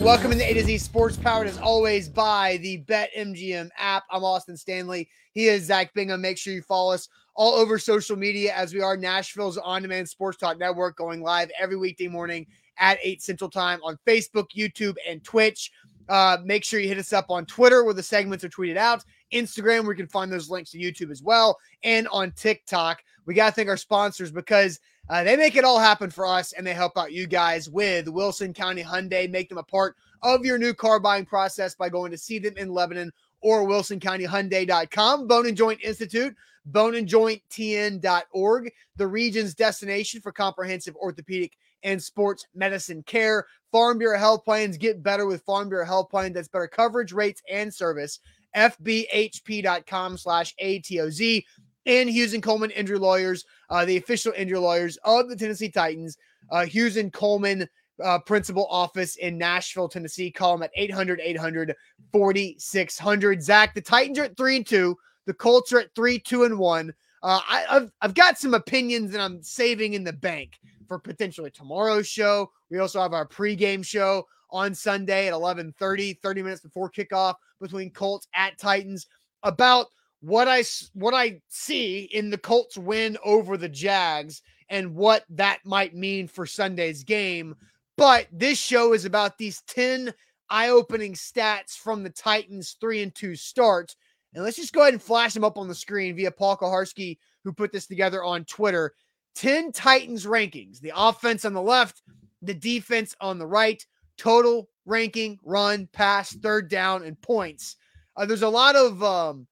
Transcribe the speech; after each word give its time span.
welcome 0.00 0.32
in 0.32 0.38
the 0.38 0.50
A 0.50 0.54
to 0.54 0.64
Z 0.64 0.78
Sports 0.78 1.18
Powered 1.18 1.46
as 1.46 1.58
always 1.58 2.08
by 2.08 2.56
the 2.62 2.78
Bet 2.78 3.10
MGM 3.14 3.68
app. 3.76 4.04
I'm 4.10 4.24
Austin 4.24 4.56
Stanley. 4.56 5.10
He 5.32 5.48
is 5.48 5.64
Zach 5.64 5.92
Bingham. 5.92 6.22
Make 6.22 6.38
sure 6.38 6.54
you 6.54 6.62
follow 6.62 6.94
us 6.94 7.10
all 7.34 7.52
over 7.52 7.78
social 7.78 8.16
media 8.16 8.54
as 8.54 8.72
we 8.72 8.80
are 8.80 8.96
Nashville's 8.96 9.58
on 9.58 9.82
demand 9.82 10.08
sports 10.08 10.38
talk 10.38 10.58
network 10.58 10.96
going 10.96 11.20
live 11.20 11.50
every 11.60 11.76
weekday 11.76 12.08
morning 12.08 12.46
at 12.78 12.98
8 13.02 13.20
Central 13.20 13.50
Time 13.50 13.78
on 13.84 13.98
Facebook, 14.06 14.46
YouTube, 14.56 14.96
and 15.06 15.22
Twitch. 15.22 15.70
Uh, 16.08 16.38
make 16.44 16.64
sure 16.64 16.80
you 16.80 16.88
hit 16.88 16.98
us 16.98 17.12
up 17.12 17.26
on 17.28 17.44
Twitter 17.44 17.84
where 17.84 17.92
the 17.92 18.02
segments 18.02 18.42
are 18.42 18.48
tweeted 18.48 18.78
out, 18.78 19.04
Instagram 19.34 19.82
where 19.82 19.92
you 19.92 20.02
can 20.02 20.08
find 20.08 20.32
those 20.32 20.48
links 20.48 20.70
to 20.70 20.78
YouTube 20.78 21.10
as 21.10 21.22
well, 21.22 21.58
and 21.84 22.08
on 22.08 22.32
TikTok. 22.32 23.02
We 23.26 23.34
got 23.34 23.50
to 23.50 23.52
thank 23.52 23.68
our 23.68 23.76
sponsors 23.76 24.32
because 24.32 24.80
uh, 25.10 25.24
they 25.24 25.36
make 25.36 25.56
it 25.56 25.64
all 25.64 25.80
happen 25.80 26.08
for 26.08 26.24
us 26.24 26.52
and 26.52 26.64
they 26.64 26.72
help 26.72 26.96
out 26.96 27.12
you 27.12 27.26
guys 27.26 27.68
with 27.68 28.08
Wilson 28.08 28.54
County 28.54 28.82
Hyundai. 28.82 29.28
Make 29.28 29.48
them 29.48 29.58
a 29.58 29.62
part 29.64 29.96
of 30.22 30.44
your 30.44 30.56
new 30.56 30.72
car 30.72 31.00
buying 31.00 31.26
process 31.26 31.74
by 31.74 31.88
going 31.88 32.12
to 32.12 32.16
see 32.16 32.38
them 32.38 32.56
in 32.56 32.72
Lebanon 32.72 33.12
or 33.40 33.66
wilsoncountyhyundai.com. 33.66 35.26
Bone 35.26 35.48
and 35.48 35.56
Joint 35.56 35.80
Institute, 35.82 36.36
boneandjointtn.org, 36.70 38.72
the 38.96 39.06
region's 39.06 39.54
destination 39.54 40.20
for 40.20 40.30
comprehensive 40.30 40.94
orthopedic 40.94 41.56
and 41.82 42.00
sports 42.00 42.46
medicine 42.54 43.02
care. 43.02 43.46
Farm 43.72 43.98
Bureau 43.98 44.18
Health 44.18 44.44
Plans 44.44 44.76
get 44.76 45.02
better 45.02 45.26
with 45.26 45.42
Farm 45.42 45.68
Bureau 45.68 45.86
Health 45.86 46.10
Plan. 46.10 46.32
That's 46.32 46.46
better 46.46 46.68
coverage, 46.68 47.12
rates, 47.12 47.42
and 47.50 47.74
service. 47.74 48.20
FBHP.com 48.56 50.18
slash 50.18 50.54
ATOZ. 50.62 51.44
And 51.86 52.10
Hughes 52.10 52.34
and 52.34 52.42
Coleman 52.42 52.70
Injury 52.70 52.98
Lawyers, 52.98 53.44
uh, 53.70 53.84
the 53.84 53.96
official 53.96 54.32
injury 54.36 54.58
lawyers 54.58 54.98
of 55.04 55.28
the 55.28 55.36
Tennessee 55.36 55.70
Titans. 55.70 56.16
Uh, 56.50 56.66
Hughes 56.66 56.96
and 56.96 57.12
Coleman 57.12 57.68
uh, 58.02 58.18
principal 58.18 58.66
office 58.70 59.16
in 59.16 59.38
Nashville, 59.38 59.88
Tennessee. 59.88 60.30
Call 60.30 60.56
them 60.56 60.62
at 60.62 60.70
800 60.74 61.20
800 61.22 61.74
4600. 62.12 63.42
Zach, 63.42 63.74
the 63.74 63.80
Titans 63.80 64.18
are 64.18 64.24
at 64.24 64.36
3 64.36 64.56
and 64.56 64.66
2. 64.66 64.96
The 65.26 65.34
Colts 65.34 65.72
are 65.72 65.80
at 65.80 65.94
3 65.94 66.18
2 66.18 66.44
and 66.44 66.58
1. 66.58 66.94
Uh, 67.22 67.40
I, 67.48 67.64
have 67.68 67.90
I've 68.00 68.14
got 68.14 68.38
some 68.38 68.54
opinions 68.54 69.12
that 69.12 69.20
I'm 69.20 69.42
saving 69.42 69.94
in 69.94 70.04
the 70.04 70.12
bank 70.12 70.58
for 70.88 70.98
potentially 70.98 71.50
tomorrow's 71.50 72.08
show. 72.08 72.50
We 72.70 72.78
also 72.78 73.00
have 73.00 73.12
our 73.12 73.26
pregame 73.26 73.84
show 73.84 74.26
on 74.50 74.74
Sunday 74.74 75.28
at 75.28 75.34
11:30, 75.34 76.20
30 76.22 76.42
minutes 76.42 76.62
before 76.62 76.90
kickoff 76.90 77.34
between 77.60 77.90
Colts 77.90 78.26
at 78.34 78.58
Titans 78.58 79.06
about 79.42 79.86
what 80.20 80.48
I 80.48 80.64
what 80.92 81.14
I 81.14 81.40
see 81.48 82.08
in 82.12 82.30
the 82.30 82.38
Colts 82.38 82.76
win 82.76 83.16
over 83.24 83.56
the 83.56 83.68
Jags 83.68 84.42
and 84.68 84.94
what 84.94 85.24
that 85.30 85.60
might 85.64 85.94
mean 85.94 86.28
for 86.28 86.46
Sunday's 86.46 87.04
game. 87.04 87.56
But 87.96 88.28
this 88.32 88.58
show 88.58 88.92
is 88.94 89.04
about 89.04 89.36
these 89.36 89.62
10 89.66 90.14
eye-opening 90.48 91.14
stats 91.14 91.76
from 91.76 92.02
the 92.02 92.10
Titans 92.10 92.76
3 92.80 93.02
and 93.02 93.14
2 93.14 93.34
start. 93.34 93.94
And 94.32 94.44
let's 94.44 94.56
just 94.56 94.72
go 94.72 94.82
ahead 94.82 94.94
and 94.94 95.02
flash 95.02 95.34
them 95.34 95.44
up 95.44 95.58
on 95.58 95.68
the 95.68 95.74
screen 95.74 96.16
via 96.16 96.30
Paul 96.30 96.56
Kuharsky, 96.56 97.18
who 97.44 97.52
put 97.52 97.72
this 97.72 97.86
together 97.86 98.22
on 98.22 98.44
Twitter. 98.44 98.94
10 99.34 99.72
Titans 99.72 100.24
rankings 100.24 100.80
the 100.80 100.92
offense 100.94 101.44
on 101.44 101.52
the 101.52 101.62
left, 101.62 102.02
the 102.42 102.54
defense 102.54 103.14
on 103.20 103.38
the 103.38 103.46
right, 103.46 103.84
total 104.16 104.68
ranking, 104.86 105.38
run, 105.44 105.88
pass, 105.92 106.32
third 106.32 106.68
down, 106.68 107.04
and 107.04 107.20
points. 107.20 107.76
Uh, 108.16 108.24
there's 108.24 108.42
a 108.42 108.48
lot 108.48 108.76
of 108.76 109.02
um, 109.02 109.46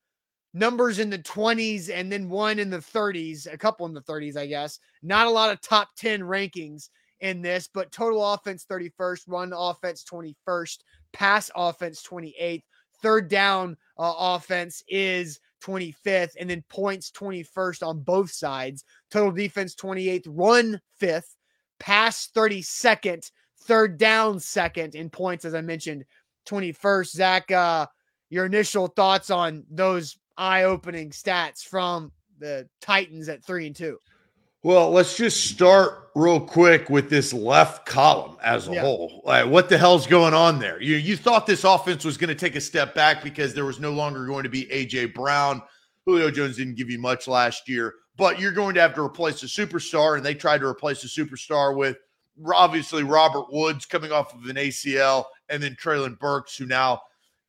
numbers 0.58 0.98
in 0.98 1.10
the 1.10 1.18
20s 1.18 1.90
and 1.92 2.10
then 2.10 2.28
one 2.28 2.58
in 2.58 2.70
the 2.70 2.78
30s, 2.78 3.52
a 3.52 3.56
couple 3.56 3.86
in 3.86 3.94
the 3.94 4.02
30s, 4.02 4.36
I 4.36 4.46
guess. 4.46 4.78
Not 5.02 5.26
a 5.26 5.30
lot 5.30 5.52
of 5.52 5.60
top 5.60 5.90
10 5.96 6.20
rankings 6.20 6.88
in 7.20 7.42
this, 7.42 7.68
but 7.72 7.92
total 7.92 8.34
offense 8.34 8.66
31st, 8.70 9.22
run 9.28 9.52
offense 9.54 10.04
21st, 10.04 10.78
pass 11.12 11.50
offense 11.54 12.02
28th, 12.02 12.62
third 13.02 13.28
down 13.28 13.76
uh, 13.98 14.14
offense 14.18 14.82
is 14.88 15.40
25th, 15.62 16.32
and 16.38 16.48
then 16.48 16.62
points 16.68 17.10
21st 17.10 17.86
on 17.86 18.00
both 18.00 18.30
sides. 18.30 18.84
Total 19.10 19.32
defense 19.32 19.74
28th, 19.74 20.26
run 20.28 20.80
fifth, 20.98 21.36
pass 21.78 22.28
32nd, 22.34 23.30
third 23.62 23.98
down 23.98 24.38
second 24.38 24.94
in 24.94 25.10
points, 25.10 25.44
as 25.44 25.54
I 25.54 25.60
mentioned, 25.60 26.04
21st. 26.48 27.08
Zach, 27.08 27.50
uh, 27.50 27.86
your 28.30 28.46
initial 28.46 28.88
thoughts 28.88 29.30
on 29.30 29.64
those 29.70 30.16
eye 30.38 30.62
opening 30.62 31.10
stats 31.10 31.62
from 31.62 32.12
the 32.38 32.66
Titans 32.80 33.28
at 33.28 33.44
three 33.44 33.66
and 33.66 33.76
two? 33.76 33.98
Well, 34.64 34.90
let's 34.90 35.16
just 35.16 35.46
start 35.46 36.10
real 36.16 36.40
quick 36.40 36.90
with 36.90 37.08
this 37.08 37.32
left 37.32 37.86
column 37.86 38.36
as 38.42 38.66
a 38.66 38.72
yeah. 38.72 38.80
whole. 38.80 39.22
Like, 39.24 39.46
what 39.46 39.68
the 39.68 39.78
hell's 39.78 40.06
going 40.06 40.34
on 40.34 40.58
there? 40.58 40.82
You 40.82 40.96
you 40.96 41.16
thought 41.16 41.46
this 41.46 41.64
offense 41.64 42.04
was 42.04 42.16
going 42.16 42.28
to 42.28 42.34
take 42.34 42.56
a 42.56 42.60
step 42.60 42.94
back 42.94 43.22
because 43.22 43.54
there 43.54 43.64
was 43.64 43.78
no 43.78 43.92
longer 43.92 44.26
going 44.26 44.42
to 44.42 44.48
be 44.48 44.64
AJ 44.66 45.14
Brown. 45.14 45.62
Julio 46.06 46.30
Jones 46.30 46.56
didn't 46.56 46.76
give 46.76 46.90
you 46.90 46.98
much 46.98 47.28
last 47.28 47.68
year, 47.68 47.94
but 48.16 48.40
you're 48.40 48.52
going 48.52 48.74
to 48.74 48.80
have 48.80 48.94
to 48.94 49.02
replace 49.02 49.42
a 49.42 49.46
superstar, 49.46 50.16
and 50.16 50.26
they 50.26 50.34
tried 50.34 50.58
to 50.58 50.66
replace 50.66 51.04
a 51.04 51.06
superstar 51.06 51.76
with 51.76 51.98
obviously 52.52 53.04
Robert 53.04 53.46
Woods 53.52 53.86
coming 53.86 54.10
off 54.10 54.34
of 54.34 54.44
an 54.46 54.56
ACL, 54.56 55.24
and 55.50 55.62
then 55.62 55.76
Treylon 55.76 56.18
Burks, 56.18 56.56
who 56.56 56.66
now 56.66 57.02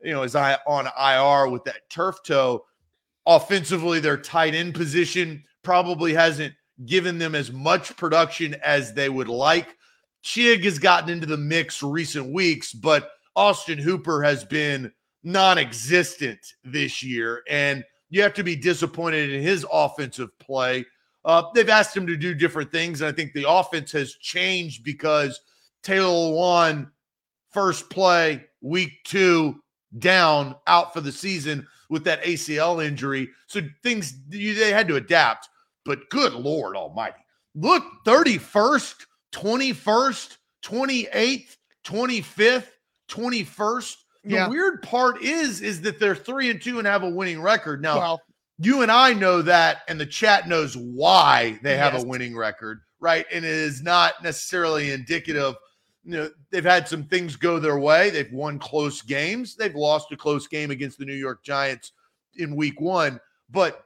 you 0.03 0.11
know 0.11 0.21
is 0.21 0.35
on 0.35 0.85
IR 0.85 1.49
with 1.49 1.63
that 1.63 1.89
turf 1.89 2.17
toe. 2.23 2.65
Offensively, 3.25 3.99
their 3.99 4.17
tight 4.17 4.55
end 4.55 4.73
position 4.73 5.43
probably 5.63 6.13
hasn't 6.13 6.53
given 6.85 7.17
them 7.17 7.35
as 7.35 7.51
much 7.51 7.95
production 7.97 8.55
as 8.63 8.93
they 8.93 9.09
would 9.09 9.27
like. 9.27 9.75
Chig 10.23 10.63
has 10.63 10.79
gotten 10.79 11.09
into 11.09 11.25
the 11.25 11.37
mix 11.37 11.81
recent 11.83 12.33
weeks, 12.33 12.73
but 12.73 13.11
Austin 13.35 13.77
Hooper 13.77 14.23
has 14.23 14.43
been 14.43 14.91
non 15.23 15.57
existent 15.57 16.39
this 16.63 17.03
year. 17.03 17.43
And 17.49 17.83
you 18.09 18.21
have 18.21 18.33
to 18.35 18.43
be 18.43 18.55
disappointed 18.55 19.29
in 19.29 19.41
his 19.41 19.65
offensive 19.71 20.37
play. 20.39 20.85
Uh, 21.25 21.43
they've 21.53 21.69
asked 21.69 21.95
him 21.95 22.07
to 22.07 22.17
do 22.17 22.33
different 22.33 22.71
things. 22.71 23.01
And 23.01 23.09
I 23.09 23.11
think 23.11 23.33
the 23.33 23.49
offense 23.49 23.91
has 23.91 24.15
changed 24.15 24.83
because 24.83 25.39
Taylor 25.83 26.07
Lewan, 26.07 26.89
first 27.51 27.89
play, 27.89 28.45
week 28.61 28.91
two, 29.03 29.61
down, 29.97 30.55
out 30.67 30.93
for 30.93 31.01
the 31.01 31.11
season 31.11 31.67
with 31.89 32.03
that 32.03 32.23
ACL 32.23 32.85
injury. 32.85 33.29
So 33.47 33.61
things 33.83 34.13
they 34.29 34.71
had 34.71 34.87
to 34.87 34.95
adapt. 34.95 35.49
But 35.85 36.09
good 36.09 36.33
Lord 36.33 36.75
Almighty. 36.75 37.17
Look, 37.55 37.83
31st, 38.05 39.05
21st, 39.31 40.37
28th, 40.63 41.57
25th, 41.83 42.67
21st. 43.09 43.95
The 44.25 44.35
yeah. 44.35 44.49
weird 44.49 44.83
part 44.83 45.23
is, 45.23 45.61
is 45.61 45.81
that 45.81 45.99
they're 45.99 46.15
three 46.15 46.49
and 46.49 46.61
two 46.61 46.77
and 46.77 46.87
have 46.87 47.03
a 47.03 47.09
winning 47.09 47.41
record. 47.41 47.81
Now, 47.81 47.97
well, 47.97 48.21
you 48.59 48.81
and 48.81 48.91
I 48.91 49.13
know 49.13 49.41
that, 49.41 49.79
and 49.87 49.99
the 49.99 50.05
chat 50.05 50.47
knows 50.47 50.75
why 50.75 51.57
they 51.63 51.77
have 51.77 51.93
yes. 51.93 52.03
a 52.03 52.07
winning 52.07 52.35
record, 52.35 52.81
right? 52.99 53.25
And 53.31 53.45
it 53.45 53.51
is 53.51 53.81
not 53.81 54.21
necessarily 54.21 54.91
indicative. 54.91 55.55
You 56.03 56.11
know, 56.11 56.29
they've 56.49 56.63
had 56.63 56.87
some 56.87 57.03
things 57.03 57.35
go 57.35 57.59
their 57.59 57.77
way. 57.77 58.09
They've 58.09 58.31
won 58.31 58.57
close 58.57 59.01
games. 59.01 59.55
They've 59.55 59.75
lost 59.75 60.11
a 60.11 60.17
close 60.17 60.47
game 60.47 60.71
against 60.71 60.97
the 60.97 61.05
New 61.05 61.13
York 61.13 61.43
Giants 61.43 61.91
in 62.37 62.55
week 62.55 62.79
one. 62.79 63.19
But 63.49 63.83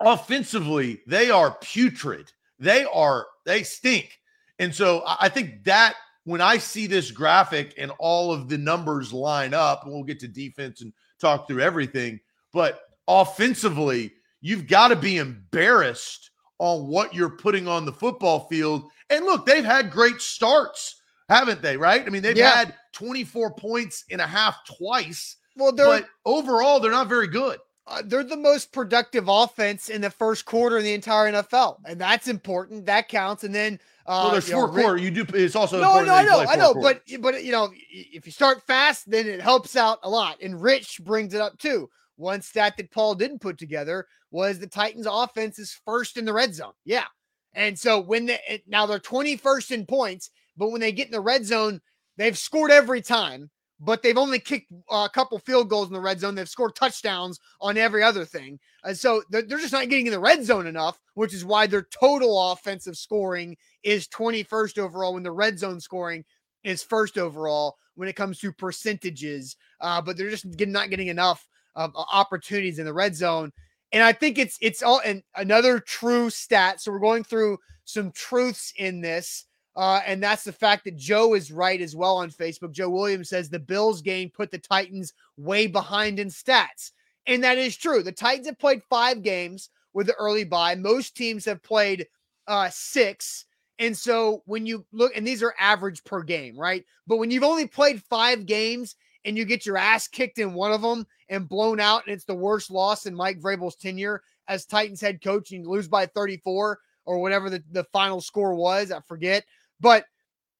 offensively, 0.00 1.00
they 1.06 1.30
are 1.30 1.56
putrid. 1.60 2.32
They 2.58 2.84
are, 2.84 3.26
they 3.44 3.62
stink. 3.62 4.20
And 4.58 4.74
so 4.74 5.04
I 5.06 5.28
think 5.28 5.62
that 5.64 5.94
when 6.24 6.40
I 6.40 6.58
see 6.58 6.86
this 6.86 7.10
graphic 7.10 7.74
and 7.78 7.90
all 7.98 8.32
of 8.32 8.48
the 8.48 8.58
numbers 8.58 9.12
line 9.12 9.54
up, 9.54 9.84
and 9.84 9.92
we'll 9.92 10.02
get 10.02 10.20
to 10.20 10.28
defense 10.28 10.82
and 10.82 10.92
talk 11.20 11.46
through 11.46 11.62
everything, 11.62 12.20
but 12.52 12.80
offensively, 13.06 14.12
you've 14.40 14.66
got 14.66 14.88
to 14.88 14.96
be 14.96 15.16
embarrassed 15.16 16.30
on 16.58 16.88
what 16.88 17.14
you're 17.14 17.30
putting 17.30 17.68
on 17.68 17.84
the 17.84 17.92
football 17.92 18.48
field. 18.48 18.90
And 19.10 19.24
look, 19.24 19.46
they've 19.46 19.64
had 19.64 19.90
great 19.90 20.20
starts, 20.20 20.97
haven't 21.28 21.62
they? 21.62 21.76
Right? 21.76 22.04
I 22.06 22.10
mean, 22.10 22.22
they've 22.22 22.36
yeah. 22.36 22.50
had 22.50 22.74
24 22.92 23.54
points 23.54 24.04
in 24.08 24.20
a 24.20 24.26
half 24.26 24.56
twice. 24.66 25.36
Well, 25.56 25.72
they're, 25.72 25.86
but 25.86 26.06
overall, 26.24 26.80
they're 26.80 26.92
not 26.92 27.08
very 27.08 27.26
good 27.26 27.58
uh, 27.88 28.02
they're 28.04 28.24
the 28.24 28.36
most 28.36 28.72
productive 28.72 29.28
offense 29.28 29.88
in 29.88 30.00
the 30.00 30.10
first 30.10 30.44
quarter 30.44 30.78
in 30.78 30.84
the 30.84 30.92
entire 30.92 31.32
NFL, 31.32 31.78
and 31.86 32.00
that's 32.00 32.28
important. 32.28 32.86
That 32.86 33.08
counts. 33.08 33.44
And 33.44 33.54
then, 33.54 33.80
uh, 34.06 34.22
well, 34.24 34.32
there's 34.32 34.50
four 34.50 34.68
quarter. 34.68 34.98
You 34.98 35.10
do. 35.10 35.24
It's 35.34 35.56
also 35.56 35.80
no, 35.80 36.02
no, 36.02 36.14
I 36.14 36.24
know, 36.24 36.40
I 36.40 36.56
know, 36.56 36.74
but 36.74 37.02
but 37.20 37.42
you 37.42 37.52
know, 37.52 37.70
if 37.90 38.26
you 38.26 38.32
start 38.32 38.62
fast, 38.66 39.10
then 39.10 39.26
it 39.26 39.40
helps 39.40 39.74
out 39.74 39.98
a 40.02 40.10
lot. 40.10 40.40
And 40.42 40.60
Rich 40.60 41.00
brings 41.04 41.34
it 41.34 41.40
up 41.40 41.58
too. 41.58 41.88
One 42.16 42.42
stat 42.42 42.76
that 42.76 42.90
Paul 42.90 43.14
didn't 43.14 43.40
put 43.40 43.58
together 43.58 44.06
was 44.30 44.58
the 44.58 44.66
Titans' 44.66 45.06
offense 45.08 45.58
is 45.58 45.78
first 45.86 46.16
in 46.18 46.24
the 46.24 46.32
red 46.32 46.54
zone. 46.54 46.72
Yeah, 46.84 47.06
and 47.54 47.78
so 47.78 48.00
when 48.00 48.26
they 48.26 48.62
now 48.66 48.84
they're 48.84 48.98
21st 48.98 49.70
in 49.70 49.86
points, 49.86 50.30
but 50.58 50.70
when 50.70 50.80
they 50.80 50.92
get 50.92 51.06
in 51.06 51.12
the 51.12 51.20
red 51.20 51.46
zone, 51.46 51.80
they've 52.16 52.36
scored 52.36 52.70
every 52.70 53.00
time 53.00 53.50
but 53.80 54.02
they've 54.02 54.18
only 54.18 54.40
kicked 54.40 54.72
a 54.90 55.08
couple 55.08 55.38
field 55.38 55.68
goals 55.68 55.88
in 55.88 55.94
the 55.94 56.00
red 56.00 56.18
zone. 56.18 56.34
They've 56.34 56.48
scored 56.48 56.74
touchdowns 56.74 57.38
on 57.60 57.76
every 57.76 58.02
other 58.02 58.24
thing. 58.24 58.58
And 58.84 58.98
so 58.98 59.22
they're, 59.30 59.42
they're 59.42 59.58
just 59.58 59.72
not 59.72 59.88
getting 59.88 60.06
in 60.06 60.12
the 60.12 60.18
red 60.18 60.44
zone 60.44 60.66
enough, 60.66 60.98
which 61.14 61.32
is 61.32 61.44
why 61.44 61.66
their 61.66 61.86
total 61.98 62.52
offensive 62.52 62.96
scoring 62.96 63.56
is 63.84 64.08
21st 64.08 64.78
overall 64.78 65.14
when 65.14 65.22
the 65.22 65.30
red 65.30 65.58
zone 65.58 65.80
scoring 65.80 66.24
is 66.64 66.82
first 66.82 67.18
overall 67.18 67.76
when 67.94 68.08
it 68.08 68.16
comes 68.16 68.38
to 68.38 68.52
percentages, 68.52 69.56
uh, 69.80 70.00
but 70.00 70.16
they're 70.16 70.30
just 70.30 70.46
not 70.60 70.90
getting 70.90 71.08
enough 71.08 71.46
uh, 71.76 71.88
opportunities 72.12 72.78
in 72.78 72.86
the 72.86 72.92
red 72.92 73.14
zone. 73.14 73.52
And 73.92 74.02
I 74.02 74.12
think 74.12 74.38
it's 74.38 74.58
it's 74.60 74.82
all 74.82 75.00
and 75.04 75.22
another 75.36 75.80
true 75.80 76.30
stat. 76.30 76.80
So 76.80 76.92
we're 76.92 76.98
going 76.98 77.24
through 77.24 77.58
some 77.84 78.12
truths 78.12 78.72
in 78.76 79.00
this. 79.00 79.46
Uh, 79.78 80.00
and 80.06 80.20
that's 80.20 80.42
the 80.42 80.52
fact 80.52 80.82
that 80.84 80.96
Joe 80.96 81.34
is 81.34 81.52
right 81.52 81.80
as 81.80 81.94
well 81.94 82.16
on 82.16 82.32
Facebook. 82.32 82.72
Joe 82.72 82.90
Williams 82.90 83.28
says 83.28 83.48
the 83.48 83.60
Bills 83.60 84.02
game 84.02 84.28
put 84.28 84.50
the 84.50 84.58
Titans 84.58 85.12
way 85.36 85.68
behind 85.68 86.18
in 86.18 86.26
stats. 86.26 86.90
And 87.28 87.44
that 87.44 87.58
is 87.58 87.76
true. 87.76 88.02
The 88.02 88.10
Titans 88.10 88.48
have 88.48 88.58
played 88.58 88.82
five 88.90 89.22
games 89.22 89.70
with 89.94 90.08
the 90.08 90.14
early 90.14 90.42
bye. 90.42 90.74
Most 90.74 91.16
teams 91.16 91.44
have 91.44 91.62
played 91.62 92.08
uh, 92.48 92.68
six. 92.72 93.44
And 93.78 93.96
so 93.96 94.42
when 94.46 94.66
you 94.66 94.84
look, 94.90 95.12
and 95.14 95.24
these 95.24 95.44
are 95.44 95.54
average 95.60 96.02
per 96.02 96.24
game, 96.24 96.58
right? 96.58 96.84
But 97.06 97.18
when 97.18 97.30
you've 97.30 97.44
only 97.44 97.68
played 97.68 98.02
five 98.02 98.46
games 98.46 98.96
and 99.24 99.38
you 99.38 99.44
get 99.44 99.64
your 99.64 99.76
ass 99.76 100.08
kicked 100.08 100.40
in 100.40 100.54
one 100.54 100.72
of 100.72 100.82
them 100.82 101.06
and 101.28 101.48
blown 101.48 101.78
out, 101.78 102.04
and 102.04 102.12
it's 102.12 102.24
the 102.24 102.34
worst 102.34 102.72
loss 102.72 103.06
in 103.06 103.14
Mike 103.14 103.38
Vrabel's 103.40 103.76
tenure 103.76 104.22
as 104.48 104.66
Titans 104.66 105.00
head 105.00 105.22
coach, 105.22 105.52
and 105.52 105.62
you 105.62 105.70
lose 105.70 105.86
by 105.86 106.06
34 106.06 106.80
or 107.04 107.18
whatever 107.20 107.48
the, 107.48 107.62
the 107.70 107.84
final 107.84 108.20
score 108.20 108.54
was, 108.54 108.90
I 108.90 109.00
forget. 109.06 109.44
But 109.80 110.04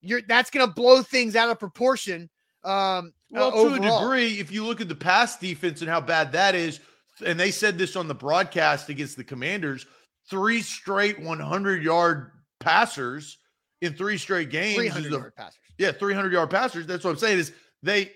you're 0.01 0.23
that's 0.23 0.51
going 0.51 0.67
to 0.67 0.73
blow 0.73 1.03
things 1.03 1.37
out 1.37 1.51
of 1.51 1.59
proportion. 1.59 2.31
Um, 2.65 3.13
well, 3.31 3.49
uh, 3.49 3.69
to 3.69 3.75
a 3.75 3.81
degree, 3.81 4.41
if 4.41 4.51
you 4.51 4.65
look 4.65 4.81
at 4.81 4.89
the 4.89 4.95
pass 4.95 5.39
defense 5.39 5.81
and 5.81 5.91
how 5.91 6.01
bad 6.01 6.33
that 6.33 6.55
is, 6.55 6.81
and 7.25 7.39
they 7.39 7.51
said 7.51 7.79
this 7.79 7.97
on 7.97 8.09
the 8.09 8.15
broadcast 8.15 8.89
against 8.89 9.17
the 9.17 9.25
Commanders, 9.25 9.87
three 10.31 10.63
straight 10.63 11.21
100 11.21 11.83
yard 11.83 12.33
passers 12.61 13.39
in 13.81 13.95
three 13.95 14.19
straight 14.19 14.51
games. 14.51 14.77
300 14.77 15.13
yard 15.13 15.35
passers. 15.37 15.59
Yeah, 15.79 15.93
300 15.93 16.33
yard 16.33 16.51
passers. 16.51 16.87
That's 16.87 17.05
what 17.05 17.11
I'm 17.11 17.19
saying 17.19 17.39
is 17.39 17.53
they 17.83 18.13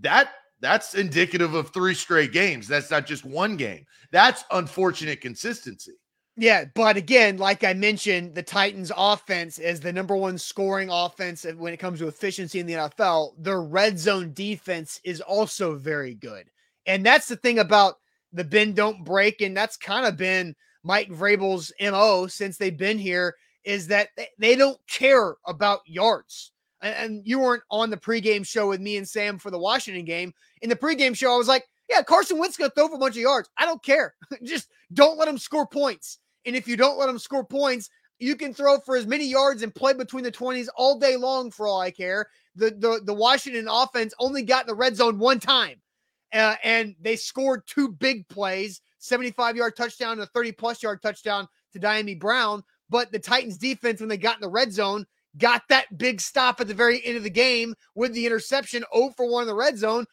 that 0.00 0.30
that's 0.60 0.94
indicative 0.94 1.54
of 1.54 1.70
three 1.70 1.94
straight 1.94 2.32
games. 2.32 2.68
That's 2.68 2.90
not 2.90 3.06
just 3.06 3.24
one 3.24 3.56
game. 3.56 3.84
That's 4.10 4.44
unfortunate 4.50 5.20
consistency. 5.20 5.92
Yeah, 6.38 6.66
but 6.74 6.98
again, 6.98 7.38
like 7.38 7.64
I 7.64 7.72
mentioned, 7.72 8.34
the 8.34 8.42
Titans 8.42 8.92
offense 8.94 9.58
is 9.58 9.80
the 9.80 9.92
number 9.92 10.14
one 10.14 10.36
scoring 10.36 10.90
offense 10.90 11.46
when 11.56 11.72
it 11.72 11.78
comes 11.78 11.98
to 12.00 12.08
efficiency 12.08 12.60
in 12.60 12.66
the 12.66 12.74
NFL. 12.74 13.32
Their 13.38 13.62
red 13.62 13.98
zone 13.98 14.34
defense 14.34 15.00
is 15.02 15.22
also 15.22 15.76
very 15.76 16.14
good. 16.14 16.50
And 16.84 17.04
that's 17.06 17.26
the 17.26 17.36
thing 17.36 17.58
about 17.58 17.94
the 18.34 18.44
bend 18.44 18.76
don't 18.76 19.02
break. 19.02 19.40
And 19.40 19.56
that's 19.56 19.78
kind 19.78 20.04
of 20.06 20.18
been 20.18 20.54
Mike 20.84 21.08
Vrabel's 21.08 21.72
MO 21.80 22.26
since 22.26 22.58
they've 22.58 22.76
been 22.76 22.98
here 22.98 23.34
is 23.64 23.86
that 23.88 24.10
they 24.38 24.56
don't 24.56 24.78
care 24.88 25.36
about 25.46 25.80
yards. 25.86 26.52
And 26.82 27.22
you 27.24 27.40
weren't 27.40 27.64
on 27.70 27.88
the 27.88 27.96
pregame 27.96 28.46
show 28.46 28.68
with 28.68 28.80
me 28.80 28.98
and 28.98 29.08
Sam 29.08 29.38
for 29.38 29.50
the 29.50 29.58
Washington 29.58 30.04
game. 30.04 30.34
In 30.60 30.68
the 30.68 30.76
pregame 30.76 31.16
show, 31.16 31.32
I 31.32 31.38
was 31.38 31.48
like, 31.48 31.64
yeah, 31.88 32.02
Carson 32.02 32.38
Wentz 32.38 32.56
to 32.58 32.68
throw 32.70 32.88
for 32.88 32.96
a 32.96 32.98
bunch 32.98 33.16
of 33.16 33.22
yards. 33.22 33.48
I 33.56 33.64
don't 33.64 33.82
care. 33.82 34.14
Just 34.44 34.68
don't 34.92 35.18
let 35.18 35.28
him 35.28 35.38
score 35.38 35.66
points. 35.66 36.18
And 36.46 36.56
if 36.56 36.66
you 36.68 36.76
don't 36.76 36.98
let 36.98 37.06
them 37.06 37.18
score 37.18 37.44
points, 37.44 37.90
you 38.18 38.36
can 38.36 38.54
throw 38.54 38.78
for 38.78 38.96
as 38.96 39.06
many 39.06 39.26
yards 39.26 39.62
and 39.62 39.74
play 39.74 39.92
between 39.92 40.24
the 40.24 40.32
20s 40.32 40.68
all 40.76 40.98
day 40.98 41.16
long 41.16 41.50
for 41.50 41.66
all 41.66 41.80
I 41.80 41.90
care. 41.90 42.28
The 42.54 42.70
the, 42.70 43.00
the 43.04 43.14
Washington 43.14 43.68
offense 43.68 44.14
only 44.18 44.42
got 44.42 44.64
in 44.64 44.68
the 44.68 44.74
red 44.74 44.96
zone 44.96 45.18
one 45.18 45.40
time. 45.40 45.80
Uh, 46.32 46.56
and 46.64 46.94
they 47.00 47.16
scored 47.16 47.62
two 47.66 47.88
big 47.88 48.26
plays 48.28 48.80
75 48.98 49.56
yard 49.56 49.76
touchdown 49.76 50.12
and 50.12 50.22
a 50.22 50.26
30 50.26 50.52
plus 50.52 50.82
yard 50.82 51.02
touchdown 51.02 51.46
to 51.72 51.78
Dyami 51.78 52.18
Brown. 52.18 52.62
But 52.88 53.12
the 53.12 53.18
Titans 53.18 53.58
defense, 53.58 54.00
when 54.00 54.08
they 54.08 54.16
got 54.16 54.36
in 54.36 54.40
the 54.40 54.48
red 54.48 54.72
zone, 54.72 55.06
got 55.38 55.62
that 55.68 55.98
big 55.98 56.20
stop 56.20 56.60
at 56.60 56.68
the 56.68 56.74
very 56.74 57.04
end 57.04 57.16
of 57.16 57.22
the 57.22 57.30
game 57.30 57.74
with 57.94 58.12
the 58.12 58.26
interception 58.26 58.84
0 58.94 59.12
for 59.16 59.30
1 59.30 59.42
in 59.42 59.48
the 59.48 59.54
red 59.54 59.76
zone. 59.76 60.06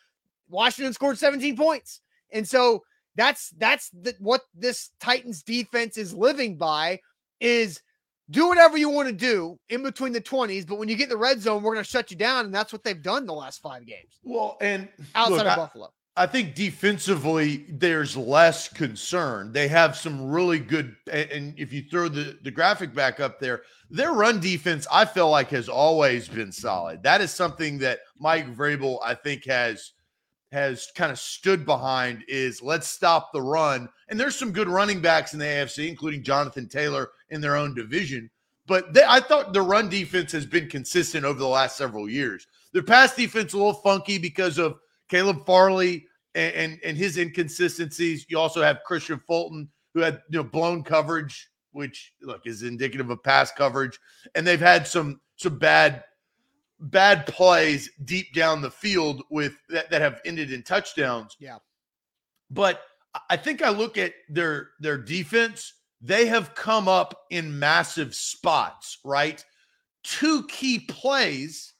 Washington 0.50 0.94
scored 0.94 1.18
17 1.18 1.56
points. 1.56 2.02
And 2.32 2.48
so 2.48 2.84
that's 3.16 3.50
that's 3.58 3.90
the, 3.90 4.16
what 4.20 4.42
this 4.56 4.90
Titans 5.00 5.44
defense 5.44 5.98
is 5.98 6.14
living 6.14 6.58
by 6.58 7.00
is 7.40 7.82
do 8.30 8.48
whatever 8.48 8.78
you 8.78 8.90
want 8.90 9.08
to 9.08 9.14
do 9.14 9.60
in 9.70 9.84
between 9.84 10.14
the 10.14 10.22
20s, 10.22 10.66
but 10.66 10.80
when 10.80 10.88
you 10.88 10.96
get 10.96 11.06
in 11.06 11.10
the 11.10 11.18
red 11.18 11.42
zone, 11.42 11.62
we're 11.62 11.74
going 11.74 11.84
to 11.84 11.90
shut 11.90 12.10
you 12.10 12.18
down. 12.18 12.46
And 12.46 12.56
that's 12.56 12.72
what 12.72 12.84
they've 12.84 13.02
done 13.02 13.26
the 13.26 13.34
last 13.34 13.62
five 13.62 13.86
games. 13.86 14.20
Well, 14.24 14.58
and 14.62 14.88
outside 15.14 15.36
look, 15.36 15.46
of 15.46 15.48
I, 15.48 15.56
Buffalo. 15.56 15.94
I 16.16 16.26
think 16.26 16.56
defensively, 16.56 17.66
there's 17.70 18.16
less 18.16 18.70
concern. 18.70 19.52
They 19.52 19.68
have 19.68 19.98
some 19.98 20.30
really 20.30 20.60
good, 20.60 20.96
and 21.12 21.54
if 21.58 21.74
you 21.74 21.84
throw 21.84 22.08
the, 22.08 22.38
the 22.44 22.52
graphic 22.52 22.94
back 22.94 23.20
up 23.20 23.40
there, 23.40 23.64
their 23.90 24.14
run 24.14 24.40
defense, 24.40 24.88
I 24.92 25.06
feel 25.06 25.30
like, 25.30 25.50
has 25.50 25.68
always 25.68 26.28
been 26.28 26.52
solid. 26.52 27.04
That 27.04 27.20
is 27.22 27.32
something 27.32 27.78
that 27.80 28.00
Mike 28.20 28.56
Vrabel, 28.56 29.00
I 29.04 29.16
think, 29.16 29.46
has– 29.46 29.92
has 30.54 30.90
kind 30.96 31.12
of 31.12 31.20
stood 31.20 31.66
behind 31.66 32.24
is 32.28 32.62
let's 32.62 32.88
stop 32.88 33.34
the 33.34 33.42
run. 33.42 33.90
And 34.10 34.20
there's 34.20 34.36
some 34.36 34.52
good 34.52 34.70
running 34.70 35.02
backs 35.02 35.34
in 35.34 35.40
the 35.40 35.46
AFC, 35.46 35.90
including 35.90 36.24
Jonathan 36.24 36.70
Taylor 36.70 37.10
in 37.32 37.42
their 37.42 37.56
own 37.56 37.74
division. 37.74 38.30
But 38.68 38.94
they, 38.94 39.04
I 39.04 39.20
thought 39.20 39.52
the 39.52 39.64
run 39.64 39.90
defense 39.90 40.32
has 40.32 40.46
been 40.46 40.70
consistent 40.70 41.26
over 41.26 41.40
the 41.40 41.48
last 41.48 41.76
several 41.76 42.08
years. 42.08 42.48
Their 42.72 42.84
pass 42.84 43.16
defense 43.16 43.54
a 43.54 43.58
little 43.58 43.74
funky 43.74 44.20
because 44.20 44.60
of 44.60 44.78
Caleb 45.10 45.44
Farley 45.46 46.06
and, 46.36 46.54
and, 46.54 46.80
and 46.86 46.98
his 46.98 47.18
inconsistencies. 47.18 48.26
You 48.30 48.38
also 48.38 48.62
have 48.62 48.82
Kristian 48.88 49.22
Fulton, 49.26 49.68
who 49.96 50.02
had 50.02 50.22
you 50.30 50.38
know 50.38 50.44
blown 50.44 50.84
coverage, 50.84 51.50
which 51.72 52.14
look 52.22 52.42
is 52.46 52.62
indicative 52.62 53.10
of 53.10 53.24
pass 53.24 53.52
coverage, 53.52 54.00
and 54.36 54.46
they've 54.46 54.60
had 54.60 54.88
some 54.88 55.20
some 55.36 55.58
bad 55.58 56.04
bad 56.84 57.26
plays 57.26 57.90
deep 58.04 58.34
down 58.34 58.62
the 58.62 58.72
field 58.72 59.24
with 59.30 59.56
that, 59.70 59.90
that 59.90 60.02
have 60.02 60.22
ended 60.26 60.52
in 60.52 60.64
touchdowns. 60.64 61.36
Yeah. 61.40 61.58
But 62.52 62.82
I 63.30 63.38
think 63.38 63.62
I 63.62 63.70
look 63.70 63.98
at 63.98 64.14
their 64.30 64.72
their 64.80 64.98
defense, 64.98 65.74
they 66.02 66.28
have 66.28 66.56
come 66.56 66.88
up 66.88 67.18
in 67.30 67.58
massive 67.58 68.14
spots, 68.14 69.00
right? 69.04 69.44
Two 70.04 70.46
key 70.48 70.80
plays 70.80 71.74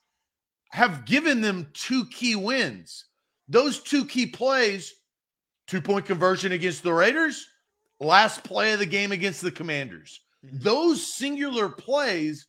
have 0.72 1.06
given 1.06 1.42
them 1.42 1.68
two 1.74 2.06
key 2.06 2.36
wins. 2.36 3.06
Those 3.48 3.80
two 3.80 4.06
key 4.06 4.26
plays, 4.26 4.94
two 5.68 5.82
point 5.82 6.06
conversion 6.06 6.54
against 6.54 6.82
the 6.84 6.94
Raiders, 6.94 7.46
last 8.00 8.44
play 8.44 8.74
of 8.74 8.80
the 8.80 8.86
game 8.86 9.12
against 9.12 9.42
the 9.42 9.52
Commanders. 9.52 10.22
Mm-hmm. 10.46 10.60
Those 10.60 11.14
singular 11.14 11.70
plays 11.70 12.48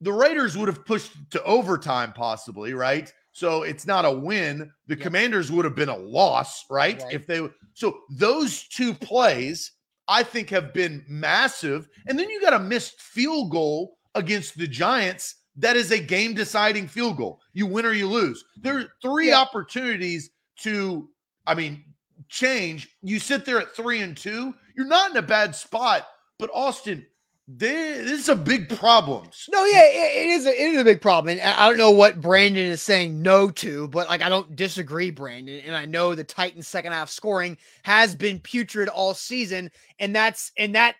the 0.00 0.12
Raiders 0.12 0.56
would 0.56 0.68
have 0.68 0.84
pushed 0.84 1.12
to 1.30 1.42
overtime, 1.44 2.12
possibly, 2.12 2.74
right? 2.74 3.12
So 3.32 3.62
it's 3.62 3.86
not 3.86 4.04
a 4.04 4.10
win. 4.10 4.70
The 4.86 4.96
yep. 4.96 5.02
Commanders 5.02 5.52
would 5.52 5.64
have 5.64 5.74
been 5.74 5.88
a 5.88 5.96
loss, 5.96 6.64
right? 6.70 7.00
right? 7.02 7.12
If 7.12 7.26
they 7.26 7.48
so 7.74 8.00
those 8.10 8.66
two 8.68 8.94
plays, 8.94 9.72
I 10.08 10.22
think, 10.22 10.50
have 10.50 10.74
been 10.74 11.04
massive. 11.08 11.88
And 12.06 12.18
then 12.18 12.28
you 12.30 12.40
got 12.40 12.52
a 12.54 12.58
missed 12.58 13.00
field 13.00 13.50
goal 13.50 13.98
against 14.14 14.58
the 14.58 14.66
Giants. 14.66 15.36
That 15.56 15.76
is 15.76 15.90
a 15.90 15.98
game 15.98 16.34
deciding 16.34 16.88
field 16.88 17.16
goal. 17.16 17.40
You 17.52 17.66
win 17.66 17.86
or 17.86 17.92
you 17.92 18.08
lose. 18.08 18.44
There 18.60 18.78
are 18.78 18.86
three 19.02 19.28
yeah. 19.28 19.40
opportunities 19.40 20.30
to, 20.60 21.08
I 21.46 21.54
mean, 21.54 21.84
change. 22.28 22.88
You 23.02 23.18
sit 23.18 23.44
there 23.44 23.60
at 23.60 23.74
three 23.74 24.00
and 24.00 24.16
two, 24.16 24.54
you're 24.76 24.86
not 24.86 25.10
in 25.10 25.16
a 25.16 25.22
bad 25.22 25.54
spot. 25.54 26.06
But 26.38 26.50
Austin, 26.52 27.04
this 27.50 28.20
is 28.20 28.28
a 28.28 28.36
big 28.36 28.68
problem. 28.68 29.26
No, 29.50 29.64
yeah, 29.64 29.84
it, 29.84 30.26
it 30.26 30.28
is. 30.28 30.46
A, 30.46 30.50
it 30.50 30.74
is 30.74 30.80
a 30.82 30.84
big 30.84 31.00
problem. 31.00 31.38
And 31.38 31.40
I 31.40 31.66
don't 31.66 31.78
know 31.78 31.90
what 31.90 32.20
Brandon 32.20 32.66
is 32.66 32.82
saying 32.82 33.22
no 33.22 33.48
to, 33.50 33.88
but 33.88 34.06
like 34.08 34.20
I 34.20 34.28
don't 34.28 34.54
disagree, 34.54 35.10
Brandon. 35.10 35.62
And 35.64 35.74
I 35.74 35.86
know 35.86 36.14
the 36.14 36.24
Titans' 36.24 36.68
second 36.68 36.92
half 36.92 37.08
scoring 37.08 37.56
has 37.84 38.14
been 38.14 38.38
putrid 38.38 38.88
all 38.90 39.14
season, 39.14 39.70
and 39.98 40.14
that's 40.14 40.52
and 40.58 40.74
that 40.74 40.96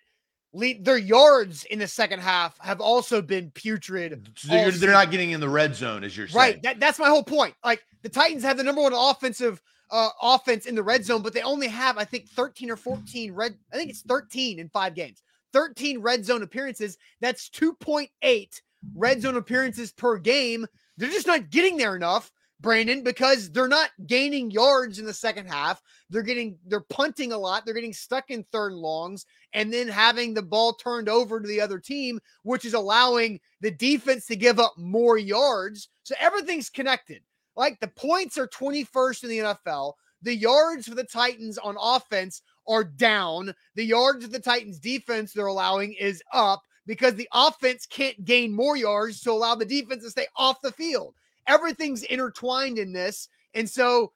lead 0.55 0.87
their 0.87 0.97
yards 0.97 1.65
in 1.65 1.79
the 1.79 1.87
second 1.87 2.21
half 2.21 2.59
have 2.61 2.81
also 2.81 3.21
been 3.21 3.51
putrid. 3.51 4.31
So 4.37 4.49
they're, 4.49 4.71
they're, 4.71 4.93
not 4.93 5.11
getting 5.11 5.33
in 5.33 5.41
the 5.41 5.49
red 5.51 5.77
zone, 5.77 6.03
as 6.03 6.17
you're 6.17 6.29
saying. 6.29 6.39
Right. 6.39 6.63
That, 6.63 6.81
that's 6.81 6.99
my 6.99 7.09
whole 7.09 7.23
point. 7.23 7.55
Like 7.63 7.85
the 8.01 8.09
Titans 8.09 8.43
have 8.45 8.57
the 8.57 8.63
number 8.63 8.81
one 8.81 8.95
offensive 8.95 9.61
uh, 9.91 10.09
offense 10.23 10.65
in 10.65 10.75
the 10.75 10.83
red 10.83 11.05
zone, 11.05 11.21
but 11.21 11.35
they 11.35 11.43
only 11.43 11.69
have 11.69 11.99
I 11.99 12.05
think 12.05 12.29
13 12.31 12.71
or 12.71 12.77
14 12.77 13.33
red. 13.33 13.55
I 13.71 13.77
think 13.77 13.91
it's 13.91 14.03
13 14.03 14.59
in 14.59 14.71
five 14.71 14.95
games. 14.95 15.23
13 15.53 16.01
red 16.01 16.25
zone 16.25 16.43
appearances. 16.43 16.97
That's 17.21 17.49
2.8 17.51 18.61
red 18.95 19.23
zone 19.23 19.37
appearances 19.37 19.93
per 19.93 20.19
game. 20.19 20.67
They're 20.97 21.11
just 21.11 21.27
not 21.27 21.51
getting 21.51 21.77
there 21.77 21.97
enough, 21.97 22.31
Brandon, 22.61 23.03
because 23.03 23.51
they're 23.51 23.69
not 23.69 23.91
gaining 24.07 24.51
yards 24.51 24.99
in 24.99 25.07
the 25.07 25.15
second 25.15 25.47
half. 25.47 25.81
They're 26.11 26.23
getting, 26.23 26.59
they're 26.67 26.81
punting 26.81 27.33
a 27.33 27.39
lot. 27.39 27.65
They're 27.65 27.75
getting 27.75 27.93
stuck 27.93 28.31
in 28.31 28.45
third 28.45 28.73
and 28.73 28.81
longs 28.81 29.27
and 29.53 29.73
then 29.73 29.89
having 29.89 30.35
the 30.35 30.43
ball 30.43 30.75
turned 30.75 31.09
over 31.09 31.41
to 31.41 31.49
the 31.49 31.61
other 31.61 31.79
team, 31.79 32.21
which 32.43 32.65
is 32.65 32.75
allowing 32.75 33.41
the 33.61 33.71
defense 33.71 34.27
to 34.27 34.37
give 34.37 34.59
up 34.59 34.75
more 34.77 35.19
yards. 35.19 35.89
So 36.03 36.15
everything's 36.19 36.71
connected. 36.71 37.23
Like 37.57 37.81
the 37.81 37.89
points 37.89 38.39
are 38.39 38.49
21st 38.49 39.25
in 39.25 39.31
the 39.31 39.39
NFL. 39.39 39.95
The 40.23 40.35
yards 40.35 40.89
for 40.89 40.95
the 40.95 41.05
Titans 41.05 41.59
on 41.59 41.77
offense 41.81 42.43
are 42.69 42.85
down. 42.85 43.55
The 43.75 43.85
yards 43.85 44.25
of 44.25 44.33
the 44.33 44.39
Titans 44.39 44.79
defense 44.79 45.33
they're 45.33 45.47
allowing 45.47 45.95
is 45.95 46.23
up 46.33 46.63
because 46.87 47.15
the 47.15 47.29
offense 47.33 47.87
can't 47.87 48.25
gain 48.25 48.53
more 48.53 48.77
yards 48.77 49.21
to 49.23 49.33
allow 49.33 49.55
the 49.55 49.65
defense 49.65 50.05
to 50.05 50.11
stay 50.11 50.27
off 50.37 50.61
the 50.63 50.73
field. 50.73 51.15
Everything's 51.47 52.03
intertwined 52.05 52.79
in 52.79 52.93
this. 52.93 53.29
And 53.55 53.69
so 53.69 54.13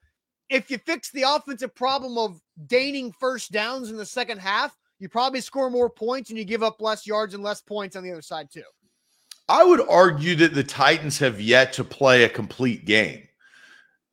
if 0.49 0.71
you 0.71 0.78
fix 0.78 1.11
the 1.11 1.23
offensive 1.23 1.75
problem 1.75 2.18
of 2.18 2.40
gaining 2.68 3.12
first 3.18 3.52
downs 3.52 3.90
in 3.90 3.97
the 3.97 4.06
second 4.06 4.38
half, 4.38 4.76
you 4.99 5.09
probably 5.09 5.40
score 5.40 5.71
more 5.71 5.90
points 5.90 6.30
and 6.30 6.38
you 6.38 6.44
give 6.44 6.62
up 6.62 6.80
less 6.80 7.06
yards 7.06 7.35
and 7.35 7.42
less 7.42 7.61
points 7.61 7.97
on 7.97 8.04
the 8.04 8.12
other 8.12 8.23
side 8.23 8.49
too. 8.52 8.62
I 9.49 9.64
would 9.64 9.87
argue 9.88 10.37
that 10.37 10.54
the 10.54 10.62
Titans 10.62 11.18
have 11.18 11.40
yet 11.40 11.73
to 11.75 11.85
play 11.85 12.25
a 12.25 12.28
complete 12.28 12.85
game. 12.85 13.26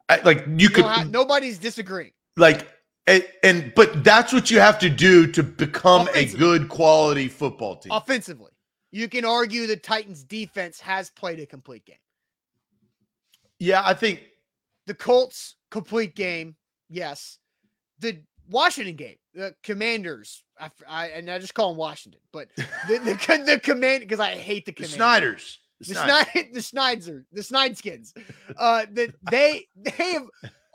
I, 0.10 0.20
like 0.22 0.46
you, 0.48 0.56
you 0.58 0.70
could, 0.70 0.86
have, 0.86 1.12
nobody's 1.12 1.60
disagreeing. 1.60 2.12
Like, 2.36 2.68
and, 3.10 3.28
and, 3.44 3.74
but 3.76 4.04
that's 4.04 4.32
what 4.32 4.52
you 4.52 4.60
have 4.60 4.78
to 4.80 4.90
do 4.90 5.26
to 5.32 5.42
become 5.42 6.08
a 6.14 6.26
good 6.26 6.70
quality 6.70 7.28
football 7.28 7.76
team. 7.76 7.92
Offensively, 7.92 8.52
you 8.92 9.10
can 9.10 9.26
argue 9.26 9.66
the 9.66 9.76
Titans' 9.76 10.24
defense 10.24 10.80
has 10.80 11.10
played 11.10 11.40
a 11.40 11.46
complete 11.46 11.86
game. 11.86 11.98
Yeah, 13.58 13.82
I 13.84 13.96
think 13.96 14.22
the 14.86 14.94
Colts 14.94 15.56
complete 15.72 16.16
game. 16.16 16.56
Yes, 16.88 17.40
the 18.00 18.22
Washington 18.48 18.96
game, 18.96 19.18
the 19.34 19.56
Commanders. 19.64 20.44
I, 20.60 20.70
I 20.88 21.08
and 21.08 21.30
I 21.30 21.40
just 21.40 21.54
call 21.56 21.70
them 21.70 21.78
Washington, 21.78 22.22
but 22.32 22.50
the 22.56 22.66
the, 22.88 23.44
the 23.46 23.60
command 23.60 24.02
because 24.02 24.20
I 24.20 24.36
hate 24.36 24.66
the, 24.66 24.72
the 24.72 24.86
Snyders. 24.86 25.60
The, 25.80 25.94
the 25.94 25.96
Snyders, 25.96 26.46
the 26.54 26.62
Snyders, 26.62 27.26
the 27.32 27.42
Snideskins. 27.42 28.14
Uh, 28.58 28.86
that 28.92 29.16
they 29.30 29.68
they 29.76 30.14
have 30.14 30.28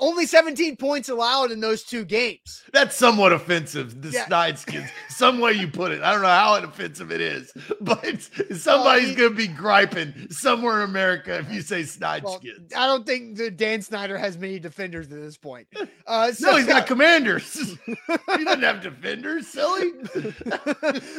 only 0.04 0.26
17 0.26 0.76
points 0.76 1.08
allowed 1.08 1.50
in 1.50 1.60
those 1.60 1.82
two 1.82 2.04
games. 2.04 2.62
That's 2.72 2.94
somewhat 2.94 3.32
offensive. 3.32 4.02
The 4.02 4.10
yeah. 4.10 4.26
Snideskins, 4.26 4.90
some 5.08 5.38
way 5.40 5.52
you 5.52 5.66
put 5.66 5.92
it. 5.92 6.02
I 6.02 6.12
don't 6.12 6.20
know 6.20 6.28
how 6.28 6.56
offensive 6.56 7.10
it 7.10 7.22
is, 7.22 7.52
but 7.80 8.22
somebody's 8.54 9.12
uh, 9.12 9.14
going 9.14 9.30
to 9.30 9.36
be 9.36 9.48
griping 9.48 10.28
somewhere 10.30 10.82
in 10.82 10.90
America 10.90 11.38
if 11.38 11.50
you 11.50 11.62
say 11.62 11.82
Snideskins. 11.82 12.22
Well, 12.22 12.44
I 12.76 12.86
don't 12.86 13.06
think 13.06 13.38
the 13.38 13.50
Dan 13.50 13.80
Snyder 13.80 14.18
has 14.18 14.36
many 14.36 14.58
defenders 14.58 15.06
at 15.06 15.20
this 15.20 15.36
point. 15.36 15.66
Uh, 16.06 16.30
so, 16.32 16.50
no, 16.50 16.56
he's 16.56 16.66
got 16.66 16.86
commanders. 16.86 17.54
he 17.86 18.44
doesn't 18.44 18.62
have 18.62 18.82
defenders, 18.82 19.46
silly. 19.46 19.92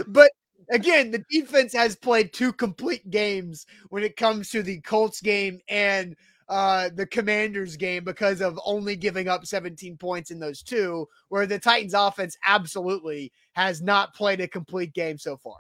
but 0.08 0.32
again, 0.70 1.10
the 1.10 1.26
defense 1.30 1.74
has 1.74 1.96
played 1.96 2.32
two 2.32 2.54
complete 2.54 3.10
games 3.10 3.66
when 3.90 4.04
it 4.04 4.16
comes 4.16 4.52
to 4.52 4.62
the 4.62 4.80
Colts 4.82 5.22
game 5.22 5.60
and– 5.68 6.16
uh, 6.48 6.90
the 6.94 7.06
Commanders 7.08 7.76
game 7.76 8.04
because 8.04 8.42
of 8.42 8.60
only 8.66 8.96
giving 8.96 9.28
up 9.28 9.46
17 9.46 9.98
points 9.98 10.32
in 10.32 10.40
those 10.40 10.62
two, 10.62 11.08
where 11.30 11.46
the 11.46 11.60
Titans 11.60 11.94
offense 11.94 12.38
absolutely 12.46 13.32
has 13.54 13.82
not 13.82 14.14
played 14.14 14.42
a 14.42 14.48
complete 14.48 14.94
game 14.94 15.18
so 15.18 15.38
far. 15.38 15.58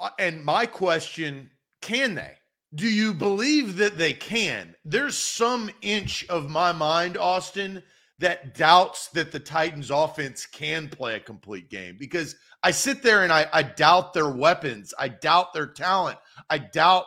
Uh, 0.00 0.10
and 0.18 0.44
my 0.44 0.66
question 0.66 1.50
can 1.80 2.14
they? 2.14 2.36
Do 2.74 2.88
you 2.88 3.12
believe 3.12 3.76
that 3.76 3.98
they 3.98 4.14
can? 4.14 4.74
There's 4.84 5.18
some 5.18 5.70
inch 5.82 6.26
of 6.28 6.48
my 6.48 6.72
mind, 6.72 7.18
Austin, 7.18 7.82
that 8.18 8.54
doubts 8.54 9.08
that 9.08 9.32
the 9.32 9.40
Titans 9.40 9.90
offense 9.90 10.46
can 10.46 10.88
play 10.88 11.16
a 11.16 11.20
complete 11.20 11.68
game 11.68 11.96
because 11.98 12.36
I 12.62 12.70
sit 12.70 13.02
there 13.02 13.24
and 13.24 13.32
I, 13.32 13.46
I 13.52 13.62
doubt 13.64 14.14
their 14.14 14.30
weapons. 14.30 14.94
I 14.98 15.08
doubt 15.08 15.52
their 15.52 15.66
talent. 15.66 16.18
I 16.48 16.58
doubt 16.58 17.04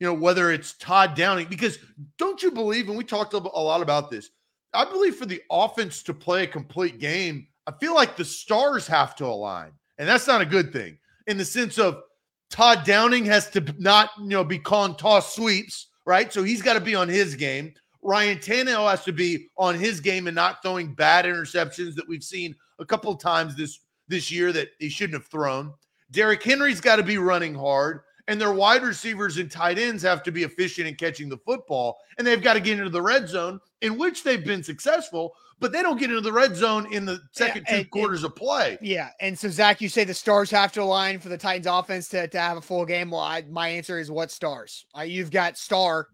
you 0.00 0.06
know, 0.06 0.14
whether 0.14 0.50
it's 0.50 0.74
Todd 0.74 1.14
Downing, 1.14 1.48
because 1.48 1.78
don't 2.18 2.42
you 2.42 2.50
believe, 2.50 2.88
and 2.88 2.96
we 2.96 3.04
talked 3.04 3.34
a 3.34 3.38
lot 3.38 3.82
about 3.82 4.10
this, 4.10 4.30
I 4.72 4.84
believe 4.84 5.16
for 5.16 5.26
the 5.26 5.42
offense 5.50 6.02
to 6.04 6.14
play 6.14 6.44
a 6.44 6.46
complete 6.46 6.98
game, 6.98 7.48
I 7.66 7.72
feel 7.72 7.94
like 7.94 8.16
the 8.16 8.24
stars 8.24 8.86
have 8.86 9.16
to 9.16 9.26
align. 9.26 9.72
And 9.98 10.08
that's 10.08 10.26
not 10.26 10.40
a 10.40 10.46
good 10.46 10.72
thing 10.72 10.98
in 11.26 11.36
the 11.36 11.44
sense 11.44 11.78
of 11.78 12.02
Todd 12.50 12.84
Downing 12.84 13.24
has 13.26 13.50
to 13.50 13.74
not, 13.78 14.10
you 14.18 14.28
know, 14.28 14.44
be 14.44 14.58
calling 14.58 14.94
toss 14.94 15.34
sweeps, 15.34 15.88
right? 16.06 16.32
So 16.32 16.42
he's 16.42 16.62
got 16.62 16.74
to 16.74 16.80
be 16.80 16.94
on 16.94 17.08
his 17.08 17.34
game. 17.34 17.74
Ryan 18.02 18.38
Tannehill 18.38 18.88
has 18.88 19.04
to 19.04 19.12
be 19.12 19.48
on 19.56 19.74
his 19.74 20.00
game 20.00 20.28
and 20.28 20.34
not 20.34 20.62
throwing 20.62 20.94
bad 20.94 21.24
interceptions 21.24 21.94
that 21.96 22.08
we've 22.08 22.22
seen 22.22 22.54
a 22.78 22.86
couple 22.86 23.12
of 23.12 23.20
times 23.20 23.56
this 23.56 23.80
this 24.06 24.30
year 24.30 24.52
that 24.52 24.68
he 24.78 24.88
shouldn't 24.88 25.20
have 25.20 25.30
thrown. 25.30 25.74
Derrick 26.10 26.42
Henry's 26.42 26.80
got 26.80 26.96
to 26.96 27.02
be 27.02 27.18
running 27.18 27.54
hard 27.54 28.00
and 28.28 28.40
their 28.40 28.52
wide 28.52 28.82
receivers 28.82 29.38
and 29.38 29.50
tight 29.50 29.78
ends 29.78 30.02
have 30.02 30.22
to 30.22 30.30
be 30.30 30.44
efficient 30.44 30.86
in 30.86 30.94
catching 30.94 31.28
the 31.28 31.38
football, 31.38 31.98
and 32.18 32.26
they've 32.26 32.42
got 32.42 32.54
to 32.54 32.60
get 32.60 32.78
into 32.78 32.90
the 32.90 33.02
red 33.02 33.28
zone, 33.28 33.58
in 33.80 33.98
which 33.98 34.22
they've 34.22 34.44
been 34.44 34.62
successful, 34.62 35.34
but 35.60 35.72
they 35.72 35.82
don't 35.82 35.98
get 35.98 36.10
into 36.10 36.20
the 36.20 36.32
red 36.32 36.54
zone 36.54 36.92
in 36.92 37.04
the 37.04 37.20
second 37.32 37.64
yeah, 37.68 37.78
two 37.78 37.88
quarters 37.88 38.22
and, 38.22 38.30
of 38.30 38.36
play. 38.36 38.78
Yeah, 38.82 39.08
and 39.20 39.36
so 39.36 39.48
Zach, 39.48 39.80
you 39.80 39.88
say 39.88 40.04
the 40.04 40.14
stars 40.14 40.50
have 40.50 40.72
to 40.72 40.82
align 40.82 41.18
for 41.18 41.30
the 41.30 41.38
Titans 41.38 41.66
offense 41.66 42.08
to, 42.10 42.28
to 42.28 42.38
have 42.38 42.58
a 42.58 42.60
full 42.60 42.84
game. 42.84 43.10
Well, 43.10 43.22
I, 43.22 43.42
my 43.48 43.68
answer 43.68 43.98
is 43.98 44.10
what 44.10 44.30
stars? 44.30 44.84
Uh, 44.96 45.02
you've 45.02 45.30
got 45.30 45.56
star. 45.56 46.08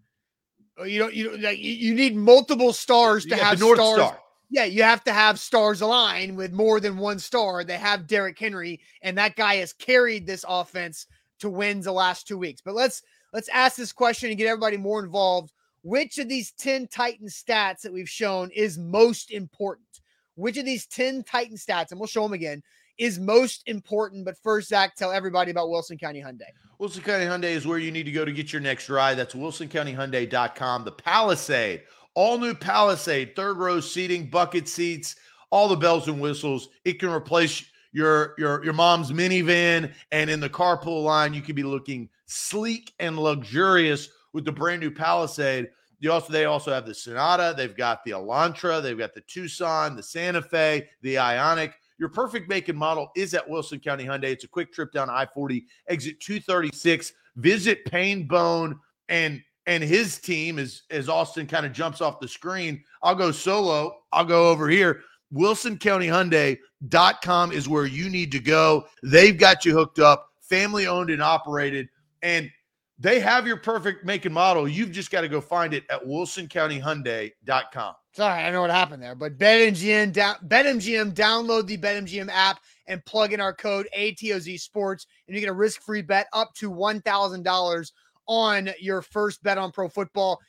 Uh, 0.79 0.83
you 0.83 0.99
don't. 0.99 1.13
You 1.13 1.37
like. 1.37 1.59
You 1.59 1.93
need 1.93 2.15
multiple 2.15 2.73
stars 2.73 3.25
to 3.25 3.35
have 3.35 3.57
stars. 3.57 3.77
Star. 3.77 4.19
Yeah, 4.49 4.65
you 4.65 4.83
have 4.83 5.03
to 5.03 5.11
have 5.11 5.39
stars 5.39 5.81
align 5.81 6.35
with 6.35 6.53
more 6.53 6.79
than 6.79 6.97
one 6.97 7.19
star. 7.19 7.63
They 7.63 7.77
have 7.77 8.07
Derrick 8.07 8.39
Henry, 8.39 8.79
and 9.01 9.17
that 9.17 9.35
guy 9.35 9.55
has 9.55 9.73
carried 9.73 10.25
this 10.25 10.45
offense 10.47 11.07
to 11.39 11.49
wins 11.49 11.85
the 11.85 11.91
last 11.91 12.27
two 12.27 12.37
weeks. 12.37 12.61
But 12.63 12.75
let's 12.75 13.01
let's 13.33 13.49
ask 13.49 13.75
this 13.75 13.91
question 13.91 14.29
and 14.29 14.37
get 14.37 14.47
everybody 14.47 14.77
more 14.77 15.03
involved. 15.03 15.51
Which 15.83 16.17
of 16.17 16.27
these 16.27 16.51
10 16.53 16.87
Titan 16.87 17.27
stats 17.27 17.81
that 17.81 17.93
we've 17.93 18.09
shown 18.09 18.49
is 18.51 18.79
most 18.79 19.29
important? 19.29 19.85
Which 20.33 20.57
of 20.57 20.65
these 20.65 20.87
10 20.87 21.23
Titan 21.23 21.57
stats, 21.57 21.91
and 21.91 21.99
we'll 21.99 22.07
show 22.07 22.23
them 22.23 22.33
again, 22.33 22.63
is 22.97 23.19
most 23.19 23.61
important? 23.67 24.25
But 24.25 24.35
first, 24.41 24.69
Zach, 24.69 24.95
tell 24.95 25.11
everybody 25.11 25.51
about 25.51 25.69
Wilson 25.69 25.97
County 25.97 26.21
Hyundai. 26.21 26.49
Wilson 26.79 27.03
County 27.03 27.25
Hyundai 27.25 27.55
is 27.55 27.67
where 27.67 27.77
you 27.77 27.91
need 27.91 28.07
to 28.07 28.11
go 28.11 28.25
to 28.25 28.31
get 28.31 28.51
your 28.51 28.61
next 28.61 28.89
ride. 28.89 29.15
That's 29.15 29.35
wilsoncountyhyundai.com. 29.35 30.85
The 30.85 30.91
Palisade, 30.91 31.83
all 32.15 32.37
new 32.39 32.55
Palisade, 32.55 33.35
third 33.35 33.57
row 33.57 33.79
seating, 33.79 34.29
bucket 34.29 34.67
seats, 34.67 35.15
all 35.51 35.67
the 35.67 35.75
bells 35.75 36.07
and 36.07 36.19
whistles. 36.19 36.69
It 36.83 36.99
can 36.99 37.09
replace 37.09 37.63
your 37.95 38.35
your 38.37 38.61
your 38.61 38.73
mom's 38.73 39.13
minivan 39.13 39.89
and 40.11 40.29
in 40.29 40.41
the 40.41 40.49
carpool 40.49 41.01
line 41.01 41.33
you 41.33 41.41
could 41.41 41.55
be 41.55 41.63
looking 41.63 42.09
sleek 42.25 42.93
and 42.99 43.17
luxurious 43.17 44.09
with 44.33 44.43
the 44.43 44.51
brand 44.51 44.81
new 44.81 44.91
Palisade. 44.91 45.69
You 45.99 46.11
also 46.11 46.33
they 46.33 46.43
also 46.43 46.73
have 46.73 46.85
the 46.85 46.93
Sonata, 46.93 47.53
they've 47.55 47.75
got 47.75 48.03
the 48.03 48.11
Elantra, 48.11 48.83
they've 48.83 48.97
got 48.97 49.13
the 49.13 49.21
Tucson, 49.21 49.95
the 49.95 50.03
Santa 50.03 50.41
Fe, 50.41 50.89
the 51.03 51.15
Ioniq. 51.15 51.71
Your 51.97 52.09
perfect 52.09 52.49
make 52.49 52.67
and 52.67 52.77
model 52.77 53.11
is 53.15 53.33
at 53.33 53.49
Wilson 53.49 53.79
County 53.79 54.03
Hyundai. 54.03 54.25
It's 54.25 54.43
a 54.43 54.49
quick 54.49 54.73
trip 54.73 54.91
down 54.91 55.09
I-40, 55.09 55.63
exit 55.87 56.19
236. 56.19 57.13
Visit 57.37 57.85
Payne 57.85 58.27
Bone 58.27 58.77
and 59.07 59.41
and 59.67 59.81
his 59.81 60.19
team 60.19 60.59
as 60.59 60.81
as 60.91 61.07
Austin 61.07 61.47
kind 61.47 61.65
of 61.65 61.71
jumps 61.71 62.01
off 62.01 62.19
the 62.19 62.27
screen. 62.27 62.83
I'll 63.01 63.15
go 63.15 63.31
solo. 63.31 63.99
I'll 64.11 64.25
go 64.25 64.49
over 64.49 64.67
here. 64.67 65.01
WilsonCountyHyundai.com 65.35 67.51
is 67.51 67.67
where 67.67 67.85
you 67.85 68.09
need 68.09 68.31
to 68.31 68.39
go. 68.39 68.85
They've 69.03 69.37
got 69.37 69.65
you 69.65 69.73
hooked 69.73 69.99
up, 69.99 70.29
family 70.41 70.87
owned 70.87 71.09
and 71.09 71.21
operated, 71.21 71.89
and 72.21 72.49
they 72.97 73.19
have 73.19 73.45
your 73.45 73.57
perfect 73.57 74.05
make 74.05 74.23
and 74.25 74.33
model. 74.33 74.67
You've 74.67 74.91
just 74.91 75.11
got 75.11 75.21
to 75.21 75.27
go 75.27 75.41
find 75.41 75.73
it 75.73 75.83
at 75.89 76.05
WilsonCountyHyundai.com. 76.05 77.95
Sorry, 78.13 78.43
I 78.43 78.49
know 78.49 78.61
what 78.61 78.71
happened 78.71 79.03
there, 79.03 79.15
but 79.15 79.37
BetMGM, 79.37 80.13
down, 80.13 80.35
BetMGM, 80.47 81.13
download 81.13 81.67
the 81.67 81.77
BetMGM 81.77 82.29
app 82.31 82.61
and 82.87 83.03
plug 83.03 83.33
in 83.33 83.41
our 83.41 83.53
code 83.53 83.89
ATOZ 83.97 84.61
Sports, 84.61 85.07
and 85.27 85.35
you 85.35 85.41
get 85.41 85.49
a 85.49 85.53
risk-free 85.53 86.03
bet 86.03 86.27
up 86.31 86.53
to 86.55 86.69
one 86.69 87.01
thousand 87.01 87.43
dollars 87.43 87.91
on 88.27 88.69
your 88.79 89.01
first 89.01 89.43
bet 89.43 89.57
on 89.57 89.73
pro 89.73 89.89
football. 89.89 90.39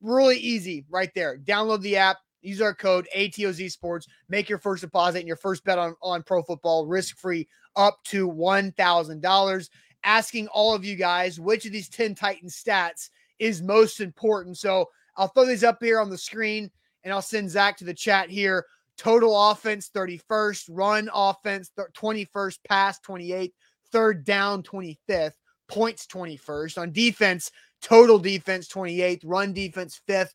Really 0.00 0.36
easy, 0.36 0.84
right 0.88 1.10
there. 1.16 1.38
Download 1.38 1.80
the 1.80 1.96
app, 1.96 2.18
Use 2.46 2.60
our 2.60 2.74
code 2.74 3.08
ATOZ 3.14 3.72
Sports. 3.72 4.06
Make 4.28 4.48
your 4.48 4.58
first 4.58 4.82
deposit 4.82 5.18
and 5.18 5.26
your 5.26 5.36
first 5.36 5.64
bet 5.64 5.78
on, 5.78 5.96
on 6.00 6.22
pro 6.22 6.42
football 6.42 6.86
risk 6.86 7.16
free 7.16 7.48
up 7.74 7.98
to 8.04 8.30
$1,000. 8.30 9.70
Asking 10.04 10.46
all 10.48 10.72
of 10.72 10.84
you 10.84 10.94
guys 10.94 11.40
which 11.40 11.66
of 11.66 11.72
these 11.72 11.88
10 11.88 12.14
Titan 12.14 12.48
stats 12.48 13.10
is 13.40 13.62
most 13.62 14.00
important. 14.00 14.58
So 14.58 14.88
I'll 15.16 15.28
throw 15.28 15.44
these 15.44 15.64
up 15.64 15.78
here 15.82 16.00
on 16.00 16.08
the 16.08 16.16
screen 16.16 16.70
and 17.02 17.12
I'll 17.12 17.20
send 17.22 17.50
Zach 17.50 17.76
to 17.78 17.84
the 17.84 17.94
chat 17.94 18.30
here. 18.30 18.66
Total 18.96 19.50
offense 19.50 19.90
31st, 19.94 20.68
run 20.70 21.10
offense 21.12 21.70
21st, 21.76 22.58
pass 22.68 23.00
28th, 23.00 23.52
third 23.90 24.24
down 24.24 24.62
25th, 24.62 25.32
points 25.68 26.06
21st. 26.06 26.78
On 26.78 26.92
defense, 26.92 27.50
total 27.82 28.18
defense 28.18 28.68
28th, 28.68 29.20
run 29.24 29.52
defense 29.52 30.00
5th, 30.08 30.30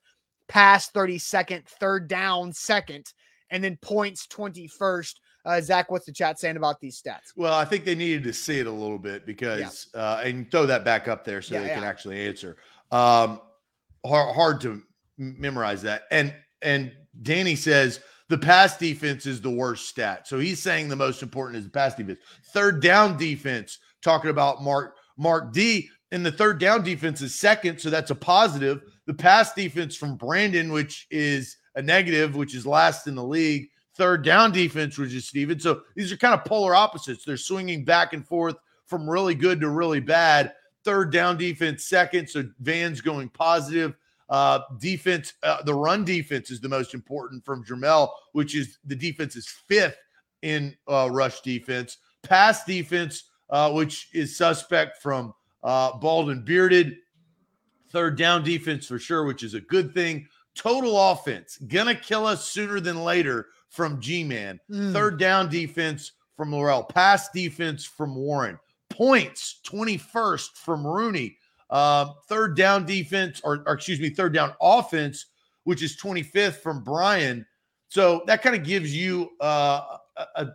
pass 0.52 0.92
32nd, 0.92 1.66
third 1.66 2.10
down 2.10 2.52
second, 2.52 3.14
and 3.52 3.64
then 3.64 3.78
points 3.78 4.28
21st. 4.28 5.16
Uh, 5.46 5.62
Zach, 5.62 5.90
what's 5.90 6.06
the 6.06 6.12
chat 6.12 6.40
saying 6.40 6.58
about 6.58 6.82
these 6.82 7.02
stats? 7.02 7.32
Well, 7.38 7.54
I 7.54 7.64
think 7.64 7.86
they 7.86 7.96
needed 7.96 8.24
to 8.26 8.34
see 8.34 8.60
it 8.60 8.68
a 8.68 8.72
little 8.72 9.00
bit 9.00 9.26
because, 9.26 9.88
yeah. 9.96 10.02
uh, 10.02 10.22
and 10.26 10.52
throw 10.52 10.66
that 10.66 10.84
back 10.84 11.08
up 11.08 11.24
there 11.24 11.42
so 11.42 11.56
yeah, 11.56 11.62
they 11.62 11.68
yeah. 11.68 11.76
can 11.76 11.84
actually 11.86 12.28
answer. 12.28 12.58
Um, 12.92 13.40
hard, 14.06 14.36
hard 14.36 14.62
to 14.62 14.82
memorize 15.18 15.82
that. 15.84 16.04
And 16.12 16.34
and 16.62 16.92
Danny 17.22 17.56
says 17.56 18.02
the 18.28 18.38
pass 18.38 18.78
defense 18.78 19.26
is 19.26 19.40
the 19.40 19.50
worst 19.50 19.88
stat. 19.88 20.28
So 20.28 20.38
he's 20.38 20.62
saying 20.62 20.90
the 20.90 20.96
most 20.98 21.24
important 21.24 21.58
is 21.60 21.64
the 21.64 21.72
pass 21.72 21.96
defense. 21.96 22.20
Third 22.54 22.82
down 22.82 23.18
defense 23.18 23.80
talking 24.04 24.30
about 24.30 24.62
Mark 24.62 24.98
Mark 25.18 25.54
D. 25.54 25.90
And 26.12 26.26
the 26.26 26.32
third 26.32 26.60
down 26.60 26.84
defense 26.84 27.22
is 27.22 27.34
second, 27.34 27.80
so 27.80 27.90
that's 27.90 28.12
a 28.12 28.16
positive. 28.16 28.82
The 29.12 29.18
pass 29.18 29.54
defense 29.54 29.94
from 29.94 30.16
Brandon, 30.16 30.72
which 30.72 31.06
is 31.12 31.58
a 31.76 31.82
negative, 31.82 32.38
which 32.38 32.56
is 32.56 32.66
last 32.66 33.08
in 33.08 33.16
the 33.16 33.24
league. 33.24 33.68
Third 33.98 34.24
down 34.24 34.54
defense, 34.54 34.98
which 34.98 35.14
is 35.14 35.28
Steven. 35.28 35.60
So 35.60 35.82
these 35.98 36.14
are 36.14 36.18
kind 36.18 36.34
of 36.34 36.46
polar 36.46 36.74
opposites. 36.74 37.26
They're 37.26 37.36
swinging 37.36 37.84
back 37.84 38.14
and 38.14 38.26
forth 38.26 38.56
from 38.86 39.10
really 39.10 39.36
good 39.36 39.60
to 39.60 39.70
really 39.70 40.00
bad. 40.00 40.54
Third 40.86 41.12
down 41.12 41.36
defense, 41.36 41.84
second. 41.84 42.30
So 42.30 42.46
Van's 42.62 43.02
going 43.02 43.28
positive. 43.28 43.96
Uh, 44.30 44.62
defense, 44.80 45.34
uh, 45.44 45.62
the 45.64 45.76
run 45.76 46.06
defense 46.06 46.50
is 46.50 46.62
the 46.62 46.70
most 46.70 46.94
important 46.94 47.44
from 47.44 47.66
Jermel, 47.66 48.12
which 48.32 48.56
is 48.56 48.78
the 48.86 48.96
defense 48.96 49.36
is 49.36 49.46
fifth 49.68 49.98
in 50.42 50.74
uh, 50.88 51.10
rush 51.12 51.42
defense. 51.42 51.98
Pass 52.24 52.64
defense, 52.64 53.26
uh, 53.50 53.74
which 53.74 54.08
is 54.14 54.38
suspect 54.38 55.02
from 55.02 55.34
uh, 55.66 55.98
Bald 55.98 56.30
and 56.30 56.46
Bearded. 56.46 56.96
Third 57.92 58.18
down 58.18 58.44
defense 58.44 58.88
for 58.88 59.00
sure, 59.00 59.26
which 59.26 59.44
is 59.44 59.54
a 59.54 59.62
good 59.62 59.94
thing. 59.94 60.28
Total 60.56 61.12
offense, 61.12 61.58
gonna 61.68 61.96
kill 61.96 62.26
us 62.26 62.50
sooner 62.50 62.80
than 62.80 63.04
later 63.04 63.48
from 63.70 64.02
G 64.02 64.24
Man. 64.24 64.60
Mm. 64.70 64.94
Third 64.94 65.20
down 65.20 65.50
defense 65.50 66.12
from 66.36 66.52
Laurel. 66.52 66.84
Pass 66.84 67.30
defense 67.30 67.86
from 67.86 68.16
Warren. 68.16 68.60
Points, 68.90 69.62
21st 69.66 70.50
from 70.56 70.86
Rooney. 70.86 71.38
Uh, 71.70 72.14
third 72.28 72.58
down 72.58 72.86
defense, 72.86 73.40
or, 73.44 73.64
or 73.66 73.74
excuse 73.74 74.00
me, 74.00 74.10
third 74.10 74.34
down 74.34 74.54
offense, 74.62 75.28
which 75.64 75.82
is 75.82 75.96
25th 75.98 76.56
from 76.56 76.84
Brian. 76.84 77.46
So 77.88 78.24
that 78.28 78.42
kind 78.42 78.56
of 78.56 78.64
gives 78.64 78.96
you 78.96 79.30
uh, 79.40 79.98
a, 80.18 80.26
a 80.36 80.48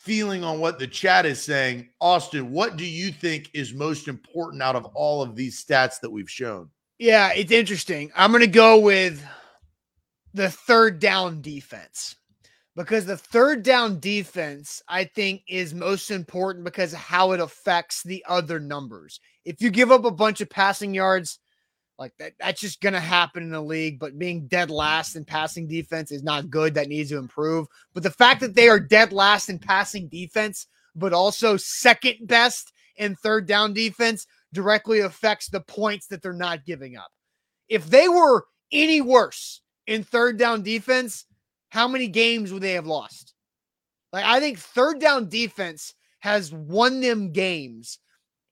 feeling 0.00 0.42
on 0.42 0.58
what 0.58 0.78
the 0.78 0.86
chat 0.86 1.26
is 1.26 1.42
saying. 1.42 1.86
Austin, 2.00 2.50
what 2.50 2.78
do 2.78 2.86
you 2.86 3.12
think 3.12 3.50
is 3.52 3.74
most 3.74 4.08
important 4.08 4.62
out 4.62 4.74
of 4.74 4.86
all 4.94 5.20
of 5.20 5.36
these 5.36 5.62
stats 5.62 6.00
that 6.00 6.10
we've 6.10 6.30
shown? 6.30 6.70
Yeah, 6.98 7.32
it's 7.34 7.52
interesting. 7.52 8.10
I'm 8.16 8.30
going 8.30 8.40
to 8.40 8.46
go 8.46 8.78
with 8.78 9.22
the 10.32 10.50
third 10.50 11.00
down 11.00 11.42
defense 11.42 12.16
because 12.76 13.04
the 13.04 13.18
third 13.18 13.62
down 13.62 14.00
defense, 14.00 14.82
I 14.88 15.04
think, 15.04 15.42
is 15.46 15.74
most 15.74 16.10
important 16.10 16.64
because 16.64 16.94
of 16.94 16.98
how 16.98 17.32
it 17.32 17.40
affects 17.40 18.02
the 18.02 18.24
other 18.26 18.58
numbers. 18.58 19.20
If 19.44 19.60
you 19.60 19.68
give 19.68 19.90
up 19.90 20.06
a 20.06 20.10
bunch 20.10 20.40
of 20.40 20.48
passing 20.48 20.94
yards, 20.94 21.40
like 22.00 22.16
that, 22.18 22.32
that's 22.40 22.60
just 22.60 22.80
going 22.80 22.94
to 22.94 23.00
happen 23.00 23.42
in 23.42 23.50
the 23.50 23.60
league. 23.60 24.00
But 24.00 24.18
being 24.18 24.46
dead 24.46 24.70
last 24.70 25.14
in 25.14 25.24
passing 25.24 25.68
defense 25.68 26.10
is 26.10 26.22
not 26.22 26.50
good. 26.50 26.74
That 26.74 26.88
needs 26.88 27.10
to 27.10 27.18
improve. 27.18 27.68
But 27.92 28.02
the 28.02 28.10
fact 28.10 28.40
that 28.40 28.54
they 28.54 28.68
are 28.68 28.80
dead 28.80 29.12
last 29.12 29.50
in 29.50 29.58
passing 29.58 30.08
defense, 30.08 30.66
but 30.96 31.12
also 31.12 31.58
second 31.58 32.26
best 32.26 32.72
in 32.96 33.14
third 33.16 33.46
down 33.46 33.74
defense 33.74 34.26
directly 34.52 35.00
affects 35.00 35.48
the 35.48 35.60
points 35.60 36.06
that 36.08 36.22
they're 36.22 36.32
not 36.32 36.64
giving 36.64 36.96
up. 36.96 37.12
If 37.68 37.86
they 37.88 38.08
were 38.08 38.46
any 38.72 39.00
worse 39.00 39.60
in 39.86 40.02
third 40.02 40.38
down 40.38 40.62
defense, 40.62 41.26
how 41.68 41.86
many 41.86 42.08
games 42.08 42.52
would 42.52 42.62
they 42.62 42.72
have 42.72 42.86
lost? 42.86 43.34
Like, 44.12 44.24
I 44.24 44.40
think 44.40 44.58
third 44.58 45.00
down 45.00 45.28
defense 45.28 45.94
has 46.20 46.52
won 46.52 47.00
them 47.00 47.30
games 47.30 47.98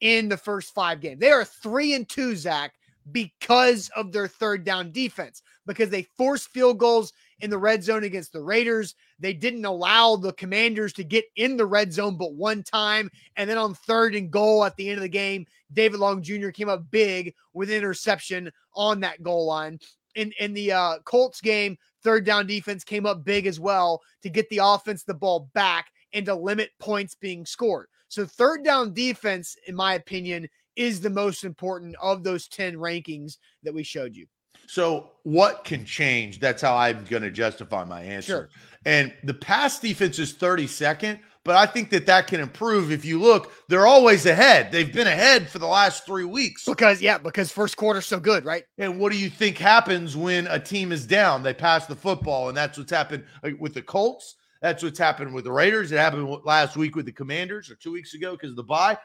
in 0.01 0.29
the 0.29 0.37
first 0.37 0.73
five 0.73 1.01
games. 1.01 1.19
They 1.19 1.33
are 1.33 1.45
three 1.45 1.95
and 1.95 2.09
two, 2.09 2.37
Zach, 2.37 2.75
because 3.13 3.91
of 3.97 4.13
their 4.13 4.29
third 4.29 4.65
down 4.65 4.93
defense, 4.93 5.43
because 5.67 5.91
they 5.91 6.03
forced 6.17 6.49
field 6.49 6.79
goals 6.79 7.13
in 7.41 7.51
the 7.51 7.59
red 7.59 7.83
zone 7.83 8.05
against 8.05 8.33
the 8.33 8.43
Raiders. 8.43 8.95
They 9.19 9.33
didn't 9.33 9.65
allow 9.65 10.17
the 10.17 10.33
commanders 10.33 10.93
to 10.95 11.05
get 11.05 11.25
in 11.37 11.57
the 11.57 11.67
red 11.67 11.93
zone 11.93 12.17
but 12.17 12.35
one 12.35 12.63
time. 12.63 13.11
And 13.37 13.49
then 13.49 13.59
on 13.59 13.75
third 13.75 14.15
and 14.15 14.31
goal 14.31 14.65
at 14.65 14.77
the 14.77 14.89
end 14.89 14.99
of 14.99 15.03
the 15.03 15.09
game, 15.09 15.47
David 15.73 16.01
Long 16.01 16.23
Jr. 16.23 16.51
came 16.51 16.69
up 16.69 16.91
big 16.91 17.35
with 17.53 17.71
interception 17.71 18.51
on 18.75 19.01
that 19.01 19.23
goal 19.23 19.47
line. 19.47 19.79
In, 20.15 20.33
in 20.41 20.53
the 20.53 20.73
uh, 20.73 20.99
Colts 21.05 21.41
game, 21.41 21.77
third 22.03 22.25
down 22.25 22.47
defense 22.47 22.83
came 22.83 23.07
up 23.07 23.25
big 23.25 23.47
as 23.47 23.61
well 23.61 24.03
to 24.23 24.29
get 24.29 24.49
the 24.49 24.61
offense 24.63 25.05
the 25.05 25.15
ball 25.15 25.49
back 25.55 25.93
and 26.13 26.27
to 26.27 26.35
limit 26.35 26.71
points 26.81 27.15
being 27.15 27.47
scored. 27.47 27.87
So, 28.09 28.25
third 28.25 28.65
down 28.65 28.95
defense, 28.95 29.57
in 29.67 29.77
my 29.77 29.95
opinion, 29.95 30.49
is 30.79 31.01
the 31.01 31.11
most 31.11 31.45
important 31.45 31.97
of 32.01 32.23
those 32.23 32.49
10 32.49 32.77
rankings 32.77 33.37
that 33.65 33.75
we 33.75 33.83
showed 33.83 34.17
you. 34.17 34.27
So, 34.67 35.13
what 35.23 35.65
can 35.65 35.85
change? 35.85 36.41
That's 36.41 36.61
how 36.61 36.77
I'm 36.77 37.05
going 37.05 37.23
to 37.23 37.31
justify 37.31 37.85
my 37.85 38.03
answer. 38.03 38.27
Sure. 38.27 38.49
And 38.85 39.15
the 39.25 39.35
pass 39.35 39.81
defense 39.81 40.19
is 40.19 40.35
32nd, 40.35 41.21
but 41.43 41.57
I 41.57 41.65
think 41.65 41.89
that 41.91 42.05
that 42.07 42.27
can 42.27 42.41
improve. 42.41 42.93
If 42.93 43.05
you 43.05 43.19
look, 43.19 43.51
they're 43.69 43.87
always 43.87 44.27
ahead. 44.27 44.71
They've 44.71 44.93
been 44.93 45.07
ahead 45.07 45.49
for 45.49 45.59
the 45.59 45.67
last 45.67 46.05
three 46.05 46.25
weeks. 46.25 46.65
Because, 46.67 47.01
yeah, 47.01 47.17
because 47.17 47.51
first 47.51 47.79
quarter's 47.79 48.05
so 48.05 48.21
good, 48.21 48.45
right? 48.45 48.65
And 48.77 49.01
what 49.01 49.11
do 49.11 49.19
you 49.19 49.31
think 49.31 49.57
happens 49.57 50.17
when 50.17 50.47
a 50.49 50.61
team 50.61 50.93
is 50.93 51.07
down? 51.07 51.43
They 51.43 51.55
pass 51.55 51.87
the 51.87 51.97
football, 51.97 52.49
and 52.49 52.57
that's 52.57 52.77
what's 52.77 52.93
happened 52.93 53.25
with 53.59 53.73
the 53.73 53.83
Colts. 53.83 54.37
That's 54.61 54.83
what's 54.83 54.99
happened 54.99 55.33
with 55.33 55.45
the 55.45 55.53
Raiders. 55.53 55.93
It 55.93 55.99
happened 55.99 56.29
last 56.45 56.77
week 56.77 56.95
with 56.95 57.07
the 57.07 57.13
Commanders 57.13 57.71
or 57.71 57.77
two 57.77 57.93
weeks 57.93 58.13
ago 58.13 58.33
because 58.33 58.51
of 58.51 58.57
the 58.57 58.65
bye. 58.65 58.99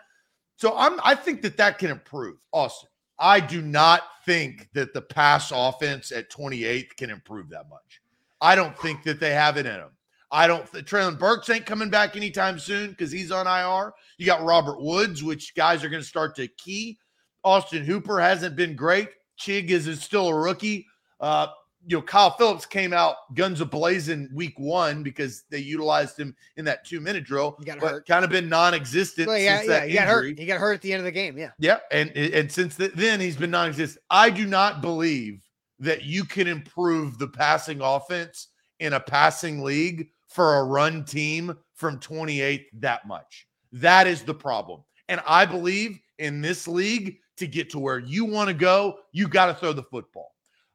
So 0.56 0.76
I'm, 0.78 1.00
I 1.04 1.16
think 1.16 1.42
that 1.42 1.58
that 1.58 1.80
can 1.80 1.92
improve. 1.92 2.38
Austin, 2.52 2.90
I 3.20 3.40
do 3.40 3.62
not 3.62 4.04
think 4.26 4.70
that 4.74 4.94
the 4.94 5.02
pass 5.02 5.52
offense 5.54 6.12
at 6.12 6.32
28th 6.32 6.96
can 6.98 7.10
improve 7.10 7.50
that 7.50 7.70
much. 7.70 8.02
I 8.42 8.56
don't 8.56 8.78
think 8.80 9.04
that 9.04 9.20
they 9.20 9.32
have 9.32 9.58
it 9.58 9.66
in 9.66 9.74
them. 9.74 9.92
I 10.32 10.48
don't. 10.48 10.66
Treylon 10.72 11.20
Burks 11.20 11.50
ain't 11.50 11.66
coming 11.66 11.90
back 11.90 12.16
anytime 12.16 12.58
soon 12.58 12.90
because 12.90 13.12
he's 13.12 13.32
on 13.32 13.46
IR. 13.46 13.94
You 14.18 14.26
got 14.26 14.44
Robert 14.44 14.82
Woods, 14.82 15.24
which 15.24 15.54
guys 15.54 15.84
are 15.84 15.90
going 15.90 16.02
to 16.02 16.08
start 16.08 16.36
to 16.38 16.48
key. 16.48 16.98
Austin 17.44 17.86
Hooper 17.86 18.20
hasn't 18.20 18.56
been 18.56 18.76
great. 18.76 19.10
Chig 19.40 19.70
is 19.70 20.02
still 20.02 20.30
a 20.30 20.36
rookie. 20.36 20.88
Uh, 21.20 21.48
you 21.86 21.98
know, 21.98 22.02
Kyle 22.02 22.32
Phillips 22.32 22.66
came 22.66 22.94
out 22.94 23.16
guns 23.36 23.62
a 23.62 23.66
blazing 23.66 24.30
week 24.34 24.58
one 24.58 25.04
because 25.04 25.44
they 25.50 25.60
utilized 25.60 26.18
him 26.18 26.36
in 26.58 26.66
that 26.66 26.86
two 26.86 27.02
minute 27.02 27.24
drill. 27.24 27.56
He 27.60 27.66
got 27.66 27.80
hurt. 27.80 28.08
Kind 28.08 28.24
of 28.24 28.32
been 28.32 28.48
non 28.48 28.74
existent. 28.74 29.28
Well, 29.28 29.38
yeah, 29.38 29.64
yeah, 29.64 29.86
he 29.86 29.94
got 29.94 30.08
hurt. 30.08 30.40
He 30.40 30.46
got 30.46 30.60
hurt 30.60 30.74
at 30.74 30.82
the 30.82 30.94
end 30.94 31.00
of 31.00 31.06
the 31.06 31.12
game. 31.12 31.38
Yeah. 31.38 31.52
Yeah. 31.60 31.80
And, 31.92 32.10
and 32.12 32.52
since 32.52 32.76
then, 32.76 33.20
he's 33.20 33.36
been 33.36 33.52
non 33.52 33.70
existent. 33.70 34.04
I 34.10 34.30
do 34.30 34.46
not 34.46 34.82
believe 34.82 35.42
that 35.80 36.04
you 36.04 36.24
can 36.24 36.48
improve 36.48 37.18
the 37.18 37.28
passing 37.28 37.82
offense 37.82 38.48
in 38.80 38.94
a 38.94 39.00
passing 39.00 39.64
league 39.64 40.10
for 40.28 40.56
a 40.58 40.64
run 40.64 41.04
team 41.04 41.56
from 41.76 42.00
28 42.00 42.82
that 42.82 43.08
much. 43.08 43.48
That 43.74 44.08
is 44.08 44.24
the 44.24 44.34
problem. 44.34 44.84
And 45.10 45.22
I 45.28 45.46
believe 45.46 46.00
in 46.20 46.42
this 46.42 46.68
league 46.68 47.18
to 47.38 47.48
get 47.48 47.70
to 47.72 47.80
where 47.80 48.00
you 48.00 48.26
want 48.26 48.48
to 48.48 48.54
go, 48.54 49.00
you 49.12 49.28
got 49.28 49.48
to 49.48 49.54
throw 49.54 49.74
the 49.74 49.84
football. 49.84 50.33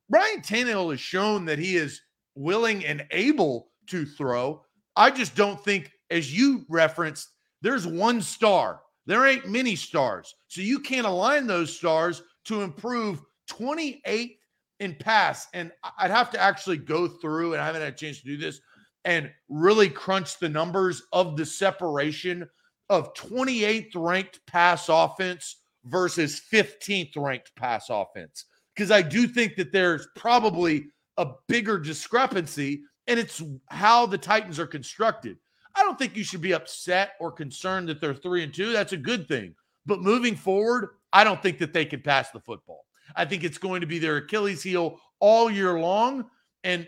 Brian 0.09 0.41
Tannehill 0.41 0.91
has 0.91 1.01
shown 1.01 1.45
that 1.45 1.59
he 1.59 1.77
is 1.77 2.01
willing 2.35 2.85
and 2.85 3.07
able 3.11 3.69
to 3.89 4.07
throw. 4.07 4.65
I 4.97 5.11
just 5.11 5.35
don't 5.35 5.63
think, 5.63 5.93
as 6.11 6.37
you 6.37 6.65
referenced, 6.69 7.29
there's 7.61 7.87
one 7.87 8.23
star. 8.23 8.81
There 9.07 9.27
ain't 9.27 9.49
many 9.49 9.77
stars. 9.77 10.35
So 10.49 10.61
you 10.61 10.81
can't 10.81 11.07
align 11.07 11.47
those 11.47 11.75
stars 11.75 12.23
to 12.45 12.63
improve 12.63 13.21
28 13.49 14.39
in 14.81 14.95
pass. 14.95 15.47
And 15.55 15.73
I'd 15.99 16.11
have 16.11 16.31
to 16.31 16.41
actually 16.41 16.79
go 16.79 17.09
through, 17.09 17.53
and 17.53 17.63
I 17.63 17.67
haven't 17.67 17.83
had 17.83 17.93
a 17.93 17.97
chance 17.97 18.21
to 18.21 18.27
do 18.27 18.37
this, 18.37 18.61
and 19.05 19.31
really 19.49 19.89
crunch 19.89 20.39
the 20.39 20.49
numbers 20.49 21.03
of 21.13 21.37
the 21.37 21.47
separation 21.47 22.49
of 22.91 23.13
28th 23.15 23.93
ranked 23.95 24.41
pass 24.47 24.89
offense 24.89 25.57
versus 25.85 26.43
15th 26.53 27.17
ranked 27.17 27.55
pass 27.57 27.87
offense 27.91 28.47
because 28.79 28.93
I 28.93 29.03
do 29.03 29.27
think 29.27 29.57
that 29.57 29.73
there's 29.73 30.07
probably 30.15 30.87
a 31.17 31.27
bigger 31.49 31.81
discrepancy, 31.81 32.83
and 33.09 33.19
it's 33.19 33.43
how 33.67 34.07
the 34.07 34.17
Titans 34.17 34.61
are 34.61 34.69
constructed. 34.69 35.37
I 35.75 35.83
don't 35.83 35.99
think 35.99 36.17
you 36.17 36.23
should 36.23 36.41
be 36.41 36.55
upset 36.55 37.15
or 37.19 37.33
concerned 37.33 37.89
that 37.89 38.01
they're 38.01 38.15
three 38.15 38.45
and 38.45 38.55
two. 38.55 38.73
That's 38.73 38.93
a 38.93 38.97
good 38.97 39.27
thing. 39.27 39.57
But 39.85 40.01
moving 40.01 40.37
forward, 40.37 40.91
I 41.13 41.25
don't 41.25 41.43
think 41.43 41.59
that 41.59 41.73
they 41.73 41.87
can 41.87 42.03
pass 42.03 42.31
the 42.31 42.39
football. 42.39 42.85
I 43.17 43.25
think 43.25 43.43
it's 43.43 43.59
going 43.59 43.81
to 43.81 43.87
be 43.89 43.99
their 43.99 44.19
Achilles 44.19 44.63
heel 44.63 45.01
all 45.19 45.51
year 45.51 45.81
long. 45.81 46.27
And 46.63 46.87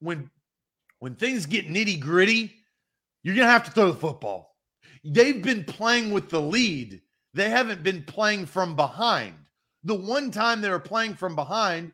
when 0.00 0.30
when 1.00 1.14
things 1.14 1.44
get 1.44 1.68
nitty 1.68 2.00
gritty, 2.00 2.54
you're 3.22 3.34
gonna 3.34 3.48
have 3.48 3.64
to 3.64 3.70
throw 3.70 3.92
the 3.92 4.00
football. 4.00 4.56
They've 5.04 5.42
been 5.42 5.64
playing 5.64 6.10
with 6.10 6.30
the 6.30 6.40
lead. 6.40 7.02
They 7.34 7.50
haven't 7.50 7.82
been 7.82 8.02
playing 8.02 8.46
from 8.46 8.76
behind. 8.76 9.34
The 9.84 9.94
one 9.94 10.30
time 10.30 10.60
they 10.60 10.70
were 10.70 10.78
playing 10.78 11.14
from 11.14 11.34
behind, 11.34 11.92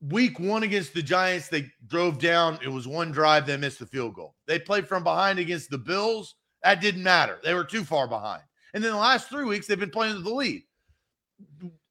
week 0.00 0.38
one 0.38 0.62
against 0.62 0.94
the 0.94 1.02
Giants, 1.02 1.48
they 1.48 1.66
drove 1.86 2.18
down. 2.18 2.58
It 2.62 2.68
was 2.68 2.86
one 2.86 3.10
drive, 3.10 3.46
they 3.46 3.56
missed 3.56 3.78
the 3.78 3.86
field 3.86 4.14
goal. 4.14 4.34
They 4.46 4.58
played 4.58 4.88
from 4.88 5.04
behind 5.04 5.38
against 5.38 5.70
the 5.70 5.78
Bills. 5.78 6.36
That 6.62 6.80
didn't 6.80 7.02
matter. 7.02 7.38
They 7.42 7.54
were 7.54 7.64
too 7.64 7.84
far 7.84 8.06
behind. 8.06 8.42
And 8.74 8.84
then 8.84 8.92
the 8.92 8.98
last 8.98 9.28
three 9.28 9.44
weeks, 9.44 9.66
they've 9.66 9.78
been 9.78 9.90
playing 9.90 10.14
with 10.14 10.24
the 10.24 10.30
lead. 10.30 10.62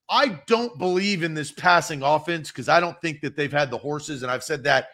I 0.09 0.39
don't 0.47 0.77
believe 0.79 1.23
in 1.23 1.33
this 1.33 1.51
passing 1.51 2.01
offense 2.01 2.49
because 2.49 2.69
I 2.69 2.79
don't 2.79 2.99
think 3.01 3.21
that 3.21 3.35
they've 3.35 3.51
had 3.51 3.69
the 3.69 3.77
horses. 3.77 4.23
And 4.23 4.31
I've 4.31 4.43
said 4.43 4.63
that, 4.63 4.89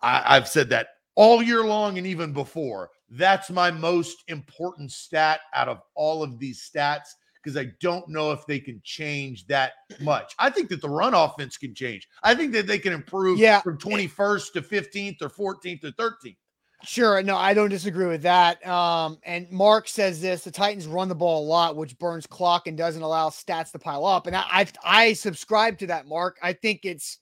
I, 0.00 0.36
I've 0.36 0.48
said 0.48 0.68
that 0.70 0.88
all 1.16 1.42
year 1.42 1.64
long 1.64 1.98
and 1.98 2.06
even 2.06 2.32
before. 2.32 2.90
That's 3.10 3.50
my 3.50 3.70
most 3.70 4.24
important 4.28 4.92
stat 4.92 5.40
out 5.54 5.68
of 5.68 5.80
all 5.94 6.22
of 6.22 6.38
these 6.38 6.68
stats 6.72 7.08
because 7.44 7.56
I 7.56 7.72
don't 7.80 8.08
know 8.08 8.32
if 8.32 8.46
they 8.46 8.58
can 8.58 8.80
change 8.84 9.46
that 9.48 9.72
much. 10.00 10.34
I 10.38 10.50
think 10.50 10.68
that 10.70 10.80
the 10.80 10.88
run 10.88 11.14
offense 11.14 11.56
can 11.56 11.74
change. 11.74 12.08
I 12.22 12.34
think 12.34 12.52
that 12.52 12.66
they 12.66 12.78
can 12.78 12.92
improve 12.92 13.38
yeah. 13.38 13.60
from 13.60 13.78
21st 13.78 14.52
to 14.54 14.62
15th 14.62 15.22
or 15.22 15.28
14th 15.28 15.84
or 15.84 15.90
13th. 15.90 16.36
Sure. 16.82 17.22
No, 17.22 17.36
I 17.36 17.54
don't 17.54 17.70
disagree 17.70 18.06
with 18.06 18.22
that. 18.22 18.64
Um, 18.66 19.18
and 19.24 19.50
Mark 19.50 19.88
says 19.88 20.20
this 20.20 20.44
the 20.44 20.50
Titans 20.50 20.86
run 20.86 21.08
the 21.08 21.14
ball 21.14 21.44
a 21.44 21.46
lot, 21.46 21.76
which 21.76 21.98
burns 21.98 22.26
clock 22.26 22.66
and 22.66 22.76
doesn't 22.76 23.00
allow 23.00 23.30
stats 23.30 23.72
to 23.72 23.78
pile 23.78 24.04
up. 24.04 24.26
And 24.26 24.36
I, 24.36 24.44
I, 24.50 24.66
I 24.84 25.12
subscribe 25.14 25.78
to 25.78 25.86
that, 25.86 26.06
Mark. 26.06 26.36
I 26.42 26.52
think 26.52 26.80
it's, 26.84 27.20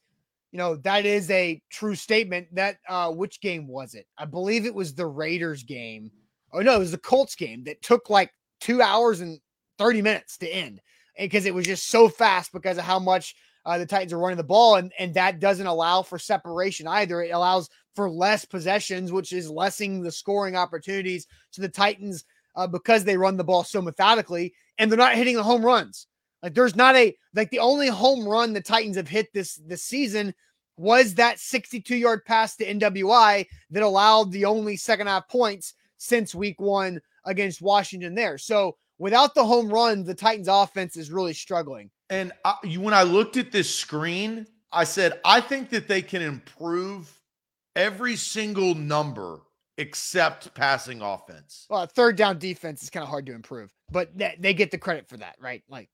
you 0.51 0.59
know, 0.59 0.77
that 0.77 1.07
is 1.07 1.31
a 1.31 1.63
true 1.71 1.95
statement. 1.95 2.53
That, 2.55 2.79
uh, 2.89 3.11
which 3.13 3.41
game 3.41 3.69
was 3.69 3.95
it? 3.95 4.07
I 4.19 4.25
believe 4.25 4.67
it 4.67 4.75
was 4.75 4.95
the 4.95 5.07
Raiders 5.07 5.63
game. 5.63 6.11
Oh, 6.53 6.61
no, 6.61 6.75
it 6.75 6.81
was 6.81 6.91
the 6.91 6.99
Colts 6.99 7.37
game 7.37 7.63
that 7.65 7.83
took 7.83 8.11
like 8.11 8.33
two 8.61 8.83
hours 8.83 9.21
and 9.21 9.39
30 9.79 10.03
minutes 10.03 10.39
to 10.39 10.49
end 10.49 10.81
because 11.19 11.47
it 11.47 11.55
was 11.55 11.67
just 11.67 11.89
so 11.89 12.09
fast 12.09 12.53
because 12.53 12.79
of 12.79 12.85
how 12.85 12.99
much 12.99 13.35
uh, 13.65 13.79
the 13.79 13.87
Titans 13.87 14.13
are 14.13 14.19
running 14.19 14.37
the 14.37 14.45
ball, 14.45 14.77
and 14.77 14.93
and 14.99 15.15
that 15.15 15.39
doesn't 15.39 15.67
allow 15.67 16.03
for 16.03 16.19
separation 16.19 16.87
either. 16.89 17.23
It 17.23 17.31
allows 17.31 17.69
for 17.95 18.11
less 18.11 18.45
possessions, 18.45 19.13
which 19.13 19.33
is 19.33 19.49
lessening 19.49 20.03
the 20.03 20.11
scoring 20.11 20.57
opportunities 20.57 21.27
to 21.53 21.61
the 21.61 21.69
Titans 21.69 22.25
uh, 22.57 22.67
because 22.67 23.05
they 23.05 23.17
run 23.17 23.37
the 23.37 23.45
ball 23.45 23.65
so 23.65 23.81
methodically, 23.81 24.53
and 24.79 24.91
they're 24.91 24.99
not 24.99 25.15
hitting 25.15 25.37
the 25.37 25.43
home 25.43 25.65
runs. 25.65 26.07
Like 26.43 26.55
there's 26.55 26.75
not 26.75 26.97
a 26.97 27.17
like 27.35 27.51
the 27.51 27.61
only 27.61 27.89
home 27.89 28.27
run 28.27 28.53
the 28.53 28.61
Titans 28.61 28.97
have 28.97 29.09
hit 29.09 29.33
this 29.33 29.61
this 29.67 29.85
season 29.85 30.35
was 30.77 31.15
that 31.15 31.39
62 31.39 31.95
yard 31.95 32.25
pass 32.25 32.57
to 32.57 32.67
NWI 32.67 33.47
that 33.71 33.83
allowed 33.83 34.33
the 34.33 34.47
only 34.47 34.77
second 34.77 35.07
half 35.07 35.29
points 35.29 35.75
since 35.99 36.35
week 36.35 36.61
one 36.61 37.01
against 37.25 37.63
Washington 37.63 38.15
there. 38.15 38.39
So 38.39 38.77
without 39.03 39.35
the 39.35 39.45
home 39.45 39.69
run, 39.69 40.05
the 40.05 40.15
Titans 40.15 40.47
offense 40.49 40.97
is 40.97 41.11
really 41.11 41.35
struggling. 41.35 41.91
And 42.09 42.31
I, 42.45 42.55
when 42.79 42.95
I 42.95 43.03
looked 43.03 43.37
at 43.37 43.51
this 43.51 43.75
screen, 43.75 44.47
I 44.71 44.85
said, 44.85 45.21
I 45.25 45.41
think 45.41 45.71
that 45.71 45.89
they 45.89 46.03
can 46.03 46.23
improve 46.23 47.13
every 47.75 48.15
single 48.15 48.77
number 48.77 49.41
except 49.77 50.55
passing 50.55 51.03
offense. 51.03 51.67
Well, 51.69 51.85
third 51.87 52.15
down 52.15 52.39
defense 52.39 52.85
is 52.85 52.91
kind 52.91 53.03
of 53.03 53.09
hard 53.09 53.27
to 53.27 53.35
improve, 53.35 53.75
but 53.91 54.17
th- 54.17 54.37
they 54.39 54.55
get 54.55 54.71
the 54.71 54.79
credit 54.79 55.09
for 55.09 55.17
that, 55.17 55.35
right? 55.41 55.65
Like 55.69 55.89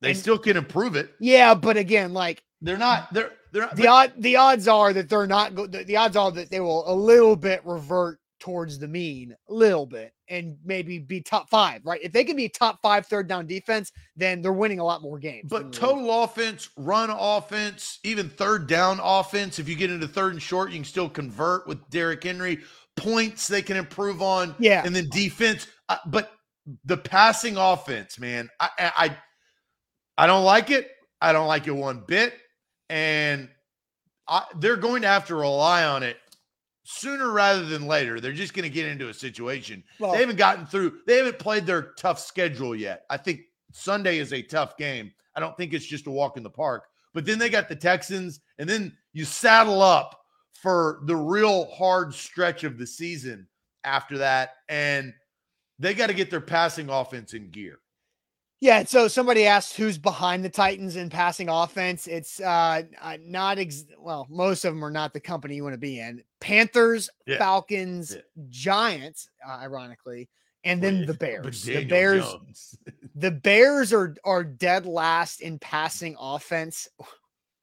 they 0.00 0.10
and, 0.10 0.18
still 0.18 0.38
can 0.38 0.56
improve 0.56 0.96
it. 0.96 1.10
Yeah, 1.20 1.54
but 1.54 1.76
again, 1.76 2.14
like 2.14 2.42
they're 2.62 2.78
not. 2.78 3.12
They're 3.12 3.32
they're 3.52 3.62
not, 3.62 3.76
the 3.76 3.88
odd. 3.88 4.12
The 4.16 4.36
odds 4.36 4.68
are 4.68 4.92
that 4.92 5.08
they're 5.08 5.26
not. 5.26 5.54
Go, 5.54 5.66
the, 5.66 5.84
the 5.84 5.96
odds 5.96 6.16
are 6.16 6.30
that 6.30 6.50
they 6.50 6.60
will 6.60 6.90
a 6.90 6.94
little 6.94 7.36
bit 7.36 7.60
revert 7.66 8.19
towards 8.40 8.78
the 8.78 8.88
mean 8.88 9.36
a 9.48 9.52
little 9.52 9.86
bit 9.86 10.12
and 10.28 10.56
maybe 10.64 10.98
be 10.98 11.20
top 11.20 11.48
five, 11.50 11.84
right? 11.84 12.00
If 12.02 12.12
they 12.12 12.24
can 12.24 12.36
be 12.36 12.48
top 12.48 12.80
five 12.82 13.06
third 13.06 13.28
down 13.28 13.46
defense, 13.46 13.92
then 14.16 14.42
they're 14.42 14.52
winning 14.52 14.80
a 14.80 14.84
lot 14.84 15.02
more 15.02 15.18
games. 15.18 15.48
But 15.48 15.72
total 15.72 16.24
offense, 16.24 16.70
run 16.76 17.10
offense, 17.10 18.00
even 18.02 18.28
third 18.28 18.66
down 18.66 18.98
offense, 19.02 19.58
if 19.58 19.68
you 19.68 19.76
get 19.76 19.90
into 19.90 20.08
third 20.08 20.32
and 20.32 20.42
short, 20.42 20.70
you 20.70 20.76
can 20.76 20.84
still 20.84 21.08
convert 21.08 21.68
with 21.68 21.88
Derrick 21.90 22.24
Henry. 22.24 22.58
Points 22.96 23.46
they 23.46 23.62
can 23.62 23.76
improve 23.76 24.20
on. 24.20 24.54
Yeah. 24.58 24.82
And 24.84 24.94
then 24.94 25.08
defense. 25.10 25.66
Uh, 25.88 25.96
but 26.06 26.32
the 26.84 26.96
passing 26.96 27.56
offense, 27.56 28.18
man, 28.18 28.48
I, 28.58 28.68
I 28.78 29.16
I 30.18 30.26
don't 30.26 30.44
like 30.44 30.70
it. 30.70 30.90
I 31.20 31.32
don't 31.32 31.46
like 31.46 31.66
it 31.66 31.72
one 31.72 32.02
bit. 32.06 32.34
And 32.88 33.48
I, 34.28 34.44
they're 34.56 34.76
going 34.76 35.02
to 35.02 35.08
have 35.08 35.26
to 35.28 35.34
rely 35.34 35.84
on 35.84 36.02
it 36.02 36.16
sooner 36.90 37.30
rather 37.30 37.64
than 37.64 37.86
later, 37.86 38.20
they're 38.20 38.32
just 38.32 38.54
going 38.54 38.64
to 38.64 38.74
get 38.74 38.86
into 38.86 39.08
a 39.08 39.14
situation. 39.14 39.84
Well, 39.98 40.12
they 40.12 40.20
haven't 40.20 40.36
gotten 40.36 40.66
through, 40.66 40.98
they 41.06 41.18
haven't 41.18 41.38
played 41.38 41.64
their 41.64 41.92
tough 41.96 42.18
schedule 42.18 42.74
yet. 42.74 43.04
I 43.08 43.16
think 43.16 43.42
Sunday 43.72 44.18
is 44.18 44.32
a 44.32 44.42
tough 44.42 44.76
game. 44.76 45.12
I 45.36 45.40
don't 45.40 45.56
think 45.56 45.72
it's 45.72 45.86
just 45.86 46.08
a 46.08 46.10
walk 46.10 46.36
in 46.36 46.42
the 46.42 46.50
park. 46.50 46.84
But 47.14 47.24
then 47.24 47.38
they 47.38 47.48
got 47.48 47.68
the 47.68 47.76
Texans, 47.76 48.40
and 48.58 48.68
then 48.68 48.96
you 49.12 49.24
saddle 49.24 49.82
up 49.82 50.20
for 50.52 51.00
the 51.04 51.16
real 51.16 51.66
hard 51.70 52.12
stretch 52.12 52.64
of 52.64 52.78
the 52.78 52.86
season 52.86 53.46
after 53.84 54.18
that. 54.18 54.56
And 54.68 55.14
they 55.78 55.94
got 55.94 56.08
to 56.08 56.14
get 56.14 56.30
their 56.30 56.40
passing 56.40 56.90
offense 56.90 57.34
in 57.34 57.50
gear. 57.50 57.78
Yeah, 58.60 58.84
so 58.84 59.08
somebody 59.08 59.46
asked 59.46 59.76
who's 59.76 59.96
behind 59.96 60.44
the 60.44 60.50
Titans 60.50 60.96
in 60.96 61.08
passing 61.08 61.48
offense. 61.48 62.06
It's 62.06 62.40
uh, 62.40 62.82
uh 63.00 63.16
not 63.24 63.58
ex- 63.58 63.86
well, 63.98 64.26
most 64.28 64.66
of 64.66 64.74
them 64.74 64.84
are 64.84 64.90
not 64.90 65.14
the 65.14 65.20
company 65.20 65.56
you 65.56 65.62
want 65.62 65.72
to 65.74 65.78
be 65.78 65.98
in. 65.98 66.22
Panthers, 66.40 67.08
yeah. 67.26 67.38
Falcons, 67.38 68.14
yeah. 68.14 68.20
Giants, 68.50 69.30
uh, 69.46 69.58
ironically, 69.62 70.28
and 70.64 70.82
then 70.82 71.06
the 71.06 71.14
Bears. 71.20 71.62
The 71.62 71.84
Bears 71.86 72.36
The 73.14 73.30
Bears 73.30 73.92
are 73.92 74.14
are 74.24 74.44
dead 74.44 74.84
last 74.84 75.40
in 75.40 75.58
passing 75.58 76.16
offense 76.20 76.86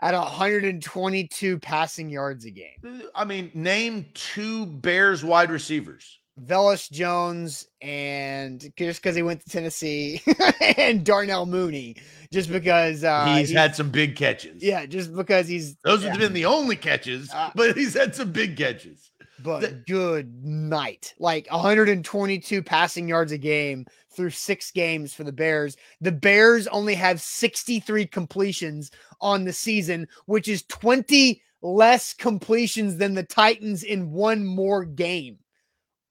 at 0.00 0.14
122 0.14 1.58
passing 1.58 2.08
yards 2.10 2.46
a 2.46 2.50
game. 2.50 3.02
I 3.14 3.24
mean, 3.24 3.50
name 3.54 4.06
two 4.14 4.66
Bears 4.66 5.22
wide 5.22 5.50
receivers. 5.50 6.17
Velus 6.44 6.90
Jones 6.90 7.66
and 7.80 8.60
just 8.76 9.02
because 9.02 9.16
he 9.16 9.22
went 9.22 9.42
to 9.42 9.48
Tennessee 9.50 10.22
and 10.76 11.04
Darnell 11.04 11.46
Mooney, 11.46 11.96
just 12.32 12.50
because 12.50 13.04
uh, 13.04 13.26
he's, 13.26 13.48
he's, 13.48 13.56
had 13.56 13.74
some 13.74 13.90
big 13.90 14.16
catches. 14.16 14.62
Yeah, 14.62 14.86
just 14.86 15.14
because 15.14 15.48
he's 15.48 15.76
those 15.84 16.02
yeah. 16.02 16.10
have 16.10 16.18
been 16.18 16.32
the 16.32 16.46
only 16.46 16.76
catches, 16.76 17.30
uh, 17.32 17.50
but 17.54 17.76
he's 17.76 17.94
had 17.94 18.14
some 18.14 18.32
big 18.32 18.56
catches. 18.56 19.10
But 19.40 19.60
the, 19.60 19.68
good 19.86 20.44
night, 20.44 21.14
like 21.18 21.46
122 21.50 22.62
passing 22.62 23.08
yards 23.08 23.32
a 23.32 23.38
game 23.38 23.86
through 24.10 24.30
six 24.30 24.70
games 24.70 25.14
for 25.14 25.24
the 25.24 25.32
Bears. 25.32 25.76
The 26.00 26.12
Bears 26.12 26.66
only 26.68 26.94
have 26.94 27.20
63 27.20 28.06
completions 28.06 28.90
on 29.20 29.44
the 29.44 29.52
season, 29.52 30.08
which 30.26 30.48
is 30.48 30.64
20 30.64 31.40
less 31.62 32.14
completions 32.14 32.96
than 32.96 33.14
the 33.14 33.22
Titans 33.22 33.82
in 33.82 34.10
one 34.10 34.44
more 34.44 34.84
game 34.84 35.38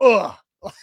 ugh. 0.02 0.36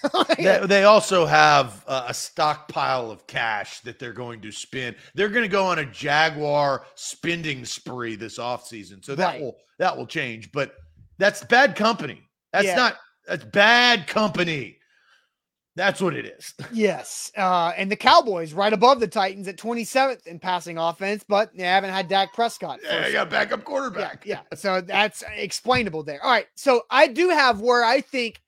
they, 0.38 0.60
they, 0.66 0.84
also 0.84 1.26
have 1.26 1.84
uh, 1.88 2.06
a 2.08 2.14
stockpile 2.14 3.10
of 3.10 3.26
cash 3.26 3.80
that 3.80 3.98
they're 3.98 4.12
going 4.12 4.40
to 4.40 4.52
spend. 4.52 4.96
They're 5.14 5.28
going 5.28 5.42
to 5.42 5.48
go 5.48 5.66
on 5.66 5.80
a 5.80 5.84
Jaguar 5.84 6.84
spending 6.94 7.64
spree 7.64 8.14
this 8.14 8.38
offseason. 8.38 9.04
So 9.04 9.14
that 9.16 9.26
right. 9.26 9.40
will 9.40 9.56
that 9.78 9.96
will 9.96 10.06
change. 10.06 10.52
But 10.52 10.74
that's 11.18 11.44
bad 11.44 11.74
company. 11.74 12.22
That's 12.52 12.66
yeah. 12.66 12.76
not 12.76 12.96
that's 13.26 13.44
bad 13.44 14.06
company. 14.06 14.78
That's 15.76 16.00
what 16.00 16.14
it 16.14 16.26
is. 16.26 16.54
Yes. 16.72 17.30
Uh, 17.36 17.72
and 17.76 17.90
the 17.90 17.96
Cowboys 17.96 18.52
right 18.52 18.72
above 18.72 19.00
the 19.00 19.08
Titans 19.08 19.48
at 19.48 19.56
27th 19.56 20.26
in 20.26 20.38
passing 20.38 20.78
offense, 20.78 21.24
but 21.28 21.54
they 21.56 21.64
haven't 21.64 21.90
had 21.90 22.08
Dak 22.08 22.32
Prescott. 22.32 22.80
Yeah, 22.82 23.02
they 23.02 23.12
got 23.12 23.30
backup 23.30 23.64
quarterback. 23.64 24.24
Yeah, 24.24 24.40
yeah. 24.50 24.56
So 24.56 24.80
that's 24.80 25.22
explainable 25.36 26.02
there. 26.02 26.22
All 26.22 26.30
right. 26.30 26.46
So 26.54 26.82
I 26.90 27.06
do 27.06 27.28
have 27.30 27.60
where 27.60 27.84
I 27.84 28.00
think 28.00 28.40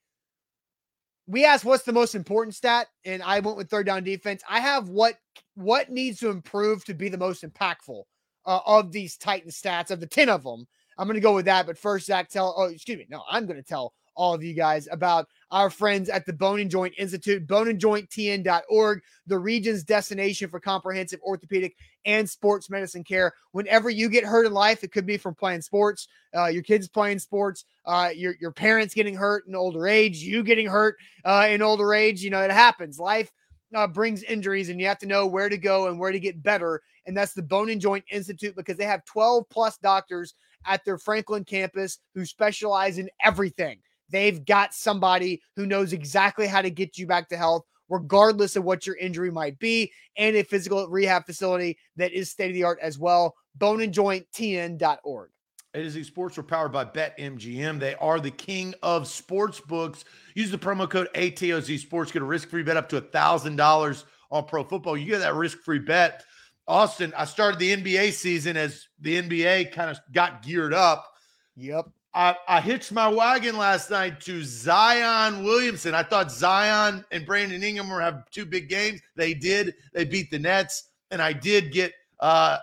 we 1.26 1.44
asked 1.44 1.64
what's 1.64 1.84
the 1.84 1.92
most 1.92 2.14
important 2.14 2.54
stat, 2.54 2.86
and 3.04 3.22
I 3.22 3.40
went 3.40 3.56
with 3.56 3.68
third 3.68 3.86
down 3.86 4.04
defense. 4.04 4.42
I 4.48 4.60
have 4.60 4.88
what 4.88 5.14
what 5.54 5.90
needs 5.90 6.20
to 6.20 6.30
improve 6.30 6.84
to 6.84 6.94
be 6.94 7.08
the 7.08 7.18
most 7.18 7.42
impactful 7.42 8.02
uh, 8.44 8.60
of 8.66 8.92
these 8.92 9.16
Titan 9.16 9.50
stats 9.50 9.90
of 9.90 10.00
the 10.00 10.06
ten 10.06 10.28
of 10.28 10.44
them. 10.44 10.66
I'm 10.98 11.06
going 11.06 11.14
to 11.14 11.20
go 11.20 11.34
with 11.34 11.44
that, 11.46 11.66
but 11.66 11.78
first, 11.78 12.06
Zach, 12.06 12.28
tell. 12.28 12.54
Oh, 12.56 12.64
excuse 12.64 12.98
me. 12.98 13.06
No, 13.10 13.22
I'm 13.30 13.46
going 13.46 13.60
to 13.60 13.68
tell 13.68 13.92
all 14.14 14.34
of 14.34 14.42
you 14.42 14.54
guys 14.54 14.88
about 14.90 15.26
our 15.50 15.70
friends 15.70 16.08
at 16.08 16.26
the 16.26 16.32
Bone 16.32 16.60
and 16.60 16.70
Joint 16.70 16.94
Institute, 16.98 17.46
boneandjointtn.org, 17.46 19.02
the 19.26 19.38
region's 19.38 19.84
destination 19.84 20.48
for 20.48 20.58
comprehensive 20.58 21.20
orthopedic 21.22 21.76
and 22.04 22.28
sports 22.28 22.68
medicine 22.68 23.04
care. 23.04 23.32
Whenever 23.52 23.88
you 23.90 24.08
get 24.08 24.24
hurt 24.24 24.46
in 24.46 24.52
life, 24.52 24.82
it 24.82 24.92
could 24.92 25.06
be 25.06 25.16
from 25.16 25.34
playing 25.34 25.62
sports, 25.62 26.08
uh, 26.36 26.46
your 26.46 26.62
kids 26.62 26.88
playing 26.88 27.18
sports, 27.18 27.64
uh, 27.84 28.10
your, 28.14 28.34
your 28.40 28.52
parents 28.52 28.94
getting 28.94 29.14
hurt 29.14 29.46
in 29.46 29.54
older 29.54 29.86
age, 29.86 30.18
you 30.18 30.42
getting 30.42 30.66
hurt 30.66 30.96
uh, 31.24 31.46
in 31.48 31.62
older 31.62 31.94
age. 31.94 32.22
You 32.22 32.30
know, 32.30 32.40
it 32.40 32.50
happens. 32.50 32.98
Life 32.98 33.30
uh, 33.74 33.86
brings 33.86 34.22
injuries, 34.24 34.68
and 34.68 34.80
you 34.80 34.86
have 34.86 34.98
to 34.98 35.06
know 35.06 35.26
where 35.26 35.48
to 35.48 35.58
go 35.58 35.88
and 35.88 35.98
where 35.98 36.12
to 36.12 36.20
get 36.20 36.42
better. 36.42 36.82
And 37.06 37.16
that's 37.16 37.34
the 37.34 37.42
Bone 37.42 37.70
and 37.70 37.80
Joint 37.80 38.04
Institute 38.10 38.56
because 38.56 38.76
they 38.76 38.84
have 38.84 39.04
12 39.04 39.44
plus 39.48 39.78
doctors 39.78 40.34
at 40.64 40.84
their 40.84 40.98
Franklin 40.98 41.44
campus 41.44 41.98
who 42.14 42.24
specialize 42.24 42.98
in 42.98 43.08
everything 43.24 43.78
they've 44.10 44.44
got 44.44 44.74
somebody 44.74 45.42
who 45.56 45.66
knows 45.66 45.92
exactly 45.92 46.46
how 46.46 46.62
to 46.62 46.70
get 46.70 46.98
you 46.98 47.06
back 47.06 47.28
to 47.28 47.36
health, 47.36 47.64
regardless 47.88 48.56
of 48.56 48.64
what 48.64 48.86
your 48.86 48.96
injury 48.96 49.30
might 49.30 49.58
be, 49.58 49.92
and 50.16 50.36
a 50.36 50.42
physical 50.42 50.86
rehab 50.88 51.26
facility 51.26 51.78
that 51.96 52.12
is 52.12 52.30
state 52.30 52.48
of 52.48 52.54
the 52.54 52.64
art 52.64 52.78
as 52.82 52.98
well. 52.98 53.34
Boneandjointtn.org. 53.58 55.30
It 55.74 55.84
is 55.84 55.96
a 55.96 56.02
sports 56.02 56.38
are 56.38 56.42
powered 56.42 56.72
by 56.72 56.86
BetMGM. 56.86 57.78
They 57.78 57.94
are 57.96 58.18
the 58.18 58.30
king 58.30 58.74
of 58.82 59.06
sports 59.06 59.60
books. 59.60 60.06
Use 60.34 60.50
the 60.50 60.56
promo 60.56 60.88
code 60.88 61.08
ATOZ 61.14 61.78
Sports. 61.78 62.10
Get 62.10 62.22
a 62.22 62.24
risk 62.24 62.48
free 62.48 62.62
bet 62.62 62.78
up 62.78 62.88
to 62.88 63.00
$1,000 63.00 64.04
on 64.30 64.44
pro 64.46 64.64
football. 64.64 64.96
You 64.96 65.04
get 65.04 65.18
that 65.18 65.34
risk 65.34 65.58
free 65.58 65.78
bet. 65.78 66.24
Austin, 66.66 67.12
I 67.14 67.26
started 67.26 67.60
the 67.60 67.76
NBA 67.76 68.12
season 68.12 68.56
as 68.56 68.88
the 69.00 69.20
NBA 69.20 69.72
kind 69.72 69.90
of 69.90 69.98
got 70.12 70.42
geared 70.42 70.72
up. 70.72 71.12
Yep. 71.56 71.90
I, 72.16 72.34
I 72.48 72.60
hitched 72.62 72.92
my 72.92 73.08
wagon 73.08 73.58
last 73.58 73.90
night 73.90 74.22
to 74.22 74.42
Zion 74.42 75.44
Williamson. 75.44 75.94
I 75.94 76.02
thought 76.02 76.32
Zion 76.32 77.04
and 77.10 77.26
Brandon 77.26 77.62
Ingram 77.62 77.90
were 77.90 78.00
have 78.00 78.30
two 78.30 78.46
big 78.46 78.70
games. 78.70 79.02
They 79.16 79.34
did. 79.34 79.74
They 79.92 80.06
beat 80.06 80.30
the 80.30 80.38
Nets, 80.38 80.84
and 81.10 81.20
I 81.20 81.34
did 81.34 81.72
get 81.72 81.92
uh 82.20 82.56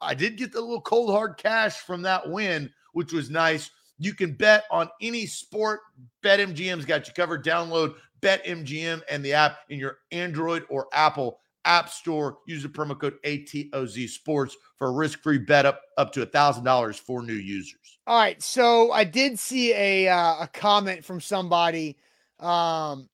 I 0.00 0.14
did 0.14 0.38
get 0.38 0.52
the 0.52 0.60
little 0.62 0.80
cold 0.80 1.10
hard 1.10 1.36
cash 1.36 1.80
from 1.80 2.00
that 2.02 2.26
win, 2.30 2.72
which 2.94 3.12
was 3.12 3.28
nice. 3.28 3.70
You 3.98 4.14
can 4.14 4.32
bet 4.32 4.64
on 4.70 4.88
any 5.02 5.26
sport. 5.26 5.80
BetMGM's 6.22 6.86
got 6.86 7.06
you 7.06 7.12
covered. 7.12 7.44
Download 7.44 7.96
BetMGM 8.22 9.02
and 9.10 9.22
the 9.22 9.34
app 9.34 9.58
in 9.68 9.78
your 9.78 9.98
Android 10.12 10.64
or 10.70 10.88
Apple 10.94 11.40
App 11.64 11.88
Store. 11.88 12.38
Use 12.46 12.62
the 12.62 12.68
promo 12.68 12.98
code 12.98 13.16
ATOZ 13.24 14.08
Sports 14.08 14.56
for 14.76 14.88
a 14.88 14.92
risk 14.92 15.20
free 15.22 15.38
bet 15.38 15.66
up, 15.66 15.80
up 15.98 16.12
to 16.12 16.24
$1,000 16.24 17.00
for 17.00 17.22
new 17.22 17.32
users. 17.34 17.98
All 18.06 18.18
right. 18.18 18.42
So 18.42 18.92
I 18.92 19.04
did 19.04 19.38
see 19.38 19.72
a, 19.72 20.08
uh, 20.08 20.44
a 20.44 20.50
comment 20.52 21.04
from 21.04 21.20
somebody. 21.20 21.96
Um, 22.38 23.08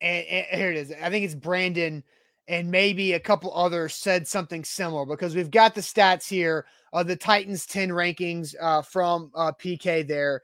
and, 0.00 0.26
and 0.26 0.46
here 0.52 0.70
it 0.70 0.76
is. 0.76 0.92
I 1.02 1.10
think 1.10 1.24
it's 1.24 1.34
Brandon 1.34 2.02
and 2.48 2.70
maybe 2.70 3.12
a 3.12 3.20
couple 3.20 3.54
others 3.54 3.94
said 3.94 4.26
something 4.26 4.64
similar 4.64 5.06
because 5.06 5.36
we've 5.36 5.50
got 5.50 5.74
the 5.74 5.80
stats 5.80 6.28
here 6.28 6.66
of 6.92 7.06
the 7.06 7.14
Titans 7.14 7.64
10 7.66 7.90
rankings 7.90 8.54
uh, 8.60 8.82
from 8.82 9.30
uh, 9.36 9.52
PK 9.52 10.06
there. 10.06 10.42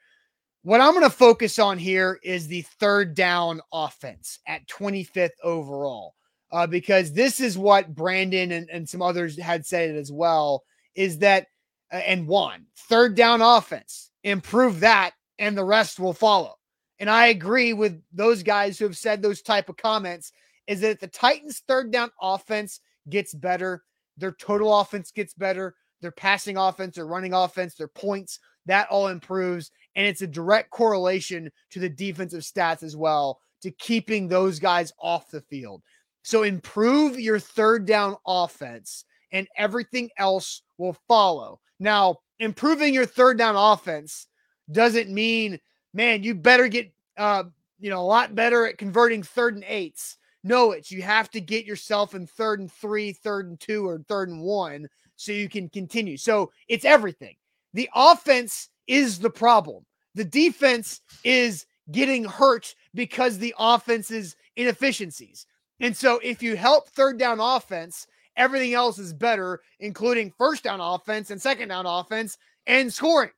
What 0.62 0.80
I'm 0.80 0.92
going 0.92 1.02
to 1.04 1.10
focus 1.10 1.58
on 1.58 1.78
here 1.78 2.18
is 2.22 2.46
the 2.46 2.62
third 2.62 3.14
down 3.14 3.60
offense 3.72 4.38
at 4.46 4.66
25th 4.68 5.30
overall 5.42 6.14
uh, 6.52 6.66
because 6.66 7.12
this 7.12 7.40
is 7.40 7.58
what 7.58 7.94
Brandon 7.94 8.52
and, 8.52 8.68
and 8.70 8.88
some 8.88 9.02
others 9.02 9.38
had 9.38 9.66
said 9.66 9.96
as 9.96 10.12
well 10.12 10.62
is 10.94 11.18
that, 11.18 11.46
uh, 11.92 11.96
and 11.96 12.26
one, 12.26 12.66
third 12.88 13.14
down 13.14 13.42
offense, 13.42 14.10
improve 14.24 14.80
that, 14.80 15.12
and 15.38 15.56
the 15.56 15.64
rest 15.64 16.00
will 16.00 16.12
follow. 16.12 16.54
And 16.98 17.10
I 17.10 17.26
agree 17.26 17.72
with 17.72 18.00
those 18.12 18.42
guys 18.42 18.78
who 18.78 18.86
have 18.86 18.96
said 18.96 19.20
those 19.20 19.42
type 19.42 19.68
of 19.68 19.76
comments 19.76 20.32
is 20.66 20.80
that 20.80 21.00
the 21.00 21.08
Titans' 21.08 21.62
third 21.68 21.90
down 21.90 22.10
offense 22.20 22.80
gets 23.08 23.34
better, 23.34 23.84
their 24.16 24.32
total 24.32 24.80
offense 24.80 25.10
gets 25.10 25.34
better, 25.34 25.74
their 26.00 26.10
passing 26.10 26.56
offense, 26.56 26.96
their 26.96 27.06
running 27.06 27.34
offense, 27.34 27.74
their 27.74 27.88
points, 27.88 28.38
that 28.66 28.88
all 28.88 29.08
improves. 29.08 29.70
And 29.94 30.06
it's 30.06 30.22
a 30.22 30.26
direct 30.26 30.70
correlation 30.70 31.50
to 31.70 31.78
the 31.78 31.88
defensive 31.88 32.42
stats 32.42 32.82
as 32.82 32.96
well 32.96 33.40
to 33.62 33.70
keeping 33.70 34.28
those 34.28 34.58
guys 34.58 34.92
off 35.00 35.30
the 35.30 35.40
field. 35.40 35.82
So 36.26 36.42
improve 36.42 37.20
your 37.20 37.38
third 37.38 37.86
down 37.86 38.16
offense 38.26 39.04
and 39.30 39.46
everything 39.56 40.10
else 40.18 40.62
will 40.76 40.96
follow. 41.06 41.60
Now, 41.78 42.16
improving 42.40 42.92
your 42.92 43.06
third 43.06 43.38
down 43.38 43.54
offense 43.54 44.26
doesn't 44.72 45.08
mean, 45.08 45.60
man, 45.94 46.24
you 46.24 46.34
better 46.34 46.66
get 46.66 46.92
uh, 47.16 47.44
you 47.78 47.90
know, 47.90 48.00
a 48.00 48.02
lot 48.02 48.34
better 48.34 48.66
at 48.66 48.76
converting 48.76 49.22
third 49.22 49.54
and 49.54 49.62
eights. 49.68 50.18
No, 50.42 50.72
it's 50.72 50.90
you 50.90 51.00
have 51.00 51.30
to 51.30 51.40
get 51.40 51.64
yourself 51.64 52.16
in 52.16 52.26
third 52.26 52.58
and 52.58 52.72
three, 52.72 53.12
third 53.12 53.46
and 53.46 53.60
two, 53.60 53.86
or 53.86 54.00
third 54.08 54.28
and 54.28 54.42
one 54.42 54.88
so 55.14 55.30
you 55.30 55.48
can 55.48 55.68
continue. 55.68 56.16
So 56.16 56.50
it's 56.66 56.84
everything. 56.84 57.36
The 57.72 57.88
offense 57.94 58.68
is 58.88 59.20
the 59.20 59.30
problem. 59.30 59.86
The 60.16 60.24
defense 60.24 61.02
is 61.22 61.66
getting 61.92 62.24
hurt 62.24 62.74
because 62.94 63.38
the 63.38 63.54
offense's 63.60 64.34
inefficiencies. 64.56 65.46
And 65.80 65.96
so 65.96 66.18
if 66.22 66.42
you 66.42 66.56
help 66.56 66.88
third 66.88 67.18
down 67.18 67.40
offense, 67.40 68.06
everything 68.36 68.74
else 68.74 68.98
is 68.98 69.12
better, 69.12 69.60
including 69.80 70.32
first 70.36 70.64
down 70.64 70.80
offense 70.80 71.30
and 71.30 71.40
second 71.40 71.68
down 71.68 71.86
offense 71.86 72.38
and 72.66 72.92
scoring. 72.92 73.30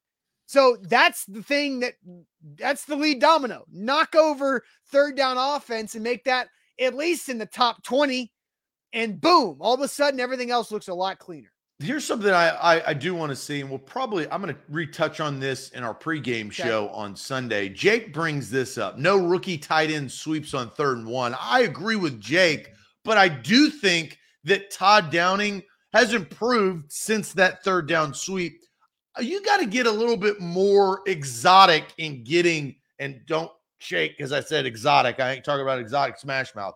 So 0.46 0.78
that's 0.82 1.26
the 1.26 1.42
thing 1.42 1.80
that 1.80 1.94
that's 2.56 2.84
the 2.84 2.96
lead 2.96 3.20
domino. 3.20 3.64
Knock 3.70 4.14
over 4.14 4.64
third 4.86 5.16
down 5.16 5.36
offense 5.36 5.94
and 5.94 6.02
make 6.02 6.24
that 6.24 6.48
at 6.80 6.94
least 6.94 7.28
in 7.28 7.38
the 7.38 7.46
top 7.46 7.82
20. 7.82 8.32
And 8.94 9.20
boom, 9.20 9.58
all 9.60 9.74
of 9.74 9.80
a 9.80 9.88
sudden 9.88 10.20
everything 10.20 10.50
else 10.50 10.72
looks 10.72 10.88
a 10.88 10.94
lot 10.94 11.18
cleaner. 11.18 11.52
Here's 11.80 12.04
something 12.04 12.32
I, 12.32 12.48
I, 12.48 12.88
I 12.88 12.94
do 12.94 13.14
want 13.14 13.30
to 13.30 13.36
see, 13.36 13.60
and 13.60 13.70
we'll 13.70 13.78
probably 13.78 14.28
I'm 14.32 14.42
going 14.42 14.52
to 14.52 14.60
retouch 14.68 15.20
on 15.20 15.38
this 15.38 15.68
in 15.70 15.84
our 15.84 15.94
pregame 15.94 16.46
okay. 16.46 16.64
show 16.64 16.88
on 16.88 17.14
Sunday. 17.14 17.68
Jake 17.68 18.12
brings 18.12 18.50
this 18.50 18.78
up: 18.78 18.98
no 18.98 19.16
rookie 19.16 19.58
tight 19.58 19.90
end 19.90 20.10
sweeps 20.10 20.54
on 20.54 20.70
third 20.70 20.98
and 20.98 21.06
one. 21.06 21.36
I 21.38 21.60
agree 21.60 21.94
with 21.94 22.20
Jake, 22.20 22.72
but 23.04 23.16
I 23.16 23.28
do 23.28 23.70
think 23.70 24.18
that 24.42 24.72
Todd 24.72 25.12
Downing 25.12 25.62
has 25.92 26.14
improved 26.14 26.90
since 26.90 27.32
that 27.34 27.62
third 27.62 27.86
down 27.86 28.12
sweep. 28.12 28.60
Uh, 29.16 29.22
you 29.22 29.40
got 29.44 29.58
to 29.58 29.66
get 29.66 29.86
a 29.86 29.90
little 29.90 30.16
bit 30.16 30.40
more 30.40 31.02
exotic 31.06 31.84
in 31.98 32.24
getting, 32.24 32.74
and 32.98 33.20
don't 33.26 33.52
shake 33.78 34.20
as 34.20 34.32
I 34.32 34.40
said 34.40 34.66
exotic. 34.66 35.20
I 35.20 35.30
ain't 35.30 35.44
talking 35.44 35.62
about 35.62 35.78
exotic 35.78 36.18
smash 36.18 36.56
mouth, 36.56 36.74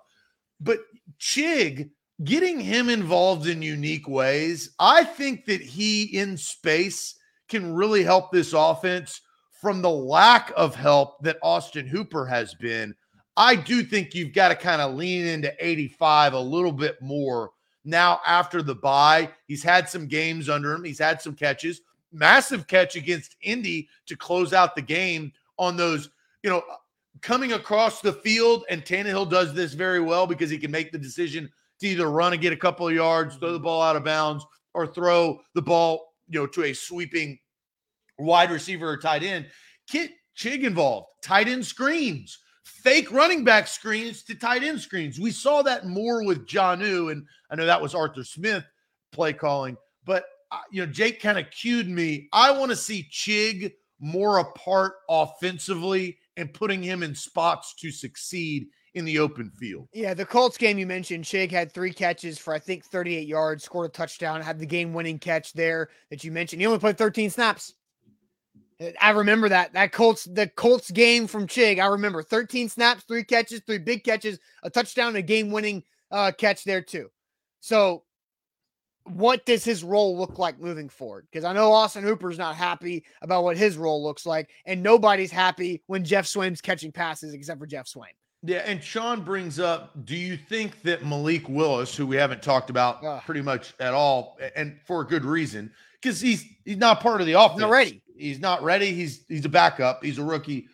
but 0.60 0.78
Chig 1.18 1.90
getting 2.25 2.61
him 2.61 2.88
involved 2.88 3.46
in 3.46 3.62
unique 3.62 4.09
ways, 4.09 4.70
I 4.79 5.05
think 5.05 5.44
that 5.46 5.61
he 5.61 6.05
in 6.18 6.37
space 6.37 7.16
can 7.48 7.75
really 7.75 8.03
help 8.03 8.31
this 8.31 8.53
offense 8.53 9.20
from 9.61 9.83
the 9.83 9.90
lack 9.90 10.53
of 10.57 10.75
help 10.75 11.22
that 11.22 11.38
Austin 11.42 11.87
Hooper 11.87 12.27
has 12.27 12.55
been. 12.55 12.94
I 13.37 13.57
do 13.57 13.83
think 13.83 14.14
you've 14.14 14.35
got 14.35 14.48
to 14.48 14.55
kind 14.55 14.83
of 14.83 14.94
lean 14.94 15.25
into 15.27 15.55
85 15.59 16.35
a 16.35 16.40
little 16.40 16.72
bit 16.72 17.01
more 17.01 17.51
now 17.85 18.20
after 18.27 18.62
the 18.62 18.75
bye. 18.75 19.31
He's 19.46 19.62
had 19.62 19.88
some 19.88 20.07
games 20.07 20.48
under 20.48 20.72
him, 20.72 20.85
he's 20.85 20.98
had 20.98 21.20
some 21.20 21.35
catches. 21.35 21.81
Massive 22.12 22.66
catch 22.66 22.94
against 22.94 23.37
Indy 23.40 23.88
to 24.07 24.16
close 24.16 24.53
out 24.53 24.75
the 24.75 24.83
game 24.83 25.33
on 25.59 25.77
those, 25.77 26.11
you 26.42 26.51
know, 26.51 26.62
coming 27.22 27.55
across 27.55 28.01
the 28.03 28.12
field. 28.12 28.64
And 28.68 28.85
Tannehill 28.85 29.31
does 29.31 29.55
this 29.55 29.72
very 29.72 30.01
well 30.01 30.27
because 30.27 30.51
he 30.51 30.59
can 30.59 30.70
make 30.70 30.92
the 30.92 30.98
decision 30.98 31.51
to 31.83 31.88
either 31.88 32.11
run 32.11 32.33
and 32.33 32.40
get 32.40 32.53
a 32.53 32.57
couple 32.57 32.88
of 32.88 32.95
yards, 32.95 33.37
throw 33.37 33.53
the 33.53 33.59
ball 33.59 33.83
out 33.83 33.97
of 33.97 34.05
bounds, 34.05 34.45
or 34.75 34.87
throw 34.87 35.40
the 35.55 35.62
ball, 35.62 36.14
you 36.29 36.40
know, 36.40 36.47
to 36.47 36.64
a 36.64 36.73
sweeping 36.73 37.38
wide 38.18 38.51
receiver 38.51 38.88
or 38.88 38.97
tight 38.97 39.23
end. 39.23 39.47
Get 39.90 40.11
Chig 40.37 40.62
involved, 40.62 41.09
tight 41.23 41.49
end 41.49 41.66
screens, 41.66 42.38
fake 42.64 43.11
running 43.12 43.45
back 43.45 43.66
screens 43.66 44.23
to 44.25 44.35
tight 44.35 44.62
end 44.62 44.81
screens. 44.81 45.21
We 45.21 45.31
saw 45.31 45.62
that 45.62 45.87
more 45.87 46.25
with 46.25 46.47
Jonnu, 46.47 47.12
and 47.12 47.27
I 47.51 47.57
know 47.57 47.66
that 47.66 47.83
was 47.83 47.95
Arthur 47.95 48.25
Smith 48.25 48.64
play 49.12 49.33
calling, 49.33 49.77
but 50.05 50.25
uh, 50.51 50.59
you 50.71 50.85
know, 50.85 50.90
Jake 50.90 51.21
kind 51.21 51.38
of 51.38 51.51
cued 51.51 51.88
me. 51.88 52.29
I 52.33 52.51
want 52.51 52.71
to 52.71 52.77
see 52.77 53.09
Chig 53.11 53.73
more 54.01 54.38
apart 54.38 54.95
offensively 55.09 56.18
and 56.37 56.53
putting 56.53 56.83
him 56.83 57.03
in 57.03 57.14
spots 57.14 57.75
to 57.81 57.90
succeed 57.90 58.66
in 58.94 59.05
the 59.05 59.18
open 59.18 59.50
field. 59.50 59.88
Yeah, 59.92 60.14
the 60.14 60.26
Colts 60.26 60.59
game 60.59 60.78
you 60.78 60.87
mentioned, 60.87 61.24
Chig 61.24 61.50
had 61.50 61.72
three 61.72 61.92
catches 61.92 62.38
for 62.38 62.52
I 62.55 62.59
think 62.59 62.85
38 62.85 63.26
yards, 63.26 63.64
scored 63.64 63.87
a 63.87 63.92
touchdown, 63.92 64.40
had 64.40 64.59
the 64.59 64.66
game 64.66 64.92
winning 64.92 65.18
catch 65.18 65.52
there 65.52 65.88
that 66.11 66.24
you 66.24 66.33
mentioned. 66.33 66.61
He 66.61 66.66
only 66.66 66.78
played 66.78 66.98
13 66.98 67.31
snaps. 67.31 67.74
I 69.00 69.11
remember 69.11 69.48
that. 69.48 69.72
That 69.74 69.92
Colts, 69.92 70.24
the 70.24 70.48
Colts 70.48 70.90
game 70.90 71.26
from 71.26 71.46
Chig. 71.46 71.81
I 71.81 71.87
remember 71.87 72.22
13 72.22 72.68
snaps, 72.68 73.05
three 73.05 73.24
catches, 73.24 73.61
three 73.61 73.78
big 73.78 74.05
catches, 74.05 74.38
a 74.62 74.70
touchdown, 74.70 75.16
a 75.16 75.22
game 75.22 75.50
winning 75.50 75.85
uh, 76.11 76.33
catch 76.37 76.64
there 76.64 76.83
too. 76.83 77.09
So, 77.61 78.02
what 79.05 79.46
does 79.46 79.64
his 79.64 79.83
role 79.83 80.16
look 80.16 80.38
like 80.38 80.61
moving 80.61 80.88
forward? 80.88 81.26
Because 81.31 81.44
I 81.44 81.52
know 81.52 81.72
Austin 81.72 82.05
Hooper's 82.05 82.38
not 82.38 82.55
happy 82.57 83.05
about 83.20 83.44
what 83.44 83.57
his 83.57 83.76
role 83.76 84.02
looks 84.02 84.26
like, 84.26 84.50
and 84.64 84.83
nobody's 84.83 85.33
happy 85.33 85.83
when 85.87 86.05
Geoff 86.05 86.26
Swaim's 86.26 86.61
catching 86.61 86.92
passes 86.92 87.35
except 87.35 87.61
for 87.61 87.66
Geoff 87.66 87.87
Swaim. 87.87 88.14
Yeah, 88.44 88.62
and 88.66 88.83
Sean 88.83 89.22
brings 89.22 89.61
up, 89.61 89.92
do 90.05 90.16
you 90.16 90.37
think 90.37 90.83
that 90.83 91.07
Malik 91.07 91.48
Willis, 91.48 91.94
who 91.94 92.09
we 92.09 92.16
haven't 92.16 92.42
talked 92.42 92.70
about 92.70 93.05
uh, 93.05 93.20
pretty 93.20 93.40
much 93.40 93.72
at 93.78 93.94
all, 93.94 94.37
and 94.57 94.81
for 94.85 95.02
a 95.02 95.07
good 95.07 95.24
reason, 95.24 95.70
because 96.00 96.20
he's 96.20 96.44
he's 96.64 96.76
not 96.76 97.00
part 97.00 97.20
of 97.20 97.28
the 97.28 97.35
offense. 97.35 97.61
Not 97.61 97.70
ready. 97.70 98.02
He's 98.16 98.40
not 98.40 98.61
ready. 98.64 98.92
He's 98.92 99.24
he's 99.28 99.44
a 99.44 99.48
backup. 99.48 100.02
He's 100.02 100.18
a 100.18 100.24
rookie. 100.24 100.66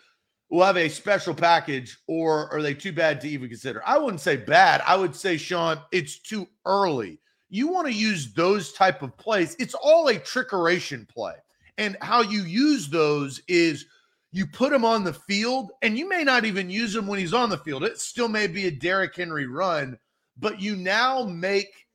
Will 0.49 0.65
have 0.65 0.79
a 0.79 0.89
special 0.89 1.35
package, 1.35 1.99
or 2.07 2.51
are 2.51 2.63
they 2.63 2.73
too 2.73 2.93
bad 2.93 3.21
to 3.21 3.29
even 3.29 3.51
consider? 3.51 3.83
I 3.85 3.99
wouldn't 3.99 4.23
say 4.23 4.37
bad. 4.37 4.81
I 4.87 4.97
would 4.97 5.15
say, 5.15 5.37
Sean, 5.37 5.79
it's 5.93 6.19
too 6.21 6.49
early. 6.65 7.21
You 7.51 7.69
want 7.69 7.87
to 7.87 7.93
use 7.93 8.33
those 8.33 8.73
type 8.73 9.03
of 9.03 9.15
plays. 9.19 9.57
It's 9.59 9.75
all 9.75 10.09
a 10.09 10.15
trickeration 10.15 11.07
play, 11.07 11.35
and 11.77 11.99
how 12.01 12.23
you 12.23 12.45
use 12.45 12.89
those 12.89 13.43
is– 13.47 13.85
you 14.33 14.47
put 14.47 14.73
him 14.73 14.85
on 14.85 15.05
the 15.05 15.13
field, 15.13 15.71
and 15.83 15.97
you 15.97 16.09
may 16.09 16.23
not 16.23 16.45
even 16.45 16.69
use 16.71 16.95
him 16.95 17.07
when 17.07 17.19
he's 17.19 17.35
on 17.35 17.49
the 17.49 17.59
field. 17.59 17.85
It 17.85 17.99
still 17.99 18.29
may 18.29 18.47
be 18.47 18.67
a 18.67 18.71
Derrick 18.71 19.17
Henry 19.17 19.47
run, 19.47 19.99
but 20.37 20.61
you 20.61 20.77
now 20.77 21.25
make 21.25 21.87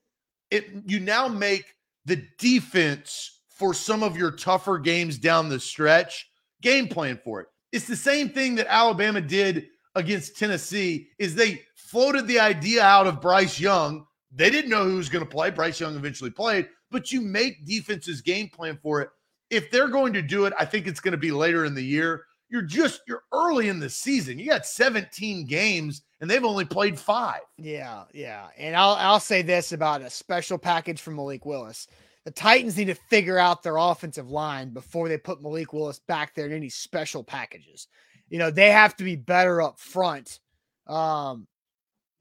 it, 0.49 0.67
you 0.85 0.99
now 0.99 1.27
make 1.27 1.75
the 2.05 2.23
defense 2.37 3.41
for 3.49 3.73
some 3.73 4.03
of 4.03 4.17
your 4.17 4.31
tougher 4.31 4.77
games 4.77 5.17
down 5.17 5.47
the 5.49 5.59
stretch 5.59 6.27
game 6.61 6.87
plan 6.87 7.19
for 7.23 7.41
it. 7.41 7.47
It's 7.71 7.87
the 7.87 7.95
same 7.95 8.29
thing 8.29 8.55
that 8.55 8.67
Alabama 8.67 9.21
did 9.21 9.67
against 9.95 10.37
Tennessee 10.37 11.09
is 11.19 11.35
they 11.35 11.61
floated 11.75 12.27
the 12.27 12.39
idea 12.39 12.83
out 12.83 13.07
of 13.07 13.21
Bryce 13.21 13.59
Young. 13.59 14.05
They 14.31 14.49
didn't 14.49 14.71
know 14.71 14.85
who 14.85 14.97
was 14.97 15.09
going 15.09 15.23
to 15.23 15.29
play. 15.29 15.51
Bryce 15.51 15.79
Young 15.79 15.95
eventually 15.95 16.31
played, 16.31 16.67
but 16.89 17.11
you 17.11 17.21
make 17.21 17.65
defenses 17.65 18.21
game 18.21 18.49
plan 18.49 18.79
for 18.81 19.01
it. 19.01 19.09
If 19.49 19.69
they're 19.71 19.87
going 19.87 20.13
to 20.13 20.21
do 20.21 20.45
it, 20.45 20.53
I 20.59 20.65
think 20.65 20.87
it's 20.87 20.99
going 20.99 21.13
to 21.13 21.17
be 21.17 21.31
later 21.31 21.65
in 21.65 21.75
the 21.75 21.83
year. 21.83 22.25
You're 22.49 22.61
just 22.61 23.01
you're 23.07 23.23
early 23.31 23.69
in 23.69 23.79
the 23.79 23.89
season. 23.89 24.37
You 24.37 24.47
got 24.47 24.65
17 24.65 25.45
games 25.45 26.03
and 26.21 26.29
they've 26.29 26.45
only 26.45 26.65
played 26.65 26.99
five. 26.99 27.41
Yeah, 27.57 28.03
yeah. 28.13 28.47
And 28.57 28.75
I'll 28.75 28.95
I'll 28.95 29.19
say 29.19 29.41
this 29.41 29.71
about 29.71 30.01
a 30.01 30.09
special 30.09 30.57
package 30.57 31.01
for 31.01 31.11
Malik 31.11 31.45
Willis. 31.45 31.87
The 32.25 32.31
Titans 32.31 32.77
need 32.77 32.85
to 32.85 32.95
figure 32.95 33.37
out 33.37 33.63
their 33.63 33.77
offensive 33.77 34.29
line 34.29 34.69
before 34.69 35.09
they 35.09 35.17
put 35.17 35.41
Malik 35.41 35.73
Willis 35.73 35.99
back 35.99 36.35
there 36.35 36.45
in 36.45 36.53
any 36.53 36.69
special 36.69 37.23
packages. 37.23 37.87
You 38.29 38.39
know, 38.39 38.51
they 38.51 38.71
have 38.71 38.95
to 38.97 39.03
be 39.03 39.15
better 39.15 39.61
up 39.61 39.79
front. 39.79 40.39
Um, 40.87 41.47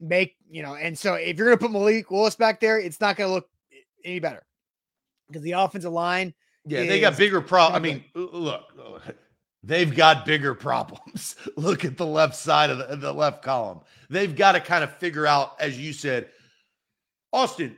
make 0.01 0.35
you 0.49 0.63
know, 0.63 0.75
and 0.75 0.97
so 0.97 1.13
if 1.13 1.37
you're 1.37 1.47
gonna 1.47 1.57
put 1.57 1.71
Malik 1.71 2.11
Willis 2.11 2.35
back 2.35 2.59
there, 2.59 2.79
it's 2.79 2.99
not 2.99 3.15
gonna 3.15 3.31
look 3.31 3.47
any 4.03 4.19
better 4.19 4.45
because 5.27 5.43
the 5.43 5.53
offensive 5.53 5.93
line. 5.93 6.33
Yeah, 6.65 6.85
they 6.85 6.99
got 6.99 7.17
bigger 7.17 7.41
problems. 7.41 7.75
I 7.75 7.79
mean, 7.79 8.03
look, 8.13 8.63
they've 9.63 9.93
got 9.93 10.25
bigger 10.25 10.53
problems. 10.53 11.35
look 11.57 11.85
at 11.85 11.97
the 11.97 12.05
left 12.05 12.35
side 12.35 12.69
of 12.69 12.77
the, 12.77 12.95
the 12.95 13.13
left 13.13 13.41
column. 13.41 13.81
They've 14.09 14.33
got 14.33 14.53
to 14.53 14.59
kind 14.59 14.83
of 14.83 14.95
figure 14.97 15.27
out, 15.27 15.55
as 15.59 15.77
you 15.79 15.93
said, 15.93 16.29
Austin. 17.31 17.77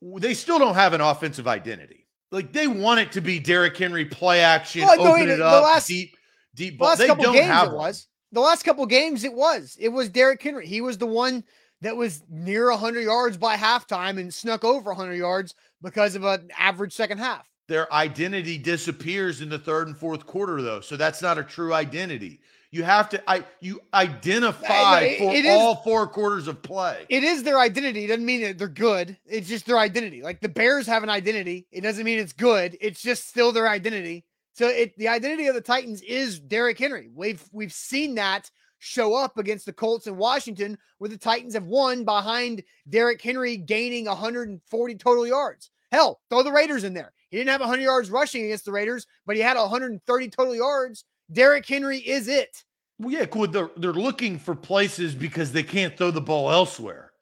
They 0.00 0.34
still 0.34 0.58
don't 0.58 0.74
have 0.74 0.94
an 0.94 1.00
offensive 1.00 1.46
identity. 1.46 2.06
Like 2.32 2.52
they 2.52 2.66
want 2.66 2.98
it 2.98 3.12
to 3.12 3.20
be 3.20 3.38
Derrick 3.38 3.76
Henry 3.76 4.04
play 4.04 4.40
action, 4.40 4.82
oh, 4.84 5.14
open 5.14 5.28
it 5.28 5.40
up, 5.40 5.62
last, 5.62 5.86
deep, 5.86 6.16
deep 6.54 6.78
ball. 6.78 6.96
They 6.96 7.06
don't 7.06 7.36
have 7.36 7.68
it 7.68 7.74
was 7.74 8.08
the 8.32 8.40
last 8.40 8.64
couple 8.64 8.84
games. 8.86 9.22
It 9.22 9.34
was 9.34 9.76
it 9.78 9.90
was 9.90 10.08
Derrick 10.08 10.42
Henry. 10.42 10.66
He 10.66 10.80
was 10.80 10.98
the 10.98 11.06
one 11.06 11.44
that 11.82 11.96
was 11.96 12.22
near 12.28 12.70
100 12.70 13.00
yards 13.00 13.36
by 13.36 13.56
halftime 13.56 14.18
and 14.18 14.32
snuck 14.32 14.64
over 14.64 14.90
100 14.90 15.14
yards 15.14 15.54
because 15.82 16.14
of 16.14 16.24
an 16.24 16.50
average 16.58 16.94
second 16.94 17.18
half. 17.18 17.48
Their 17.72 17.90
identity 17.90 18.58
disappears 18.58 19.40
in 19.40 19.48
the 19.48 19.58
third 19.58 19.86
and 19.86 19.96
fourth 19.96 20.26
quarter, 20.26 20.60
though. 20.60 20.82
So 20.82 20.94
that's 20.94 21.22
not 21.22 21.38
a 21.38 21.42
true 21.42 21.72
identity. 21.72 22.42
You 22.70 22.82
have 22.82 23.08
to 23.08 23.22
I 23.26 23.46
you 23.60 23.80
identify 23.94 25.00
it, 25.00 25.18
for 25.18 25.34
it 25.34 25.46
all 25.46 25.76
four 25.76 26.06
quarters 26.06 26.48
of 26.48 26.60
play. 26.60 27.06
It 27.08 27.24
is 27.24 27.44
their 27.44 27.58
identity. 27.58 28.04
It 28.04 28.08
doesn't 28.08 28.26
mean 28.26 28.42
that 28.42 28.58
they're 28.58 28.68
good. 28.68 29.16
It's 29.24 29.48
just 29.48 29.64
their 29.64 29.78
identity. 29.78 30.20
Like 30.20 30.42
the 30.42 30.50
Bears 30.50 30.86
have 30.86 31.02
an 31.02 31.08
identity. 31.08 31.66
It 31.72 31.80
doesn't 31.80 32.04
mean 32.04 32.18
it's 32.18 32.34
good. 32.34 32.76
It's 32.78 33.00
just 33.00 33.26
still 33.26 33.52
their 33.52 33.70
identity. 33.70 34.26
So 34.52 34.68
it 34.68 34.94
the 34.98 35.08
identity 35.08 35.46
of 35.46 35.54
the 35.54 35.62
Titans 35.62 36.02
is 36.02 36.38
Derrick 36.40 36.78
Henry. 36.78 37.08
We've 37.14 37.42
we've 37.52 37.72
seen 37.72 38.16
that 38.16 38.50
show 38.80 39.14
up 39.14 39.38
against 39.38 39.64
the 39.64 39.72
Colts 39.72 40.06
in 40.06 40.18
Washington, 40.18 40.76
where 40.98 41.08
the 41.08 41.16
Titans 41.16 41.54
have 41.54 41.64
won 41.64 42.04
behind 42.04 42.64
Derrick 42.90 43.22
Henry 43.22 43.56
gaining 43.56 44.04
140 44.04 44.94
total 44.96 45.26
yards. 45.26 45.70
Hell, 45.90 46.20
throw 46.28 46.42
the 46.42 46.52
Raiders 46.52 46.84
in 46.84 46.92
there. 46.92 47.14
He 47.32 47.38
didn't 47.38 47.50
have 47.50 47.60
100 47.60 47.82
yards 47.82 48.10
rushing 48.10 48.44
against 48.44 48.66
the 48.66 48.72
Raiders, 48.72 49.06
but 49.26 49.36
he 49.36 49.42
had 49.42 49.56
130 49.56 50.28
total 50.28 50.54
yards. 50.54 51.04
Derrick 51.32 51.66
Henry 51.66 51.96
is 51.98 52.28
it. 52.28 52.62
Well, 52.98 53.10
yeah, 53.10 53.24
cool. 53.24 53.48
They're, 53.48 53.70
they're 53.78 53.94
looking 53.94 54.38
for 54.38 54.54
places 54.54 55.14
because 55.14 55.50
they 55.50 55.62
can't 55.62 55.96
throw 55.96 56.10
the 56.10 56.20
ball 56.20 56.52
elsewhere. 56.52 57.12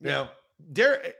Yeah. 0.00 0.10
Know, 0.10 0.28
Derrick, 0.72 1.14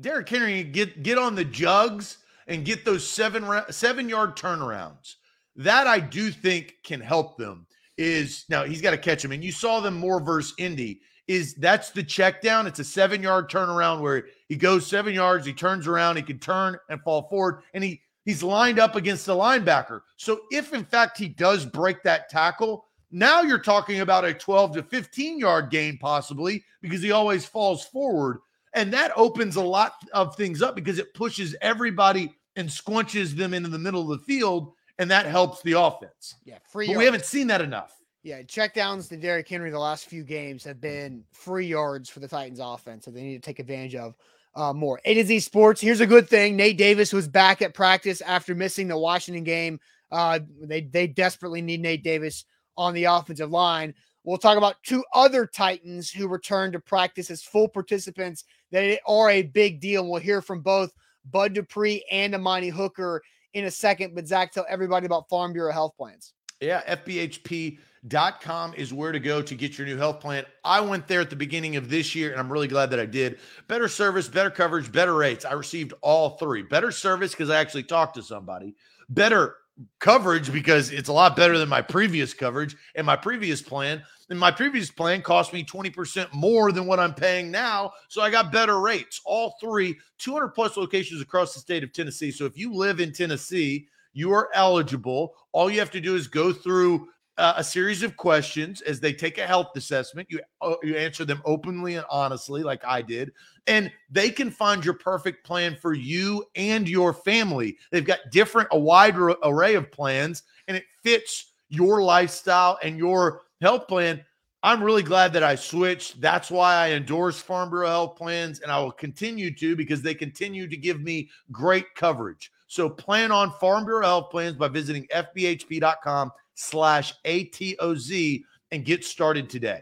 Derrick 0.00 0.28
Henry 0.28 0.62
get 0.64 1.02
get 1.02 1.18
on 1.18 1.34
the 1.34 1.44
jugs 1.44 2.18
and 2.46 2.64
get 2.64 2.84
those 2.84 3.06
seven 3.06 3.62
seven 3.70 4.08
yard 4.08 4.36
turnarounds. 4.36 5.16
That 5.56 5.86
I 5.86 6.00
do 6.00 6.30
think 6.30 6.76
can 6.82 7.00
help 7.00 7.36
them 7.36 7.66
is 7.98 8.44
now 8.48 8.64
he's 8.64 8.80
got 8.80 8.92
to 8.92 8.98
catch 8.98 9.24
him. 9.24 9.32
And 9.32 9.44
you 9.44 9.52
saw 9.52 9.80
them 9.80 9.94
more 9.94 10.20
versus 10.20 10.54
Indy. 10.58 11.00
Is 11.28 11.54
that's 11.54 11.90
the 11.90 12.02
check 12.02 12.40
down? 12.40 12.66
It's 12.66 12.78
a 12.78 12.84
seven 12.84 13.22
yard 13.22 13.50
turnaround 13.50 14.00
where 14.00 14.26
he 14.48 14.56
goes 14.56 14.86
seven 14.86 15.14
yards, 15.14 15.46
he 15.46 15.52
turns 15.52 15.86
around, 15.86 16.16
he 16.16 16.22
can 16.22 16.38
turn 16.38 16.78
and 16.88 17.00
fall 17.02 17.28
forward, 17.28 17.62
and 17.74 17.84
he 17.84 18.00
he's 18.24 18.42
lined 18.42 18.78
up 18.78 18.96
against 18.96 19.26
the 19.26 19.34
linebacker. 19.34 20.00
So 20.16 20.40
if 20.50 20.72
in 20.72 20.84
fact 20.84 21.18
he 21.18 21.28
does 21.28 21.66
break 21.66 22.02
that 22.02 22.28
tackle, 22.28 22.86
now 23.10 23.42
you're 23.42 23.58
talking 23.58 24.00
about 24.00 24.24
a 24.24 24.34
12 24.34 24.74
to 24.74 24.82
15 24.82 25.38
yard 25.38 25.70
gain 25.70 25.98
possibly 25.98 26.64
because 26.80 27.02
he 27.02 27.12
always 27.12 27.44
falls 27.44 27.84
forward. 27.84 28.40
And 28.74 28.92
that 28.92 29.12
opens 29.16 29.56
a 29.56 29.62
lot 29.62 29.94
of 30.12 30.36
things 30.36 30.62
up 30.62 30.74
because 30.74 30.98
it 30.98 31.14
pushes 31.14 31.56
everybody 31.60 32.34
and 32.56 32.68
squunches 32.68 33.34
them 33.34 33.54
into 33.54 33.68
the 33.68 33.78
middle 33.78 34.12
of 34.12 34.18
the 34.18 34.24
field 34.24 34.72
and 34.98 35.10
that 35.10 35.26
helps 35.26 35.62
the 35.62 35.72
offense. 35.72 36.34
Yeah, 36.44 36.58
free. 36.68 36.86
But 36.86 36.92
yards. 36.92 36.98
we 36.98 37.04
haven't 37.04 37.24
seen 37.24 37.46
that 37.48 37.60
enough. 37.60 37.94
Yeah, 38.22 38.42
checkdowns 38.42 39.08
to 39.08 39.16
Derrick 39.16 39.48
Henry 39.48 39.70
the 39.70 39.78
last 39.78 40.06
few 40.06 40.24
games 40.24 40.64
have 40.64 40.80
been 40.80 41.24
free 41.32 41.66
yards 41.66 42.10
for 42.10 42.20
the 42.20 42.28
Titans 42.28 42.58
offense 42.60 43.04
that 43.04 43.14
they 43.14 43.22
need 43.22 43.40
to 43.42 43.46
take 43.46 43.60
advantage 43.60 43.94
of 43.94 44.16
uh, 44.56 44.72
more. 44.72 45.00
A 45.04 45.14
to 45.14 45.24
Z 45.24 45.40
Sports. 45.40 45.80
Here's 45.80 46.00
a 46.00 46.06
good 46.06 46.28
thing: 46.28 46.56
Nate 46.56 46.76
Davis 46.76 47.12
was 47.12 47.28
back 47.28 47.62
at 47.62 47.74
practice 47.74 48.20
after 48.20 48.54
missing 48.54 48.88
the 48.88 48.98
Washington 48.98 49.44
game. 49.44 49.78
Uh, 50.10 50.40
they 50.60 50.80
they 50.80 51.06
desperately 51.06 51.62
need 51.62 51.80
Nate 51.80 52.02
Davis 52.02 52.44
on 52.76 52.92
the 52.92 53.04
offensive 53.04 53.50
line. 53.50 53.94
We'll 54.24 54.36
talk 54.36 54.58
about 54.58 54.82
two 54.82 55.04
other 55.14 55.46
Titans 55.46 56.10
who 56.10 56.26
returned 56.28 56.72
to 56.72 56.80
practice 56.80 57.30
as 57.30 57.42
full 57.42 57.68
participants 57.68 58.44
that 58.72 58.98
are 59.06 59.30
a 59.30 59.42
big 59.42 59.80
deal. 59.80 60.06
We'll 60.06 60.20
hear 60.20 60.42
from 60.42 60.60
both 60.60 60.92
Bud 61.30 61.54
Dupree 61.54 62.04
and 62.10 62.34
Amani 62.34 62.68
Hooker 62.68 63.22
in 63.54 63.64
a 63.64 63.70
second. 63.70 64.14
But 64.14 64.26
Zach, 64.26 64.52
tell 64.52 64.66
everybody 64.68 65.06
about 65.06 65.28
Farm 65.28 65.52
Bureau 65.52 65.72
health 65.72 65.96
plans. 65.96 66.34
Yeah, 66.60 66.82
FBHP.com 66.96 68.74
is 68.74 68.92
where 68.92 69.12
to 69.12 69.20
go 69.20 69.40
to 69.42 69.54
get 69.54 69.78
your 69.78 69.86
new 69.86 69.96
health 69.96 70.20
plan. 70.20 70.44
I 70.64 70.80
went 70.80 71.06
there 71.06 71.20
at 71.20 71.30
the 71.30 71.36
beginning 71.36 71.76
of 71.76 71.88
this 71.88 72.14
year, 72.14 72.32
and 72.32 72.40
I'm 72.40 72.52
really 72.52 72.68
glad 72.68 72.90
that 72.90 72.98
I 72.98 73.06
did. 73.06 73.38
Better 73.68 73.86
service, 73.86 74.28
better 74.28 74.50
coverage, 74.50 74.90
better 74.90 75.14
rates. 75.14 75.44
I 75.44 75.52
received 75.52 75.94
all 76.00 76.30
three. 76.30 76.62
Better 76.62 76.90
service 76.90 77.30
because 77.30 77.50
I 77.50 77.60
actually 77.60 77.84
talked 77.84 78.16
to 78.16 78.22
somebody. 78.22 78.74
Better 79.08 79.56
coverage 80.00 80.52
because 80.52 80.90
it's 80.90 81.08
a 81.08 81.12
lot 81.12 81.36
better 81.36 81.56
than 81.56 81.68
my 81.68 81.80
previous 81.80 82.34
coverage 82.34 82.76
and 82.96 83.06
my 83.06 83.14
previous 83.14 83.62
plan. 83.62 84.02
And 84.30 84.38
my 84.38 84.50
previous 84.50 84.90
plan 84.90 85.22
cost 85.22 85.52
me 85.52 85.64
20% 85.64 86.32
more 86.34 86.72
than 86.72 86.86
what 86.86 86.98
I'm 86.98 87.14
paying 87.14 87.50
now. 87.50 87.92
So 88.08 88.20
I 88.20 88.30
got 88.30 88.52
better 88.52 88.80
rates. 88.80 89.20
All 89.24 89.54
three, 89.60 89.96
200 90.18 90.48
plus 90.48 90.76
locations 90.76 91.22
across 91.22 91.54
the 91.54 91.60
state 91.60 91.84
of 91.84 91.92
Tennessee. 91.92 92.32
So 92.32 92.44
if 92.44 92.58
you 92.58 92.74
live 92.74 93.00
in 93.00 93.12
Tennessee, 93.12 93.86
you 94.12 94.32
are 94.32 94.50
eligible. 94.54 95.34
All 95.52 95.70
you 95.70 95.78
have 95.78 95.90
to 95.92 96.00
do 96.00 96.14
is 96.14 96.26
go 96.26 96.52
through 96.52 97.08
uh, 97.38 97.54
a 97.56 97.64
series 97.64 98.02
of 98.02 98.16
questions 98.16 98.80
as 98.80 98.98
they 98.98 99.12
take 99.12 99.38
a 99.38 99.46
health 99.46 99.68
assessment. 99.76 100.26
You 100.28 100.40
uh, 100.60 100.74
you 100.82 100.96
answer 100.96 101.24
them 101.24 101.40
openly 101.44 101.94
and 101.94 102.04
honestly, 102.10 102.62
like 102.62 102.84
I 102.84 103.00
did, 103.00 103.32
and 103.66 103.92
they 104.10 104.30
can 104.30 104.50
find 104.50 104.84
your 104.84 104.94
perfect 104.94 105.46
plan 105.46 105.76
for 105.80 105.94
you 105.94 106.44
and 106.56 106.88
your 106.88 107.14
family. 107.14 107.78
They've 107.92 108.04
got 108.04 108.18
different, 108.32 108.68
a 108.72 108.78
wide 108.78 109.16
array 109.16 109.76
of 109.76 109.90
plans, 109.92 110.42
and 110.66 110.76
it 110.76 110.84
fits 111.02 111.52
your 111.68 112.02
lifestyle 112.02 112.78
and 112.82 112.98
your 112.98 113.42
health 113.60 113.86
plan. 113.86 114.24
I'm 114.64 114.82
really 114.82 115.04
glad 115.04 115.32
that 115.34 115.44
I 115.44 115.54
switched. 115.54 116.20
That's 116.20 116.50
why 116.50 116.74
I 116.74 116.90
endorse 116.90 117.40
Farm 117.40 117.70
Bureau 117.70 117.86
health 117.86 118.16
plans, 118.16 118.58
and 118.60 118.72
I 118.72 118.80
will 118.80 118.90
continue 118.90 119.54
to 119.54 119.76
because 119.76 120.02
they 120.02 120.14
continue 120.14 120.66
to 120.66 120.76
give 120.76 121.00
me 121.00 121.30
great 121.52 121.94
coverage. 121.94 122.50
So 122.68 122.88
plan 122.88 123.32
on 123.32 123.50
Farm 123.52 123.84
Bureau 123.84 124.04
health 124.04 124.30
plans 124.30 124.56
by 124.56 124.68
visiting 124.68 125.06
fbhp.com 125.06 126.30
slash 126.54 127.14
ATOZ 127.24 128.44
and 128.70 128.84
get 128.84 129.04
started 129.04 129.48
today. 129.48 129.80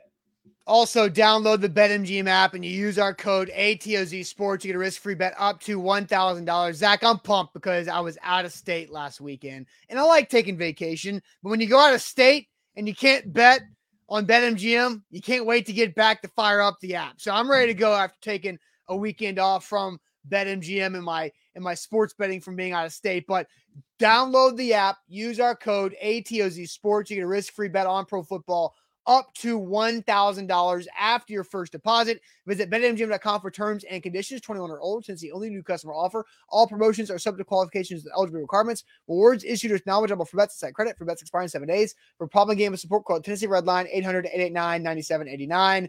Also, 0.69 1.09
download 1.09 1.61
the 1.61 1.69
BetMGM 1.69 2.27
app 2.27 2.55
and 2.55 2.65
you 2.65 2.71
use 2.73 2.99
our 2.99 3.15
code 3.15 3.51
ATOZ 3.57 4.25
Sports. 4.25 4.65
You 4.65 4.71
get 4.71 4.77
a 4.77 4.81
risk 4.81 5.01
free 5.01 5.15
bet 5.15 5.35
up 5.39 5.61
to 5.63 5.81
$1,000. 5.81 6.75
Zach, 6.75 7.05
I'm 7.05 7.19
pumped 7.21 7.55
because 7.55 7.87
I 7.87 8.01
was 8.01 8.19
out 8.23 8.45
of 8.45 8.53
state 8.53 8.91
last 8.91 9.21
weekend 9.21 9.67
and 9.89 9.99
I 9.99 10.03
like 10.03 10.29
taking 10.29 10.57
vacation. 10.57 11.23
But 11.43 11.51
when 11.51 11.61
you 11.61 11.69
go 11.69 11.79
out 11.79 11.95
of 11.95 12.03
state 12.03 12.49
and 12.77 12.89
you 12.89 12.95
can't 12.95 13.33
bet 13.33 13.63
on 14.09 14.27
BetMGM, 14.27 15.03
you 15.11 15.21
can't 15.21 15.47
wait 15.47 15.67
to 15.67 15.73
get 15.73 15.95
back 15.95 16.21
to 16.23 16.29
fire 16.29 16.61
up 16.61 16.79
the 16.81 16.97
app. 16.97 17.21
So 17.21 17.33
I'm 17.33 17.51
ready 17.51 17.69
to 17.69 17.79
go 17.79 17.95
after 17.95 18.19
taking 18.21 18.59
a 18.89 18.97
weekend 18.97 19.39
off 19.39 19.65
from 19.65 20.01
BetMGM 20.29 20.95
and 20.95 21.05
my 21.05 21.31
and 21.57 21.65
my 21.65 21.75
sports 21.75 22.15
betting 22.17 22.41
from 22.41 22.55
being 22.55 22.73
out 22.73 22.87
of 22.87 22.93
state. 22.93 23.27
But 23.27 23.49
download 23.99 24.57
the 24.57 24.75
app, 24.75 24.99
use 25.09 25.41
our 25.41 25.57
code 25.57 25.97
ATOZ 26.03 26.69
Sports. 26.69 27.11
You 27.11 27.17
get 27.17 27.23
a 27.23 27.27
risk-free 27.27 27.69
bet 27.69 27.89
on 27.89 28.07
pro 28.07 28.23
football 28.23 28.77
up 29.07 29.33
to 29.35 29.59
$1,000 29.61 30.87
after 30.99 31.33
your 31.33 31.45
first 31.45 31.73
deposit. 31.73 32.21
Visit 32.47 32.71
betmgm.com 32.71 33.41
for 33.41 33.51
terms 33.51 33.85
and 33.85 34.03
conditions. 34.03 34.41
21 34.41 34.71
or 34.71 34.81
older, 34.81 35.05
since 35.05 35.21
the 35.21 35.33
only 35.33 35.49
new 35.49 35.63
customer 35.63 35.95
offer. 35.95 36.27
All 36.49 36.67
promotions 36.67 37.11
are 37.11 37.19
subject 37.19 37.39
to 37.39 37.45
qualifications 37.45 38.05
and 38.05 38.13
eligibility 38.13 38.43
requirements. 38.43 38.85
Rewards 39.07 39.45
issued 39.45 39.73
as 39.73 39.87
knowledgeable 39.87 40.25
for 40.25 40.37
bets 40.37 40.63
and 40.63 40.75
credit 40.75 40.99
for 40.99 41.05
bets 41.05 41.23
expiring 41.23 41.49
seven 41.49 41.69
days. 41.69 41.95
For 42.19 42.27
problem 42.27 42.59
game 42.59 42.73
of 42.73 42.81
support, 42.81 43.05
call 43.05 43.21
Tennessee 43.21 43.47
Red 43.47 43.67
Line 43.67 43.87
800 43.91 44.27
889 44.27 44.83
9789. 44.83 45.89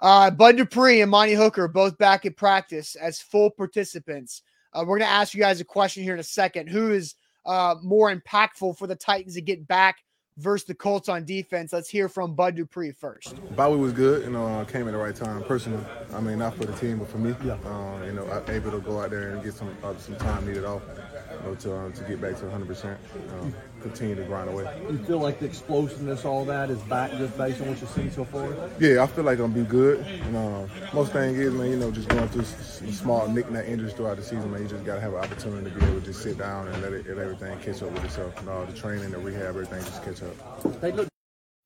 Uh, 0.00 0.30
Bud 0.30 0.56
Dupree 0.56 1.00
and 1.00 1.08
Amani 1.08 1.34
Hooker 1.34 1.68
both 1.68 1.96
back 1.98 2.26
in 2.26 2.34
practice 2.34 2.94
as 2.96 3.20
full 3.20 3.50
participants. 3.50 4.42
Uh, 4.74 4.80
we're 4.80 4.98
going 4.98 5.08
to 5.08 5.14
ask 5.14 5.34
you 5.34 5.40
guys 5.40 5.60
a 5.60 5.64
question 5.64 6.02
here 6.02 6.14
in 6.14 6.20
a 6.20 6.24
second. 6.24 6.68
Who 6.68 6.92
is 6.92 7.14
uh, 7.46 7.76
more 7.82 8.14
impactful 8.14 8.76
for 8.76 8.86
the 8.86 8.96
Titans 8.96 9.34
to 9.34 9.40
get 9.40 9.66
back 9.68 9.98
versus 10.38 10.66
the 10.66 10.74
Colts 10.74 11.08
on 11.08 11.24
defense? 11.24 11.72
Let's 11.72 11.88
hear 11.88 12.08
from 12.08 12.34
Bud 12.34 12.56
Dupree 12.56 12.90
first. 12.90 13.34
Bye 13.54 13.68
was 13.68 13.92
good. 13.92 14.24
You 14.24 14.30
know, 14.30 14.64
came 14.68 14.88
at 14.88 14.92
the 14.92 14.98
right 14.98 15.14
time. 15.14 15.44
Personally, 15.44 15.84
I 16.12 16.20
mean, 16.20 16.38
not 16.40 16.56
for 16.56 16.64
the 16.64 16.72
team, 16.72 16.98
but 16.98 17.08
for 17.08 17.18
me. 17.18 17.36
Yeah. 17.44 17.56
Um, 17.64 18.04
you 18.04 18.12
know, 18.12 18.44
able 18.48 18.72
to 18.72 18.80
go 18.80 19.00
out 19.00 19.10
there 19.10 19.30
and 19.30 19.44
get 19.44 19.54
some 19.54 19.76
uh, 19.84 19.96
some 19.96 20.16
time 20.16 20.44
needed 20.44 20.64
off, 20.64 20.82
you 21.30 21.48
know, 21.48 21.54
to 21.54 21.76
um, 21.76 21.92
to 21.92 22.02
get 22.04 22.20
back 22.20 22.36
to 22.38 22.44
100 22.44 22.66
percent. 22.66 22.98
Um, 23.38 23.54
continue 23.84 24.14
to 24.16 24.24
grind 24.24 24.48
away. 24.48 24.64
You 24.90 24.98
feel 24.98 25.18
like 25.18 25.38
the 25.38 25.46
explosiveness, 25.46 26.24
all 26.24 26.44
that, 26.46 26.70
is 26.70 26.80
back 26.82 27.10
just 27.12 27.36
based 27.36 27.60
on 27.60 27.68
what 27.68 27.80
you've 27.80 27.90
seen 27.90 28.10
so 28.10 28.24
far? 28.24 28.48
Yeah, 28.80 29.02
I 29.02 29.06
feel 29.06 29.24
like 29.24 29.38
I'm 29.38 29.52
be 29.52 29.62
good. 29.62 30.00
And, 30.00 30.36
uh, 30.36 30.66
most 30.92 31.12
thing 31.12 31.36
is, 31.36 31.52
man, 31.52 31.70
you 31.70 31.76
know, 31.76 31.90
just 31.90 32.08
going 32.08 32.26
through 32.28 32.44
some 32.44 32.90
small 32.90 33.28
knick-knack 33.28 33.66
injuries 33.66 33.92
throughout 33.92 34.16
the 34.16 34.22
season, 34.22 34.50
man, 34.50 34.62
you 34.62 34.68
just 34.68 34.84
got 34.84 34.94
to 34.94 35.00
have 35.00 35.12
an 35.12 35.20
opportunity 35.20 35.70
to 35.70 35.78
be 35.78 35.84
able 35.84 36.00
to 36.00 36.06
just 36.06 36.22
sit 36.22 36.38
down 36.38 36.66
and 36.68 36.82
let, 36.82 36.92
it, 36.92 37.06
let 37.06 37.18
everything 37.18 37.58
catch 37.60 37.82
up 37.82 37.92
with 37.92 38.04
itself. 38.04 38.38
And, 38.40 38.48
all 38.48 38.64
the 38.64 38.72
training, 38.72 39.10
the 39.10 39.18
rehab, 39.18 39.42
everything 39.44 39.80
just 39.84 40.02
catch 40.02 40.22
up. 40.22 40.80
They 40.80 40.90
look 40.90 41.08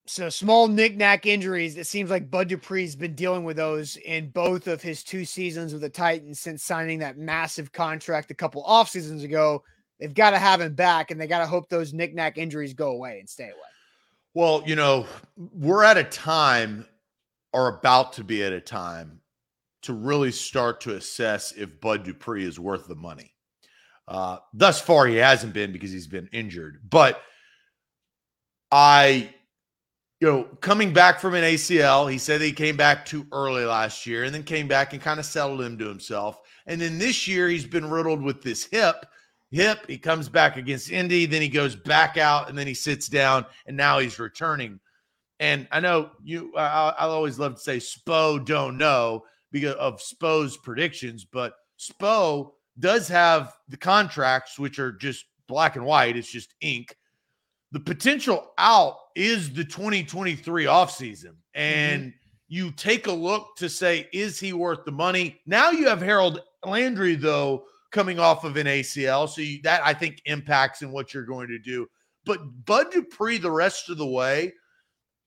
so 0.06 0.28
small 0.30 0.68
knick-knack 0.68 1.26
injuries. 1.26 1.76
It 1.76 1.86
seems 1.86 2.10
like 2.10 2.30
Bud 2.30 2.48
Dupree's 2.48 2.96
been 2.96 3.14
dealing 3.14 3.44
with 3.44 3.58
those 3.58 3.96
in 3.96 4.30
both 4.30 4.66
of 4.66 4.82
his 4.82 5.04
two 5.04 5.24
seasons 5.24 5.72
with 5.72 5.82
the 5.82 5.90
Titans 5.90 6.40
since 6.40 6.64
signing 6.64 6.98
that 7.00 7.18
massive 7.18 7.72
contract 7.72 8.30
a 8.30 8.34
couple 8.34 8.64
off 8.64 8.88
seasons 8.88 9.22
ago. 9.22 9.62
They've 9.98 10.14
got 10.14 10.30
to 10.30 10.38
have 10.38 10.60
him 10.60 10.74
back, 10.74 11.10
and 11.10 11.20
they 11.20 11.26
got 11.26 11.40
to 11.40 11.46
hope 11.46 11.68
those 11.68 11.92
knick-knack 11.92 12.38
injuries 12.38 12.74
go 12.74 12.90
away 12.90 13.18
and 13.18 13.28
stay 13.28 13.44
away. 13.44 13.54
Well, 14.34 14.62
you 14.66 14.76
know, 14.76 15.06
we're 15.36 15.82
at 15.82 15.96
a 15.96 16.04
time, 16.04 16.86
or 17.52 17.68
about 17.68 18.12
to 18.14 18.24
be 18.24 18.44
at 18.44 18.52
a 18.52 18.60
time, 18.60 19.20
to 19.82 19.92
really 19.92 20.30
start 20.30 20.80
to 20.82 20.94
assess 20.94 21.52
if 21.52 21.80
Bud 21.80 22.04
Dupree 22.04 22.44
is 22.44 22.60
worth 22.60 22.86
the 22.86 22.94
money. 22.94 23.34
Uh, 24.06 24.38
thus 24.54 24.80
far, 24.80 25.06
he 25.06 25.16
hasn't 25.16 25.52
been 25.52 25.72
because 25.72 25.90
he's 25.90 26.06
been 26.06 26.28
injured, 26.32 26.80
but 26.88 27.20
I 28.70 29.30
you 30.20 30.26
know, 30.26 30.44
coming 30.60 30.92
back 30.92 31.20
from 31.20 31.34
an 31.34 31.44
ACL, 31.44 32.10
he 32.10 32.18
said 32.18 32.40
he 32.40 32.52
came 32.52 32.76
back 32.76 33.04
too 33.04 33.26
early 33.30 33.64
last 33.64 34.04
year 34.04 34.24
and 34.24 34.34
then 34.34 34.42
came 34.42 34.66
back 34.66 34.92
and 34.92 35.00
kind 35.00 35.20
of 35.20 35.26
settled 35.26 35.60
into 35.60 35.86
himself. 35.86 36.40
And 36.66 36.80
then 36.80 36.98
this 36.98 37.28
year, 37.28 37.48
he's 37.48 37.66
been 37.66 37.88
riddled 37.88 38.20
with 38.20 38.42
this 38.42 38.64
hip. 38.64 39.06
Hip, 39.50 39.86
he 39.86 39.98
comes 39.98 40.28
back 40.28 40.56
against 40.56 40.90
Indy, 40.90 41.26
then 41.26 41.42
he 41.42 41.48
goes 41.48 41.74
back 41.74 42.16
out 42.16 42.48
and 42.48 42.58
then 42.58 42.66
he 42.66 42.74
sits 42.74 43.08
down 43.08 43.46
and 43.66 43.76
now 43.76 43.98
he's 43.98 44.18
returning. 44.18 44.78
And 45.40 45.66
I 45.70 45.80
know 45.80 46.10
you, 46.22 46.52
I, 46.56 46.94
I 46.98 47.04
always 47.06 47.38
love 47.38 47.54
to 47.54 47.60
say 47.60 47.78
Spo 47.78 48.44
don't 48.44 48.76
know 48.76 49.24
because 49.50 49.74
of 49.76 50.00
Spo's 50.00 50.56
predictions, 50.56 51.24
but 51.24 51.54
Spo 51.78 52.52
does 52.78 53.08
have 53.08 53.54
the 53.68 53.76
contracts, 53.76 54.58
which 54.58 54.78
are 54.78 54.92
just 54.92 55.24
black 55.46 55.76
and 55.76 55.84
white. 55.84 56.16
It's 56.16 56.30
just 56.30 56.54
ink 56.60 56.94
the 57.72 57.80
potential 57.80 58.52
out 58.58 58.96
is 59.14 59.52
the 59.52 59.64
2023 59.64 60.64
offseason. 60.64 61.24
Mm-hmm. 61.24 61.34
And 61.54 62.02
mm-hmm. 62.02 62.16
you 62.48 62.70
take 62.72 63.06
a 63.06 63.12
look 63.12 63.56
to 63.58 63.68
say, 63.68 64.08
is 64.12 64.40
he 64.40 64.52
worth 64.52 64.84
the 64.84 64.92
money? 64.92 65.40
Now 65.46 65.70
you 65.70 65.88
have 65.88 66.00
Harold 66.00 66.42
Landry, 66.64 67.14
though, 67.14 67.64
coming 67.90 68.18
off 68.18 68.44
of 68.44 68.56
an 68.56 68.66
ACL. 68.66 69.28
So 69.28 69.40
you, 69.40 69.60
that 69.62 69.84
I 69.84 69.94
think 69.94 70.20
impacts 70.24 70.82
in 70.82 70.90
what 70.90 71.14
you're 71.14 71.24
going 71.24 71.48
to 71.48 71.58
do. 71.58 71.86
But 72.24 72.40
Bud 72.66 72.90
Dupree, 72.90 73.38
the 73.38 73.50
rest 73.50 73.88
of 73.88 73.98
the 73.98 74.06
way, 74.06 74.52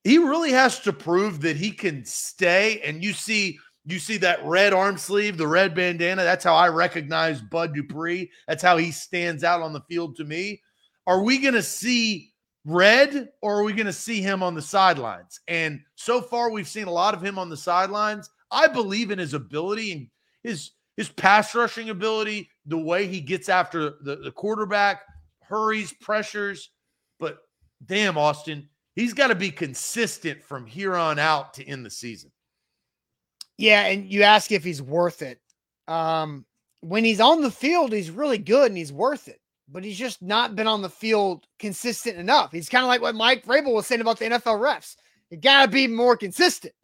he 0.04 0.18
really 0.18 0.52
has 0.52 0.80
to 0.80 0.92
prove 0.92 1.40
that 1.42 1.56
he 1.56 1.70
can 1.70 2.04
stay. 2.04 2.80
And 2.80 3.02
you 3.02 3.12
see, 3.12 3.58
you 3.84 3.98
see 3.98 4.16
that 4.18 4.44
red 4.44 4.72
arm 4.72 4.96
sleeve, 4.98 5.36
the 5.36 5.46
red 5.46 5.74
bandana. 5.74 6.22
That's 6.22 6.44
how 6.44 6.54
I 6.54 6.68
recognize 6.68 7.40
Bud 7.40 7.74
Dupree. 7.74 8.30
That's 8.46 8.62
how 8.62 8.76
he 8.76 8.92
stands 8.92 9.42
out 9.44 9.62
on 9.62 9.72
the 9.72 9.82
field 9.88 10.16
to 10.16 10.24
me. 10.24 10.60
Are 11.06 11.22
we 11.22 11.38
going 11.38 11.54
to 11.54 11.62
see 11.62 12.32
red 12.64 13.28
or 13.40 13.60
are 13.60 13.64
we 13.64 13.72
going 13.72 13.86
to 13.86 13.92
see 13.92 14.22
him 14.22 14.42
on 14.42 14.54
the 14.54 14.62
sidelines? 14.62 15.40
And 15.48 15.80
so 15.96 16.20
far, 16.20 16.50
we've 16.50 16.68
seen 16.68 16.86
a 16.86 16.92
lot 16.92 17.14
of 17.14 17.22
him 17.22 17.38
on 17.38 17.48
the 17.48 17.56
sidelines. 17.56 18.30
I 18.52 18.68
believe 18.68 19.10
in 19.10 19.18
his 19.18 19.34
ability 19.34 19.92
and 19.92 20.08
his 20.44 20.72
his 20.96 21.08
pass 21.08 21.54
rushing 21.54 21.90
ability, 21.90 22.48
the 22.66 22.78
way 22.78 23.06
he 23.06 23.20
gets 23.20 23.48
after 23.48 23.94
the, 24.02 24.16
the 24.16 24.32
quarterback, 24.32 25.02
hurries, 25.40 25.92
pressures. 25.92 26.70
But 27.18 27.38
damn, 27.84 28.18
Austin, 28.18 28.68
he's 28.94 29.14
got 29.14 29.28
to 29.28 29.34
be 29.34 29.50
consistent 29.50 30.42
from 30.42 30.66
here 30.66 30.94
on 30.94 31.18
out 31.18 31.54
to 31.54 31.66
end 31.66 31.84
the 31.84 31.90
season. 31.90 32.30
Yeah, 33.58 33.86
and 33.86 34.10
you 34.10 34.22
ask 34.22 34.50
if 34.50 34.64
he's 34.64 34.82
worth 34.82 35.22
it. 35.22 35.40
Um, 35.88 36.46
when 36.80 37.04
he's 37.04 37.20
on 37.20 37.42
the 37.42 37.50
field, 37.50 37.92
he's 37.92 38.10
really 38.10 38.38
good 38.38 38.68
and 38.68 38.76
he's 38.76 38.92
worth 38.92 39.28
it 39.28 39.42
but 39.72 39.84
he's 39.84 39.98
just 39.98 40.22
not 40.22 40.54
been 40.54 40.66
on 40.66 40.82
the 40.82 40.90
field 40.90 41.46
consistent 41.58 42.18
enough. 42.18 42.52
He's 42.52 42.68
kind 42.68 42.84
of 42.84 42.88
like 42.88 43.00
what 43.00 43.14
Mike 43.14 43.44
Vrabel 43.44 43.72
was 43.72 43.86
saying 43.86 44.00
about 44.00 44.18
the 44.18 44.26
NFL 44.26 44.60
refs. 44.60 44.96
You 45.30 45.38
got 45.38 45.64
to 45.64 45.70
be 45.70 45.86
more 45.86 46.16
consistent. 46.16 46.74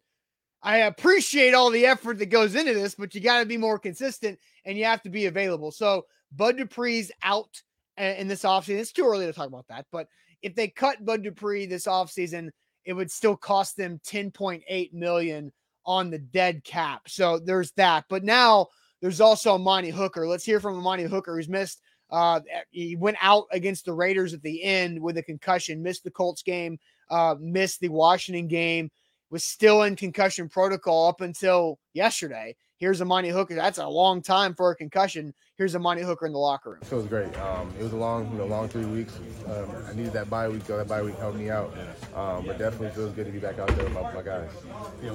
I 0.61 0.79
appreciate 0.79 1.53
all 1.53 1.69
the 1.69 1.85
effort 1.85 2.19
that 2.19 2.27
goes 2.27 2.55
into 2.55 2.73
this, 2.73 2.95
but 2.95 3.15
you 3.15 3.21
got 3.21 3.39
to 3.39 3.45
be 3.45 3.57
more 3.57 3.79
consistent 3.79 4.39
and 4.65 4.77
you 4.77 4.85
have 4.85 5.01
to 5.03 5.09
be 5.09 5.27
available. 5.27 5.71
So 5.71 6.05
Bud 6.35 6.57
Dupree's 6.57 7.11
out 7.23 7.61
in 7.97 8.27
this 8.27 8.43
offseason. 8.43 8.79
It's 8.79 8.91
too 8.91 9.05
early 9.05 9.25
to 9.25 9.33
talk 9.33 9.47
about 9.47 9.67
that, 9.69 9.85
but 9.91 10.07
if 10.41 10.55
they 10.55 10.67
cut 10.67 11.03
Bud 11.03 11.23
Dupree 11.23 11.65
this 11.65 11.85
offseason, 11.85 12.49
it 12.85 12.93
would 12.93 13.11
still 13.11 13.35
cost 13.35 13.77
them 13.77 13.99
10.8 14.05 14.93
million 14.93 15.51
on 15.85 16.09
the 16.09 16.19
dead 16.19 16.63
cap. 16.63 17.03
So 17.07 17.39
there's 17.39 17.71
that. 17.73 18.05
But 18.09 18.23
now 18.23 18.67
there's 19.01 19.21
also 19.21 19.53
Amani 19.53 19.89
Hooker. 19.89 20.27
Let's 20.27 20.45
hear 20.45 20.59
from 20.59 20.77
Amani 20.77 21.03
Hooker, 21.03 21.35
who's 21.35 21.49
missed 21.49 21.81
uh, 22.11 22.39
he 22.71 22.95
went 22.95 23.17
out 23.21 23.45
against 23.51 23.85
the 23.85 23.93
Raiders 23.93 24.33
at 24.33 24.41
the 24.41 24.63
end 24.63 24.99
with 24.99 25.17
a 25.17 25.23
concussion, 25.23 25.83
missed 25.83 26.03
the 26.03 26.11
Colts 26.11 26.41
game, 26.41 26.79
uh, 27.09 27.35
missed 27.39 27.79
the 27.81 27.89
Washington 27.89 28.47
game, 28.47 28.89
was 29.29 29.43
still 29.43 29.83
in 29.83 29.95
concussion 29.95 30.49
protocol 30.49 31.07
up 31.07 31.21
until 31.21 31.79
yesterday. 31.93 32.55
Here's 32.77 33.01
Amani 33.01 33.27
Hooker. 33.27 33.55
That's 33.55 33.77
a 33.77 33.87
long 33.87 34.21
time 34.21 34.55
for 34.55 34.71
a 34.71 34.75
concussion. 34.75 35.33
Here's 35.57 35.75
Amani 35.75 36.01
Hooker 36.01 36.25
in 36.25 36.31
the 36.31 36.39
locker 36.39 36.69
room. 36.69 36.79
It 36.81 36.87
feels 36.87 37.05
great. 37.07 37.37
Um, 37.37 37.69
it 37.77 37.83
was 37.83 37.91
a 37.91 37.97
long, 37.97 38.31
you 38.31 38.37
know, 38.37 38.45
long 38.45 38.69
three 38.69 38.85
weeks. 38.85 39.19
Um, 39.47 39.69
I 39.85 39.93
needed 39.93 40.13
that 40.13 40.29
bye 40.29 40.47
week, 40.47 40.61
so 40.65 40.77
that 40.77 40.87
bye 40.87 41.01
week 41.01 41.17
helped 41.17 41.37
me 41.37 41.49
out. 41.49 41.73
Um, 42.15 42.45
but 42.45 42.57
definitely 42.57 42.91
feels 42.91 43.11
good 43.11 43.25
to 43.25 43.33
be 43.33 43.39
back 43.39 43.59
out 43.59 43.67
there 43.75 43.83
with 43.83 43.93
my, 43.93 44.13
my, 44.13 44.21
guys. 44.21 44.49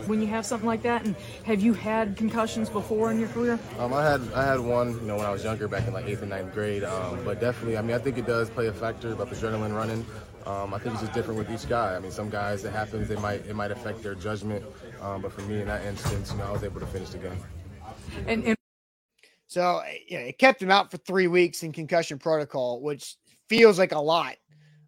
When 0.06 0.20
you 0.20 0.26
have 0.26 0.44
something 0.44 0.66
like 0.66 0.82
that, 0.82 1.06
and 1.06 1.16
have 1.44 1.62
you 1.62 1.72
had 1.72 2.18
concussions 2.18 2.68
before 2.68 3.10
in 3.10 3.18
your 3.18 3.30
career? 3.30 3.58
Um, 3.78 3.94
I 3.94 4.04
had 4.04 4.20
I 4.34 4.44
had 4.44 4.60
one, 4.60 4.92
you 5.00 5.06
know, 5.06 5.16
when 5.16 5.24
I 5.24 5.30
was 5.30 5.42
younger, 5.42 5.66
back 5.66 5.86
in 5.86 5.94
like 5.94 6.04
eighth 6.04 6.20
and 6.20 6.28
ninth 6.28 6.52
grade. 6.52 6.84
Um, 6.84 7.24
but 7.24 7.40
definitely, 7.40 7.78
I 7.78 7.80
mean, 7.82 7.96
I 7.96 7.98
think 7.98 8.18
it 8.18 8.26
does 8.26 8.50
play 8.50 8.66
a 8.66 8.74
factor 8.74 9.14
about 9.14 9.30
the 9.30 9.36
adrenaline 9.36 9.74
running. 9.74 10.04
Um, 10.47 10.74
I 10.74 10.78
think 10.78 10.95
it's 10.95 11.03
just 11.03 11.14
different 11.14 11.38
with 11.38 11.51
each 11.51 11.68
guy. 11.68 11.97
I 11.97 11.99
mean, 11.99 12.11
some 12.11 12.28
guys 12.28 12.64
it 12.64 12.72
happens, 12.72 13.09
they 13.09 13.16
might 13.16 13.47
it 13.47 13.55
might 13.55 13.70
affect 13.70 14.03
their 14.03 14.14
judgment. 14.14 14.64
Um, 15.01 15.22
but 15.22 15.32
for 15.32 15.42
me, 15.42 15.61
in 15.61 15.66
that 15.68 15.84
instance, 15.84 16.32
you 16.32 16.38
know, 16.38 16.45
I 16.45 16.51
was 16.51 16.62
able 16.62 16.80
to 16.80 16.86
finish 16.86 17.11
the 17.11 17.18
game. 17.18 17.38
And, 18.26 18.45
and 18.45 18.57
so 19.47 19.82
yeah, 20.09 20.18
it 20.18 20.38
kept 20.38 20.61
him 20.61 20.70
out 20.70 20.90
for 20.90 20.99
three 20.99 21.28
weeks 21.28 21.62
in 21.62 21.72
concussion 21.72 22.18
protocol, 22.18 22.82
which 22.82 23.16
feels 23.49 23.78
like 23.78 23.92
a 23.92 23.99
lot, 23.99 24.36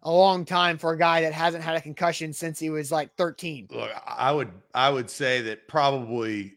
a 0.03 0.11
long 0.11 0.45
time 0.45 0.77
for 0.77 0.93
a 0.93 0.97
guy 0.97 1.21
that 1.21 1.33
hasn't 1.33 1.63
had 1.63 1.75
a 1.75 1.81
concussion 1.81 2.33
since 2.33 2.59
he 2.59 2.69
was 2.69 2.91
like 2.91 3.15
13. 3.15 3.69
Look, 3.71 3.91
I 4.05 4.31
would 4.31 4.51
I 4.75 4.89
would 4.89 5.09
say 5.09 5.41
that 5.41 5.67
probably 5.67 6.53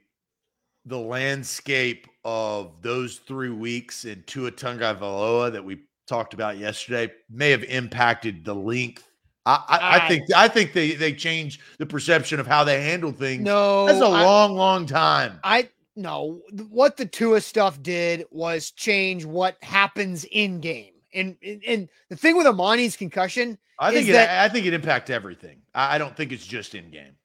the 0.85 0.99
landscape 0.99 2.07
of 2.25 2.83
those 2.83 3.17
three 3.19 3.51
weeks 3.51 4.05
in 4.05 4.23
Tua 4.27 4.51
Tagovailoa 4.51 5.53
that 5.53 5.65
we 5.65 5.79
talked 6.11 6.35
about 6.35 6.59
yesterday 6.59 7.11
may 7.31 7.51
have 7.51 7.65
impacted 7.65 8.45
the 8.45 8.55
length. 8.55 9.07
I, 9.47 9.65
I, 9.69 9.97
I, 9.97 10.09
think 10.09 10.35
I 10.37 10.49
think 10.49 10.75
they 10.75 10.93
they 10.93 11.15
change 11.15 11.61
the 11.79 11.87
perception 11.87 12.39
of 12.41 12.47
how 12.47 12.63
they 12.63 12.83
handle 12.83 13.11
things. 13.11 13.43
No, 13.43 13.87
that's 13.87 14.01
a 14.01 14.09
long, 14.09 14.55
long 14.55 14.85
time. 14.85 15.41
I 15.43 15.71
no, 15.97 16.43
what 16.69 16.97
the 16.97 17.07
Tua 17.07 17.41
stuff 17.41 17.83
did 17.83 18.27
was 18.31 18.71
change 18.71 19.25
what 19.25 19.57
happens 19.63 20.25
in 20.31 20.61
game. 20.61 20.93
And, 21.13 21.37
and 21.67 21.89
the 22.09 22.17
thing 22.17 22.37
with 22.37 22.47
Amani's 22.47 22.97
concussion, 22.97 23.59
I 23.79 23.93
think 23.93 24.09
it, 24.09 24.13
that, 24.13 24.45
I 24.45 24.53
think 24.53 24.67
it 24.67 24.75
impacts 24.75 25.11
everything. 25.11 25.63
I 25.75 25.99
don't 25.99 26.17
think 26.17 26.33
it's 26.33 26.47
just 26.47 26.75
in 26.75 26.91
game. 26.91 27.17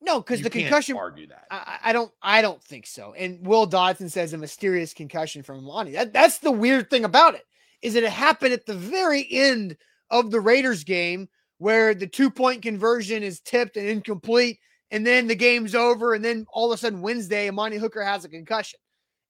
No, 0.00 0.20
because 0.20 0.42
the 0.42 0.50
concussion. 0.50 0.96
Argue 0.96 1.26
that. 1.28 1.46
I, 1.50 1.78
I, 1.84 1.92
don't. 1.92 2.12
I 2.22 2.42
don't 2.42 2.62
think 2.62 2.86
so. 2.86 3.14
And 3.14 3.44
Will 3.46 3.66
Dodson 3.66 4.08
says 4.08 4.32
a 4.32 4.38
mysterious 4.38 4.94
concussion 4.94 5.42
from 5.42 5.58
Amani. 5.58 5.92
That, 5.92 6.12
that's 6.12 6.38
the 6.38 6.52
weird 6.52 6.88
thing 6.88 7.04
about 7.04 7.34
it 7.34 7.44
is 7.82 7.94
that 7.94 8.02
it 8.02 8.10
happened 8.10 8.52
at 8.52 8.66
the 8.66 8.74
very 8.74 9.26
end 9.30 9.76
of 10.10 10.30
the 10.30 10.40
Raiders 10.40 10.84
game 10.84 11.28
where 11.58 11.94
the 11.94 12.06
two 12.06 12.30
point 12.30 12.62
conversion 12.62 13.22
is 13.22 13.40
tipped 13.40 13.76
and 13.76 13.88
incomplete, 13.88 14.58
and 14.90 15.06
then 15.06 15.26
the 15.26 15.34
game's 15.34 15.74
over, 15.74 16.14
and 16.14 16.24
then 16.24 16.46
all 16.52 16.72
of 16.72 16.76
a 16.76 16.80
sudden 16.80 17.02
Wednesday, 17.02 17.48
Amani 17.48 17.76
Hooker 17.76 18.02
has 18.02 18.24
a 18.24 18.28
concussion, 18.28 18.78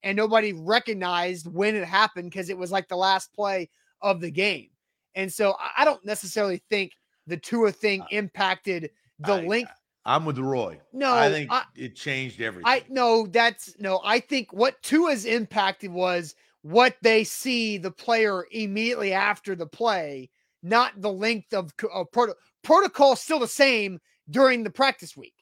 and 0.02 0.16
nobody 0.16 0.52
recognized 0.52 1.46
when 1.52 1.74
it 1.74 1.84
happened 1.84 2.30
because 2.30 2.50
it 2.50 2.58
was 2.58 2.70
like 2.70 2.88
the 2.88 2.96
last 2.96 3.32
play 3.32 3.70
of 4.02 4.20
the 4.20 4.30
game. 4.30 4.68
And 5.14 5.32
so 5.32 5.56
I 5.76 5.84
don't 5.84 6.04
necessarily 6.04 6.62
think 6.68 6.92
the 7.26 7.36
Tua 7.36 7.72
thing 7.72 8.02
uh, 8.02 8.06
impacted 8.10 8.90
the 9.18 9.32
I, 9.32 9.40
length. 9.46 9.72
I'm 10.08 10.24
with 10.24 10.38
Roy. 10.38 10.80
No, 10.94 11.14
I 11.14 11.30
think 11.30 11.52
I, 11.52 11.64
it 11.76 11.94
changed 11.94 12.40
everything. 12.40 12.66
I 12.66 12.82
no, 12.88 13.26
that's 13.26 13.78
no. 13.78 14.00
I 14.02 14.20
think 14.20 14.50
what 14.54 14.82
Tua's 14.82 15.26
impacted 15.26 15.92
was 15.92 16.34
what 16.62 16.96
they 17.02 17.24
see 17.24 17.76
the 17.76 17.90
player 17.90 18.46
immediately 18.50 19.12
after 19.12 19.54
the 19.54 19.66
play, 19.66 20.30
not 20.62 20.98
the 21.02 21.12
length 21.12 21.52
of, 21.52 21.74
of 21.92 22.10
proto- 22.10 22.34
protocol. 22.64 23.16
Still 23.16 23.38
the 23.38 23.46
same 23.46 24.00
during 24.30 24.62
the 24.62 24.70
practice 24.70 25.14
week. 25.14 25.34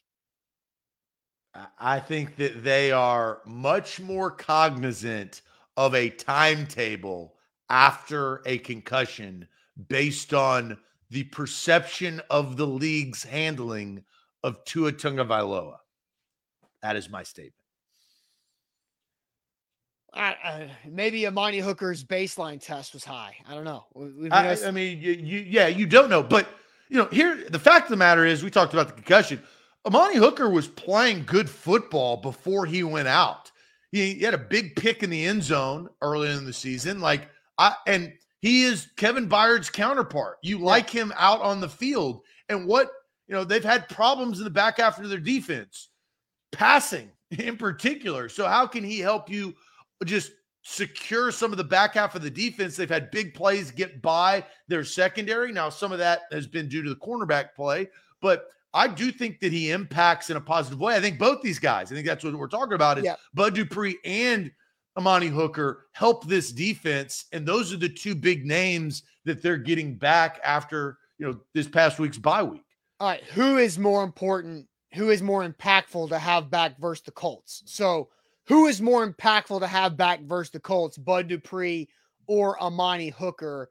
I 1.79 2.01
think 2.01 2.35
that 2.37 2.65
they 2.65 2.91
are 2.91 3.43
much 3.47 4.01
more 4.01 4.33
cognizant 4.33 5.43
of 5.77 5.95
a 5.95 6.11
timetable 6.11 7.37
after 7.71 8.43
a 8.47 8.59
concussion 8.59 9.47
based 9.89 10.35
on 10.35 10.77
the 11.11 11.23
perception 11.23 12.21
of 12.31 12.57
the 12.57 12.67
league's 12.67 13.23
handling 13.23 14.03
of 14.47 14.65
Tua 14.65 14.93
Tagovailoa. 14.93 15.79
That 16.81 16.95
is 16.95 17.11
my 17.11 17.25
statement. 17.25 17.55
Uh, 20.15 20.69
maybe 20.89 21.27
Amani 21.27 21.59
Hooker's 21.59 22.05
baseline 22.05 22.65
test 22.65 22.95
was 22.95 23.05
high. 23.05 23.35
I 23.47 23.55
don't 23.55 23.65
know. 23.65 23.85
I, 24.31 24.57
I, 24.65 24.71
mean, 24.71 24.99
you, 25.01 25.13
you, 25.13 25.41
yeah, 25.41 25.67
you 25.67 25.85
don't 25.85 26.09
know, 26.09 26.23
but 26.23 26.49
you 26.89 26.97
know, 26.97 27.07
here 27.07 27.45
the 27.51 27.59
fact 27.59 27.87
of 27.87 27.91
the 27.91 27.97
matter 27.97 28.25
is, 28.25 28.43
we 28.43 28.51
talked 28.51 28.73
about 28.73 28.87
the 28.87 28.95
concussion. 28.95 29.43
Amani 29.85 30.17
Hooker 30.17 30.49
was 30.49 30.69
playing 30.69 31.25
good 31.27 31.51
football 31.51 32.17
before 32.17 32.67
he 32.67 32.85
went 32.85 33.09
out. 33.09 33.51
He, 33.91 34.15
he 34.15 34.25
had 34.25 34.33
a 34.33 34.39
big 34.39 34.77
pick 34.77 35.03
in 35.03 35.11
the 35.11 35.27
end 35.27 35.43
zone 35.43 35.89
early 36.01 36.31
in 36.31 36.47
the 36.47 36.53
season. 36.53 37.01
Like 37.01 37.29
I 37.59 37.75
and 37.87 38.13
he 38.41 38.63
is 38.63 38.89
Kevin 38.97 39.29
Byard's 39.29 39.71
counterpart. 39.71 40.39
You 40.43 40.59
like 40.59 40.89
him 40.89 41.13
out 41.17 41.41
on 41.43 41.61
the 41.61 41.69
field. 41.69 42.23
And 42.49 42.67
what 42.67 42.91
you 43.29 43.35
know, 43.35 43.45
they've 43.45 43.65
had 43.65 43.89
problems 43.89 44.39
in 44.39 44.45
the 44.45 44.51
back 44.51 44.79
half 44.79 44.99
of 44.99 45.09
their 45.09 45.19
defense, 45.19 45.89
passing 46.53 47.11
in 47.31 47.57
particular. 47.57 48.29
So 48.29 48.47
how 48.47 48.67
can 48.67 48.85
he 48.85 48.99
help 48.99 49.31
you 49.31 49.55
just 50.05 50.33
secure 50.63 51.31
some 51.31 51.53
of 51.53 51.59
the 51.59 51.65
back 51.65 51.95
half 51.95 52.15
of 52.15 52.23
the 52.23 52.31
defense? 52.31 52.77
They've 52.77 52.89
had 52.89 53.11
big 53.11 53.35
plays 53.35 53.71
get 53.71 54.03
by 54.03 54.45
their 54.69 54.85
secondary. 54.85 55.53
Now, 55.53 55.69
some 55.69 55.93
of 55.93 55.99
that 55.99 56.23
has 56.33 56.47
been 56.47 56.69
due 56.69 56.83
to 56.83 56.91
the 56.91 56.97
cornerback 56.97 57.55
play, 57.55 57.89
but 58.21 58.49
I 58.75 58.89
do 58.89 59.11
think 59.11 59.41
that 59.41 59.53
he 59.53 59.71
impacts 59.71 60.29
in 60.29 60.37
a 60.37 60.41
positive 60.41 60.79
way. 60.79 60.95
I 60.95 61.01
think 61.01 61.19
both 61.19 61.41
these 61.41 61.59
guys, 61.59 61.91
I 61.91 61.95
think 61.95 62.07
that's 62.07 62.23
what 62.23 62.35
we're 62.35 62.47
talking 62.47 62.75
about 62.75 62.99
is 62.99 63.05
yeah. 63.05 63.17
Bud 63.33 63.55
Dupree 63.55 63.97
and 64.05 64.51
Amani 64.99 65.29
Hooker 65.29 65.87
help 65.93 66.27
this 66.27 66.53
defense. 66.53 67.25
And 67.33 67.47
those 67.47 67.73
are 67.73 67.79
the 67.79 67.89
two 67.89 68.15
big 68.15 68.45
names 68.45 69.03
that 69.25 69.43
they're 69.43 69.57
getting 69.57 69.97
back 69.97 70.41
after, 70.45 70.99
you 71.19 71.27
know, 71.27 71.41
this 71.55 71.69
past 71.69 71.99
week's 71.99 72.19
bye 72.19 72.43
week. 72.43 72.66
All 73.01 73.09
right. 73.09 73.23
Who 73.25 73.59
is 73.59 73.79
more 73.79 74.03
important? 74.05 74.67
Who 74.95 75.11
is 75.11 75.23
more 75.23 75.47
impactful 75.47 76.09
to 76.09 76.19
have 76.19 76.51
back 76.51 76.79
versus 76.79 77.05
the 77.05 77.11
Colts? 77.11 77.63
So, 77.67 78.09
who 78.47 78.67
is 78.67 78.81
more 78.81 79.07
impactful 79.07 79.61
to 79.61 79.67
have 79.67 79.97
back 79.97 80.23
versus 80.23 80.51
the 80.51 80.61
Colts, 80.61 80.97
Bud 80.97 81.29
Dupree 81.29 81.89
or 82.27 82.61
Amani 82.63 83.11
Hooker? 83.11 83.71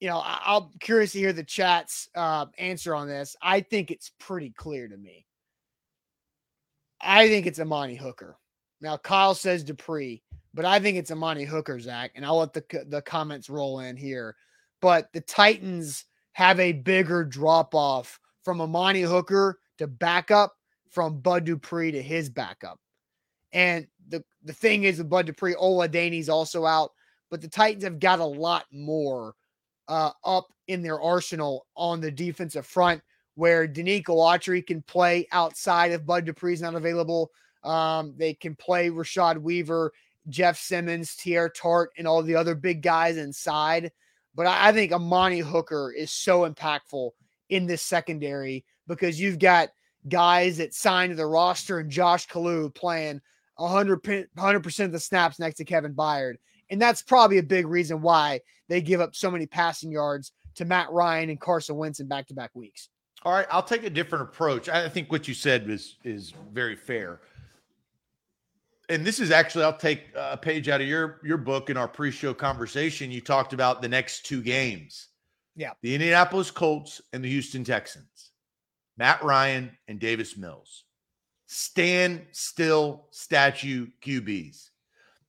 You 0.00 0.08
know, 0.08 0.18
I- 0.18 0.56
am 0.56 0.70
curious 0.80 1.12
to 1.12 1.18
hear 1.18 1.32
the 1.32 1.44
chat's 1.44 2.08
uh, 2.14 2.46
answer 2.58 2.94
on 2.94 3.06
this. 3.06 3.36
I 3.40 3.60
think 3.60 3.90
it's 3.90 4.10
pretty 4.18 4.50
clear 4.50 4.88
to 4.88 4.96
me. 4.96 5.26
I 7.00 7.28
think 7.28 7.46
it's 7.46 7.60
Amani 7.60 7.96
Hooker. 7.96 8.36
Now, 8.82 8.96
Kyle 8.96 9.34
says 9.34 9.62
Dupree, 9.64 10.22
but 10.52 10.64
I 10.64 10.80
think 10.80 10.96
it's 10.96 11.10
Amani 11.10 11.44
Hooker, 11.44 11.78
Zach, 11.80 12.12
and 12.14 12.24
I'll 12.24 12.38
let 12.38 12.52
the, 12.52 12.84
the 12.88 13.02
comments 13.02 13.48
roll 13.48 13.80
in 13.80 13.96
here. 13.96 14.36
But 14.80 15.12
the 15.12 15.20
Titans 15.20 16.04
have 16.32 16.60
a 16.60 16.72
bigger 16.72 17.24
drop 17.24 17.74
off 17.74 18.18
from 18.44 18.60
Amani 18.60 19.02
Hooker 19.02 19.58
to 19.78 19.86
backup 19.86 20.54
from 20.90 21.20
Bud 21.20 21.44
Dupree 21.44 21.92
to 21.92 22.02
his 22.02 22.28
backup. 22.28 22.78
And 23.52 23.86
the, 24.08 24.24
the 24.42 24.52
thing 24.52 24.84
is 24.84 24.98
with 24.98 25.08
Bud 25.08 25.26
Dupree, 25.26 25.54
Ola 25.54 25.88
Adeniyi's 25.88 26.28
also 26.28 26.66
out, 26.66 26.92
but 27.30 27.40
the 27.40 27.48
Titans 27.48 27.84
have 27.84 28.00
got 28.00 28.20
a 28.20 28.24
lot 28.24 28.64
more 28.72 29.34
uh, 29.88 30.10
up 30.24 30.46
in 30.68 30.82
their 30.82 31.00
arsenal 31.00 31.66
on 31.76 32.00
the 32.00 32.10
defensive 32.10 32.66
front 32.66 33.02
where 33.34 33.66
Denico 33.66 34.08
Autry 34.08 34.64
can 34.66 34.82
play 34.82 35.26
outside 35.32 35.92
if 35.92 36.04
Bud 36.04 36.26
Dupree's 36.26 36.60
not 36.60 36.74
available. 36.74 37.30
Um, 37.64 38.14
they 38.16 38.34
can 38.34 38.54
play 38.54 38.90
Rashad 38.90 39.38
Weaver, 39.38 39.92
Jeff 40.28 40.58
Simmons, 40.58 41.16
Teair 41.16 41.50
Tart, 41.54 41.90
and 41.96 42.06
all 42.06 42.22
the 42.22 42.36
other 42.36 42.54
big 42.54 42.82
guys 42.82 43.16
inside. 43.16 43.90
But 44.34 44.46
I, 44.46 44.72
think 44.72 44.92
Amani 44.92 45.40
Hooker 45.40 45.92
is 45.92 46.10
so 46.10 46.48
impactful 46.48 47.10
in 47.48 47.66
this 47.66 47.82
secondary 47.82 48.64
because 48.86 49.20
you've 49.20 49.38
got 49.38 49.70
guys 50.08 50.58
that 50.58 50.74
signed 50.74 51.10
to 51.10 51.16
the 51.16 51.26
roster 51.26 51.78
and 51.78 51.90
Josh 51.90 52.28
Kalu 52.28 52.74
playing 52.74 53.20
100 53.56 54.02
percent 54.62 54.86
of 54.86 54.92
the 54.92 55.00
snaps 55.00 55.38
next 55.38 55.56
to 55.56 55.64
Kevin 55.64 55.94
Byard, 55.94 56.36
and 56.70 56.80
that's 56.80 57.02
probably 57.02 57.38
a 57.38 57.42
big 57.42 57.66
reason 57.66 58.00
why 58.00 58.40
they 58.68 58.80
give 58.80 59.00
up 59.00 59.14
so 59.14 59.30
many 59.30 59.46
passing 59.46 59.90
yards 59.92 60.32
to 60.54 60.64
Matt 60.64 60.90
Ryan 60.90 61.30
and 61.30 61.40
Carson 61.40 61.76
Wentz 61.76 62.00
in 62.00 62.06
back-to-back 62.06 62.50
weeks. 62.54 62.88
All 63.22 63.32
right, 63.32 63.46
I'll 63.50 63.62
take 63.62 63.84
a 63.84 63.90
different 63.90 64.24
approach. 64.24 64.68
I 64.68 64.88
think 64.88 65.12
what 65.12 65.28
you 65.28 65.34
said 65.34 65.68
is 65.68 65.96
is 66.04 66.32
very 66.52 66.76
fair. 66.76 67.20
And 68.90 69.06
this 69.06 69.20
is 69.20 69.30
actually 69.30 69.64
I'll 69.64 69.76
take 69.76 70.08
a 70.16 70.36
page 70.36 70.68
out 70.68 70.80
of 70.80 70.88
your 70.88 71.20
your 71.24 71.38
book 71.38 71.70
in 71.70 71.76
our 71.76 71.88
pre-show 71.88 72.34
conversation. 72.34 73.12
You 73.12 73.20
talked 73.20 73.52
about 73.52 73.80
the 73.80 73.88
next 73.88 74.26
two 74.26 74.42
games. 74.42 75.08
Yeah. 75.54 75.72
The 75.82 75.94
Indianapolis 75.94 76.50
Colts 76.50 77.00
and 77.12 77.24
the 77.24 77.30
Houston 77.30 77.62
Texans. 77.62 78.32
Matt 78.98 79.22
Ryan 79.22 79.70
and 79.88 80.00
Davis 80.00 80.36
Mills 80.36 80.84
stand 81.46 82.26
still 82.32 83.06
statue 83.12 83.86
QBs. 84.02 84.70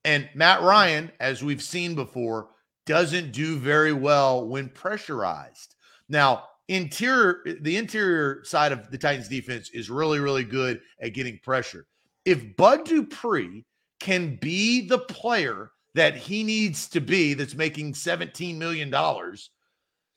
And 0.05 0.27
Matt 0.33 0.61
Ryan, 0.61 1.11
as 1.19 1.43
we've 1.43 1.61
seen 1.61 1.93
before, 1.93 2.49
doesn't 2.87 3.31
do 3.31 3.57
very 3.57 3.93
well 3.93 4.47
when 4.47 4.69
pressurized. 4.69 5.75
Now, 6.09 6.45
interior 6.67 7.43
the 7.61 7.77
interior 7.77 8.43
side 8.43 8.71
of 8.71 8.89
the 8.89 8.97
Titans 8.97 9.27
defense 9.27 9.69
is 9.69 9.91
really 9.91 10.19
really 10.19 10.43
good 10.43 10.81
at 10.99 11.13
getting 11.13 11.37
pressure. 11.43 11.85
If 12.25 12.55
Bud 12.55 12.85
Dupree 12.85 13.65
can 13.99 14.37
be 14.37 14.87
the 14.87 14.99
player 14.99 15.71
that 15.93 16.15
he 16.15 16.43
needs 16.43 16.87
to 16.89 17.01
be 17.01 17.33
that's 17.33 17.55
making 17.55 17.93
17 17.93 18.57
million 18.57 18.89
dollars, 18.89 19.49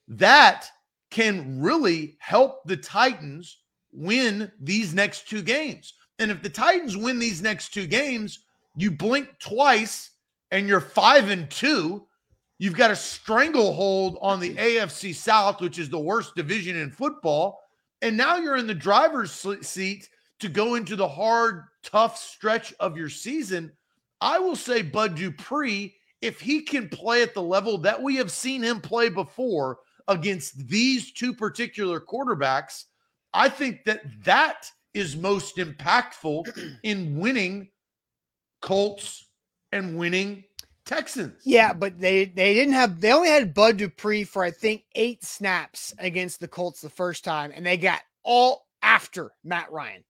that 0.07 0.69
can 1.11 1.61
really 1.61 2.17
help 2.19 2.63
the 2.65 2.77
Titans 2.77 3.59
win 3.91 4.51
these 4.59 4.93
next 4.93 5.29
two 5.29 5.41
games. 5.41 5.93
And 6.19 6.31
if 6.31 6.41
the 6.41 6.49
Titans 6.49 6.97
win 6.97 7.19
these 7.19 7.41
next 7.41 7.73
two 7.73 7.87
games, 7.87 8.39
you 8.75 8.91
blink 8.91 9.29
twice 9.39 10.11
and 10.51 10.67
you're 10.67 10.81
five 10.81 11.29
and 11.29 11.49
two. 11.49 12.05
You've 12.57 12.75
got 12.75 12.91
a 12.91 12.95
stranglehold 12.95 14.17
on 14.21 14.39
the 14.39 14.55
AFC 14.55 15.13
South, 15.13 15.59
which 15.61 15.77
is 15.79 15.89
the 15.89 15.99
worst 15.99 16.35
division 16.35 16.77
in 16.77 16.91
football. 16.91 17.59
And 18.01 18.15
now 18.15 18.37
you're 18.37 18.57
in 18.57 18.67
the 18.67 18.73
driver's 18.73 19.31
seat 19.61 20.09
to 20.39 20.49
go 20.49 20.75
into 20.75 20.95
the 20.95 21.07
hard, 21.07 21.63
tough 21.85 22.17
stretch 22.17 22.73
of 22.79 22.97
your 22.97 23.09
season. 23.09 23.71
I 24.19 24.39
will 24.39 24.55
say, 24.55 24.81
Bud 24.81 25.15
Dupree, 25.15 25.95
if 26.21 26.41
he 26.41 26.61
can 26.61 26.89
play 26.89 27.21
at 27.21 27.33
the 27.33 27.41
level 27.41 27.77
that 27.79 28.01
we 28.01 28.15
have 28.15 28.31
seen 28.31 28.63
him 28.63 28.81
play 28.81 29.09
before 29.09 29.79
against 30.07 30.67
these 30.67 31.11
two 31.11 31.33
particular 31.33 31.99
quarterbacks, 31.99 32.85
I 33.33 33.49
think 33.49 33.83
that 33.85 34.01
that 34.23 34.69
is 34.93 35.15
most 35.15 35.57
impactful 35.57 36.77
in 36.83 37.19
winning 37.19 37.69
Colts 38.61 39.27
and 39.71 39.97
winning 39.97 40.43
Texans. 40.85 41.41
Yeah, 41.43 41.73
but 41.73 41.99
they 41.99 42.25
they 42.25 42.53
didn't 42.53 42.73
have 42.73 43.01
they 43.01 43.11
only 43.11 43.29
had 43.29 43.53
Bud 43.53 43.77
Dupree 43.77 44.23
for 44.23 44.43
I 44.43 44.51
think 44.51 44.83
eight 44.95 45.23
snaps 45.23 45.93
against 45.97 46.39
the 46.39 46.47
Colts 46.47 46.81
the 46.81 46.89
first 46.89 47.23
time, 47.23 47.51
and 47.53 47.65
they 47.65 47.77
got 47.77 48.01
all 48.23 48.67
after 48.81 49.31
Matt 49.43 49.71
Ryan. 49.71 50.03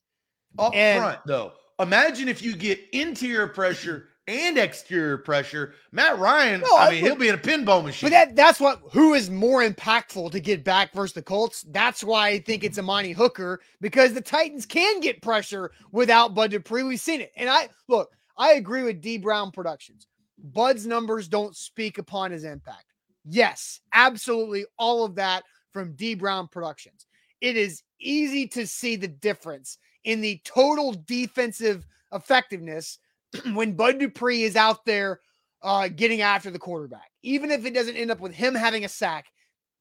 Up 0.57 0.73
and, 0.73 1.01
front, 1.01 1.19
though. 1.25 1.53
Imagine 1.79 2.29
if 2.29 2.41
you 2.41 2.55
get 2.55 2.79
interior 2.93 3.47
pressure 3.47 4.07
and 4.27 4.57
exterior 4.57 5.17
pressure. 5.17 5.73
Matt 5.91 6.17
Ryan, 6.17 6.61
no, 6.61 6.77
I 6.77 6.91
mean, 6.91 7.03
he'll 7.03 7.15
be 7.15 7.27
in 7.27 7.35
a 7.35 7.39
pinball 7.39 7.83
machine. 7.83 8.09
But 8.09 8.11
that 8.11 8.35
that's 8.35 8.59
what 8.59 8.81
who 8.91 9.13
is 9.13 9.29
more 9.29 9.63
impactful 9.67 10.31
to 10.31 10.39
get 10.39 10.63
back 10.63 10.93
versus 10.93 11.13
the 11.13 11.21
Colts. 11.21 11.65
That's 11.69 12.03
why 12.03 12.29
I 12.29 12.39
think 12.39 12.63
it's 12.63 12.79
Amani 12.79 13.11
Hooker 13.11 13.61
because 13.81 14.13
the 14.13 14.21
Titans 14.21 14.65
can 14.65 14.99
get 14.99 15.21
pressure 15.21 15.71
without 15.91 16.33
Bud 16.33 16.51
Dupree. 16.51 16.83
We've 16.83 16.99
seen 16.99 17.21
it. 17.21 17.31
And 17.35 17.49
I 17.49 17.69
look, 17.87 18.11
I 18.37 18.53
agree 18.53 18.83
with 18.83 19.01
D 19.01 19.17
Brown 19.17 19.51
Productions. 19.51 20.07
Bud's 20.37 20.85
numbers 20.85 21.27
don't 21.27 21.55
speak 21.55 21.97
upon 21.97 22.31
his 22.31 22.43
impact. 22.43 22.85
Yes, 23.25 23.79
absolutely 23.93 24.65
all 24.77 25.03
of 25.03 25.15
that 25.15 25.43
from 25.71 25.93
D 25.93 26.15
Brown 26.15 26.47
Productions. 26.47 27.05
It 27.41 27.57
is 27.57 27.83
easy 27.99 28.47
to 28.47 28.65
see 28.65 28.95
the 28.95 29.07
difference 29.07 29.77
in 30.05 30.21
the 30.21 30.39
total 30.45 30.93
defensive 31.05 31.85
effectiveness 32.13 32.99
when 33.53 33.73
Bud 33.73 33.99
Dupree 33.99 34.43
is 34.43 34.55
out 34.55 34.85
there 34.85 35.19
uh, 35.61 35.89
getting 35.89 36.21
after 36.21 36.49
the 36.51 36.59
quarterback. 36.59 37.11
Even 37.23 37.51
if 37.51 37.65
it 37.65 37.73
doesn't 37.73 37.97
end 37.97 38.11
up 38.11 38.19
with 38.19 38.33
him 38.33 38.55
having 38.55 38.85
a 38.85 38.89
sack, 38.89 39.25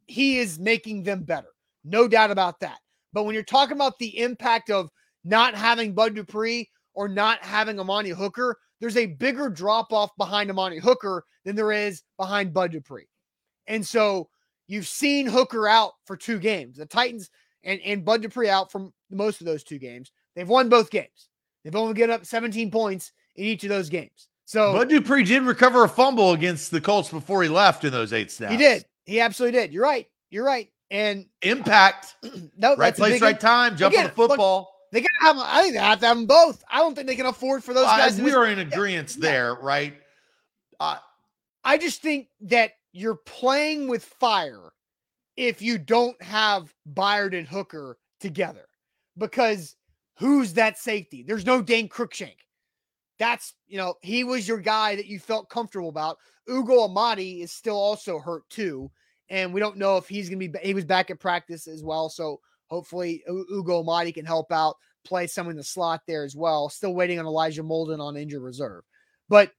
he 0.07 0.39
is 0.39 0.59
making 0.59 1.03
them 1.03 1.23
better. 1.23 1.49
No 1.85 2.09
doubt 2.09 2.31
about 2.31 2.59
that. 2.61 2.79
But 3.13 3.25
when 3.25 3.35
you're 3.35 3.45
talking 3.45 3.77
about 3.77 3.99
the 3.99 4.19
impact 4.19 4.71
of 4.71 4.91
not 5.25 5.55
having 5.55 5.95
Bud 5.95 6.15
Dupree 6.15 6.71
or 6.95 7.07
not 7.07 7.45
having 7.45 7.79
Amani 7.79 8.11
Hooker, 8.11 8.59
there's 8.81 8.97
a 8.97 9.07
bigger 9.07 9.49
drop 9.49 9.93
off 9.93 10.11
behind 10.17 10.51
Amani 10.51 10.79
Hooker 10.79 11.25
than 11.45 11.55
there 11.55 11.73
is 11.73 12.03
behind 12.17 12.55
Bud 12.55 12.73
Dupree. 12.73 13.09
And 13.67 13.87
so 13.87 14.29
you've 14.67 14.89
seen 14.89 15.27
Hooker 15.27 15.69
out 15.69 15.93
for 16.07 16.17
two 16.17 16.39
games. 16.39 16.79
The 16.79 16.87
Titans 16.87 17.31
and, 17.65 17.81
and 17.81 18.05
Bud 18.05 18.23
Dupree 18.23 18.49
out 18.49 18.71
from 18.71 18.93
most 19.11 19.41
of 19.41 19.47
those 19.47 19.65
two 19.65 19.79
games. 19.79 20.13
They've 20.37 20.49
won 20.49 20.69
both 20.69 20.91
games. 20.91 21.29
They've 21.63 21.75
only 21.75 21.95
given 21.95 22.15
up 22.15 22.27
17 22.27 22.71
points 22.71 23.13
in 23.37 23.45
each 23.45 23.65
of 23.65 23.71
those 23.71 23.89
games. 23.89 24.29
So 24.45 24.73
Bud 24.75 24.89
Dupree 24.91 25.25
did 25.25 25.43
recover 25.43 25.85
a 25.85 25.89
fumble 25.89 26.33
against 26.33 26.71
the 26.71 26.81
Colts 26.81 27.09
before 27.09 27.43
he 27.43 27.49
left 27.49 27.85
in 27.85 27.93
those 27.93 28.13
eight 28.13 28.31
snaps. 28.31 28.53
he 28.53 28.59
did. 28.59 28.85
He 29.07 29.21
absolutely 29.21 29.59
did. 29.59 29.73
You're 29.73 29.83
right. 29.83 30.07
You're 30.31 30.45
right. 30.45 30.71
And 30.91 31.27
Impact, 31.43 32.17
no, 32.57 32.71
right 32.71 32.79
that's 32.79 32.99
a 32.99 33.03
place, 33.03 33.13
big- 33.15 33.23
right 33.23 33.41
time, 33.41 33.77
jump 33.77 33.97
on 33.97 34.03
the 34.03 34.09
look, 34.09 34.31
football. 34.31 34.71
They 34.93 35.01
got 35.01 35.11
have. 35.23 35.37
I 35.39 35.63
think 35.63 35.75
they 35.75 35.81
have 35.81 36.01
to 36.01 36.07
have 36.07 36.17
them 36.19 36.27
both. 36.27 36.63
I 36.71 36.79
don't 36.79 36.95
think 36.95 37.09
they 37.09 37.17
can 37.17 37.27
afford 37.27 37.65
for 37.65 37.75
those 37.75 37.87
I- 37.87 37.99
guys. 37.99 38.21
We 38.21 38.33
are 38.33 38.47
in 38.47 38.61
agreement 38.61 39.17
there, 39.19 39.55
right? 39.55 39.95
Uh, 40.79 40.99
I 41.65 41.79
just 41.79 42.03
think 42.03 42.29
that 42.43 42.73
you're 42.93 43.17
playing 43.17 43.89
with 43.89 44.05
fire 44.05 44.71
if 45.37 45.61
you 45.61 45.79
don't 45.79 46.21
have 46.23 46.73
Byard 46.93 47.37
and 47.37 47.47
Hooker 47.47 47.99
together 48.21 48.67
because 49.19 49.77
who's 50.19 50.53
that 50.55 50.79
safety? 50.79 51.25
There's 51.27 51.47
no 51.47 51.61
Dane 51.63 51.89
Cruikshank. 51.89 52.37
That's, 53.19 53.55
you 53.67 53.79
know, 53.79 53.95
he 54.03 54.25
was 54.25 54.47
your 54.47 54.59
guy 54.59 54.97
that 54.97 55.07
you 55.07 55.19
felt 55.19 55.49
comfortable 55.49 55.89
about. 55.89 56.19
Ugo 56.49 56.81
Amadi 56.81 57.43
is 57.43 57.53
still 57.53 57.77
also 57.77 58.19
hurt 58.19 58.49
too. 58.51 58.91
And 59.31 59.55
we 59.55 59.61
don't 59.61 59.79
know 59.79 59.97
if 59.97 60.09
he's 60.09 60.29
going 60.29 60.41
to 60.41 60.49
be, 60.49 60.59
he 60.63 60.75
was 60.75 60.85
back 60.85 61.11
at 61.11 61.21
practice 61.21 61.67
as 61.67 61.83
well. 61.83 62.09
So 62.09 62.41
hopefully 62.67 63.23
Ugo 63.29 63.81
Amadi 63.81 64.13
can 64.13 64.27
help 64.27 64.53
out, 64.53 64.77
play 65.05 65.27
some 65.27 65.49
in 65.49 65.57
the 65.57 65.65
slot 65.65 66.03
there 66.07 66.25
as 66.25 66.37
well. 66.37 66.69
Still 66.69 66.95
waiting 66.95 67.19
on 67.19 67.27
Elijah 67.27 67.63
Molden 67.63 68.01
on 68.01 68.17
injured 68.17 68.43
reserve. 68.43 68.85
But 69.29 69.51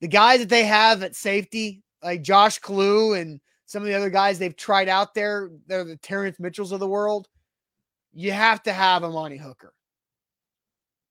the 0.00 0.08
guys 0.08 0.40
that 0.40 0.48
they 0.48 0.64
have 0.64 1.02
at 1.02 1.16
safety, 1.16 1.82
like 2.02 2.22
Josh 2.22 2.60
Kalu 2.60 3.20
and 3.20 3.40
some 3.68 3.82
of 3.82 3.86
the 3.86 3.94
other 3.94 4.08
guys 4.08 4.38
they've 4.38 4.56
tried 4.56 4.88
out 4.88 5.12
there, 5.14 5.50
they're 5.66 5.84
the 5.84 5.98
Terrance 5.98 6.40
Mitchells 6.40 6.72
of 6.72 6.80
the 6.80 6.88
world. 6.88 7.28
You 8.14 8.32
have 8.32 8.62
to 8.62 8.72
have 8.72 9.04
Amani 9.04 9.36
Hooker 9.36 9.74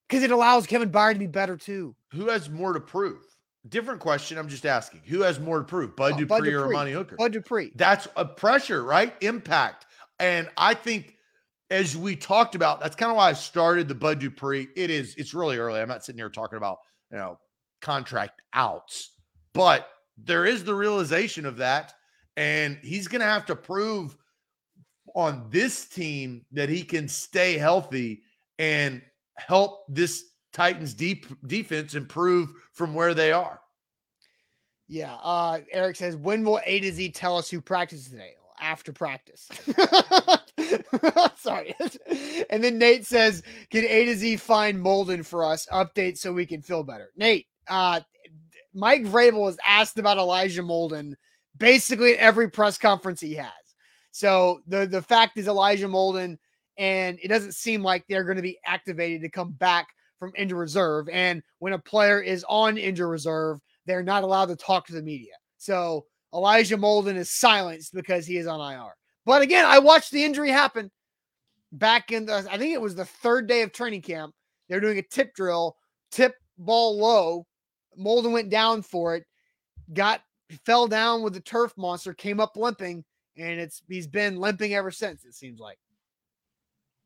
because 0.10 0.24
it 0.24 0.32
allows 0.32 0.66
Kevin 0.66 0.90
Byard 0.90 1.14
to 1.14 1.20
be 1.20 1.28
better 1.28 1.56
too. 1.56 1.96
who 2.12 2.28
has 2.30 2.50
more 2.50 2.74
to 2.74 2.80
prove? 2.80 3.20
Different 3.70 4.00
question. 4.00 4.38
I'm 4.40 4.48
just 4.50 4.66
asking. 4.66 5.02
Who 5.06 5.22
has 5.22 5.40
more 5.40 5.60
to 5.60 5.64
prove, 5.66 5.96
Bud 5.96 6.14
Oh, 6.14 6.18
Dupree 6.18 6.26
Bud 6.26 6.48
or 6.48 6.52
Dupree. 6.52 6.76
Amani 6.76 6.92
Hooker? 6.94 7.16
Bud 7.18 7.32
Dupree. 7.34 7.72
That's 7.76 8.08
a 8.16 8.26
pressure, 8.26 8.84
right? 8.84 9.14
Impact. 9.22 9.86
And 10.20 10.50
I 10.58 10.74
think 10.74 11.16
as 11.70 11.96
we 11.96 12.16
talked 12.16 12.56
about, 12.56 12.80
that's 12.80 12.96
kind 12.96 13.12
of 13.12 13.18
why 13.18 13.30
I 13.30 13.34
started 13.34 13.88
the 13.88 13.96
Bud 13.96 14.18
Dupree. 14.20 14.68
It 14.76 14.90
is, 14.90 15.14
it's 15.16 15.34
really 15.36 15.58
early. 15.58 15.80
I'm 15.80 15.88
not 15.90 16.04
sitting 16.04 16.18
here 16.18 16.30
talking 16.30 16.58
about, 16.58 16.80
you 17.12 17.18
know, 17.18 17.38
contract 17.82 18.42
outs, 18.54 19.12
but 19.54 19.90
there 20.18 20.46
is 20.46 20.64
the 20.64 20.74
realization 20.74 21.46
of 21.46 21.58
that. 21.58 21.94
And 22.38 22.78
he's 22.84 23.08
going 23.08 23.22
to 23.22 23.28
have 23.28 23.46
to 23.48 23.56
prove 23.56 24.16
on 25.16 25.48
this 25.50 25.86
team 25.86 26.46
that 26.52 26.70
he 26.70 26.84
can 26.84 27.08
stay 27.08 27.58
healthy 27.58 28.22
and 28.60 29.02
help 29.38 29.86
this 29.90 30.24
Titans 30.54 30.94
deep 30.94 31.26
defense 31.48 31.96
improve 31.96 32.52
from 32.74 32.94
where 32.94 33.14
they 33.14 33.32
are. 33.32 33.60
Yeah. 34.88 35.16
Uh, 35.16 35.60
Eric 35.72 35.96
says, 35.96 36.16
when 36.16 36.44
will 36.44 36.60
A 36.66 36.80
to 36.80 36.92
Z 36.92 37.10
tell 37.12 37.38
us 37.38 37.50
who 37.50 37.62
practices 37.62 38.10
today? 38.10 38.34
After 38.60 38.92
practice. 38.92 39.48
Sorry. 41.36 41.76
and 42.50 42.64
then 42.64 42.80
Nate 42.80 43.06
says, 43.06 43.44
can 43.70 43.86
A 43.86 44.06
to 44.06 44.16
Z 44.16 44.38
find 44.38 44.80
Molden 44.80 45.24
for 45.24 45.44
us? 45.44 45.68
Update 45.72 46.18
so 46.18 46.34
we 46.34 46.46
can 46.46 46.62
feel 46.62 46.84
better. 46.84 47.10
Nate, 47.16 47.46
uh, 47.68 48.00
Mike 48.74 49.04
Vrabel 49.04 49.42
was 49.42 49.58
asked 49.68 50.00
about 50.00 50.18
Elijah 50.18 50.64
Molden 50.64 51.14
basically 51.58 52.18
every 52.18 52.50
press 52.50 52.78
conference 52.78 53.22
he 53.22 53.34
has. 53.36 53.52
So 54.12 54.62
the, 54.68 54.86
the 54.86 55.02
fact 55.02 55.38
is 55.38 55.48
Elijah 55.48 55.88
Molden, 55.88 56.38
and 56.78 57.20
it 57.22 57.28
doesn't 57.28 57.54
seem 57.54 57.84
like 57.84 58.06
they're 58.08 58.24
going 58.24 58.38
to 58.38 58.42
be 58.42 58.60
activated 58.66 59.22
to 59.22 59.30
come 59.30 59.52
back 59.52 59.88
from 60.20 60.34
injured 60.36 60.58
reserve. 60.58 61.10
And 61.10 61.44
when 61.60 61.74
a 61.74 61.80
player 61.80 62.22
is 62.22 62.46
on 62.48 62.78
injured 62.78 63.10
reserve, 63.10 63.60
they're 63.86 64.04
not 64.04 64.24
allowed 64.24 64.48
to 64.48 64.56
talk 64.56 64.88
to 64.88 64.94
the 64.94 65.02
media. 65.02 65.34
So 65.58 66.06
Elijah 66.34 66.78
Molden 66.78 67.16
is 67.16 67.30
silenced 67.30 67.94
because 67.94 68.26
he 68.26 68.38
is 68.38 68.48
on 68.48 68.60
IR. 68.60 68.94
But 69.26 69.42
again, 69.42 69.66
I 69.66 69.80
watched 69.80 70.12
the 70.12 70.24
injury 70.24 70.50
happen 70.50 70.92
back 71.72 72.12
in 72.12 72.26
the, 72.26 72.46
I 72.50 72.58
think 72.58 72.74
it 72.74 72.82
was 72.82 72.96
the 72.96 73.06
third 73.06 73.48
day 73.48 73.62
of 73.62 73.72
training 73.72 74.02
camp. 74.02 74.34
They're 74.70 74.80
doing 74.80 74.98
a 74.98 75.04
tip 75.04 75.34
drill, 75.34 75.76
tip 76.12 76.36
ball 76.58 76.98
low. 76.98 77.46
Molden 78.00 78.32
went 78.32 78.50
down 78.50 78.82
for 78.84 79.16
it, 79.16 79.26
got 79.94 80.22
fell 80.66 80.88
down 80.88 81.22
with 81.22 81.34
the 81.34 81.40
turf 81.40 81.74
monster, 81.78 82.14
came 82.14 82.40
up 82.40 82.56
limping, 82.56 83.04
and 83.38 83.60
it's 83.60 83.82
he's 83.88 84.08
been 84.08 84.38
limping 84.38 84.74
ever 84.74 84.92
since, 84.92 85.26
it 85.26 85.36
seems 85.36 85.60
like. 85.60 85.78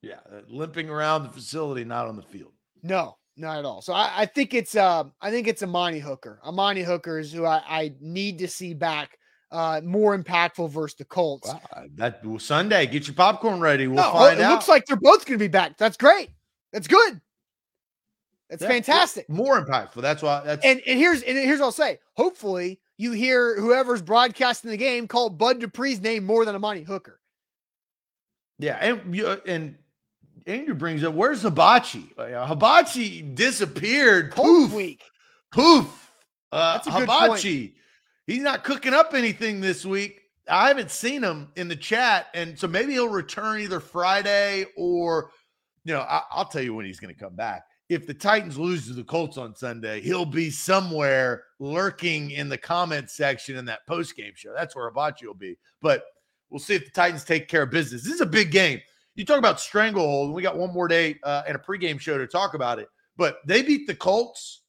Yeah, 0.02 0.16
uh, 0.32 0.42
limping 0.48 0.90
around 0.90 1.24
the 1.24 1.30
facility, 1.30 1.84
not 1.84 2.08
on 2.08 2.16
the 2.16 2.24
field. 2.24 2.54
No, 2.82 3.18
not 3.38 3.60
at 3.60 3.66
all. 3.66 3.82
So 3.82 3.94
I, 3.94 4.12
I 4.22 4.26
think 4.26 4.54
it's 4.54 4.76
uh 4.76 5.06
I 5.22 5.30
think 5.32 5.48
it's 5.48 5.62
Amani 5.62 6.00
Hooker. 6.00 6.40
Amani 6.44 6.82
Hooker 6.82 7.20
is 7.20 7.32
who 7.32 7.46
I, 7.46 7.62
I 7.68 7.94
need 8.00 8.40
to 8.40 8.48
see 8.48 8.74
back 8.74 9.18
uh 9.52 9.82
more 9.84 10.18
impactful 10.18 10.72
versus 10.72 10.98
the 10.98 11.06
Colts. 11.06 11.48
Wow, 11.48 11.62
uh, 11.76 11.84
that 11.96 12.26
well, 12.26 12.40
Sunday, 12.40 12.88
get 12.88 13.08
your 13.08 13.16
popcorn 13.16 13.60
ready. 13.60 13.88
We'll 13.88 13.98
No, 13.98 14.12
find 14.12 14.40
it 14.40 14.44
out. 14.44 14.52
It 14.52 14.54
looks 14.56 14.68
like 14.68 14.86
they're 14.88 14.98
both 14.98 15.26
gonna 15.26 15.38
be 15.38 15.48
back. 15.48 15.78
That's 15.78 15.98
great. 15.98 16.32
That's 16.74 16.88
good. 16.88 17.22
That's 18.50 18.64
Yeah, 18.64 18.68
fantastic. 18.70 19.30
More 19.30 19.64
impactful. 19.64 20.02
That's 20.02 20.22
why. 20.22 20.42
That's 20.44 20.66
And 20.66 20.82
and 20.86 21.00
here's 21.00 21.22
and 21.22 21.38
here's 21.38 21.60
what 21.60 21.68
I'll 21.68 21.72
say. 21.72 22.00
Hopefully 22.16 22.81
you 23.02 23.12
hear 23.14 23.60
whoever's 23.60 24.02
broadcasting 24.02 24.70
the 24.72 24.78
game 24.78 25.08
call 25.08 25.30
Bud 25.30 25.60
Dupree's 25.60 26.00
name 26.02 26.26
more 26.26 26.46
than 26.46 26.56
Amani 26.56 26.84
Hooker. 26.84 27.20
yeah. 28.60 28.78
And 28.80 29.16
and 29.48 29.76
Andrew 30.46 30.76
brings 30.76 31.04
up 31.04 31.14
where's 31.14 31.42
Hibachi? 31.42 32.14
Uh, 32.18 32.46
Hibachi 32.46 33.22
disappeared. 33.22 34.32
Poof. 34.32 34.74
week. 34.74 35.04
Poof. 35.52 36.12
Uh, 36.52 36.74
That's 36.74 36.88
a 36.88 36.92
good 36.92 37.02
Hibachi. 37.02 37.76
He's 38.28 38.42
not 38.44 38.64
cooking 38.64 38.94
up 38.94 39.14
anything 39.14 39.62
this 39.62 39.86
week. 39.86 40.22
I 40.50 40.68
haven't 40.68 40.92
seen 40.92 41.24
him 41.24 41.50
in 41.56 41.68
the 41.68 41.76
chat, 41.76 42.28
and 42.34 42.58
so 42.58 42.68
maybe 42.68 42.94
he'll 42.94 43.08
return 43.10 43.62
either 43.62 43.80
Friday 43.80 44.66
or, 44.76 45.32
you 45.86 45.94
know, 45.94 46.02
I, 46.02 46.24
I'll 46.32 46.46
tell 46.46 46.62
you 46.62 46.74
when 46.74 46.86
he's 46.86 47.00
going 47.00 47.14
to 47.14 47.20
come 47.20 47.36
back. 47.36 47.64
If 47.92 48.08
the 48.08 48.14
Titans 48.14 48.58
lose 48.58 48.88
to 48.88 48.94
the 48.94 49.04
Colts 49.04 49.38
on 49.38 49.54
Sunday, 49.54 50.00
he'll 50.00 50.24
be 50.24 50.50
somewhere 50.50 51.44
lurking 51.60 52.32
in 52.32 52.48
the 52.48 52.58
comment 52.58 53.10
section 53.10 53.58
in 53.58 53.66
that 53.66 53.86
post 53.86 54.16
game 54.16 54.32
show. 54.34 54.54
That's 54.56 54.78
where 54.78 54.88
Hibachi 54.88 55.28
will 55.28 55.34
be. 55.34 55.58
But 55.82 56.06
we'll 56.50 56.62
see 56.62 56.76
if 56.76 56.86
the 56.86 56.92
Titans 56.92 57.26
take 57.26 57.50
care 57.50 57.64
of 57.64 57.70
business. 57.70 58.04
This 58.04 58.14
is 58.14 58.22
a 58.22 58.26
big 58.26 58.50
game. 58.50 58.80
You 59.16 59.26
talk 59.26 59.40
about 59.40 59.60
stranglehold, 59.60 60.28
and 60.28 60.34
we 60.34 60.42
got 60.42 60.58
one 60.58 60.72
more 60.72 60.88
day 60.88 61.20
uh, 61.24 61.44
and 61.46 61.58
a 61.58 61.60
pregame 61.60 62.00
show 62.00 62.18
to 62.18 62.28
talk 62.28 62.54
about 62.54 62.80
it. 62.80 62.88
But 63.18 63.40
they 63.46 63.62
beat 63.62 63.88
the 63.88 63.96
Colts. 63.96 64.62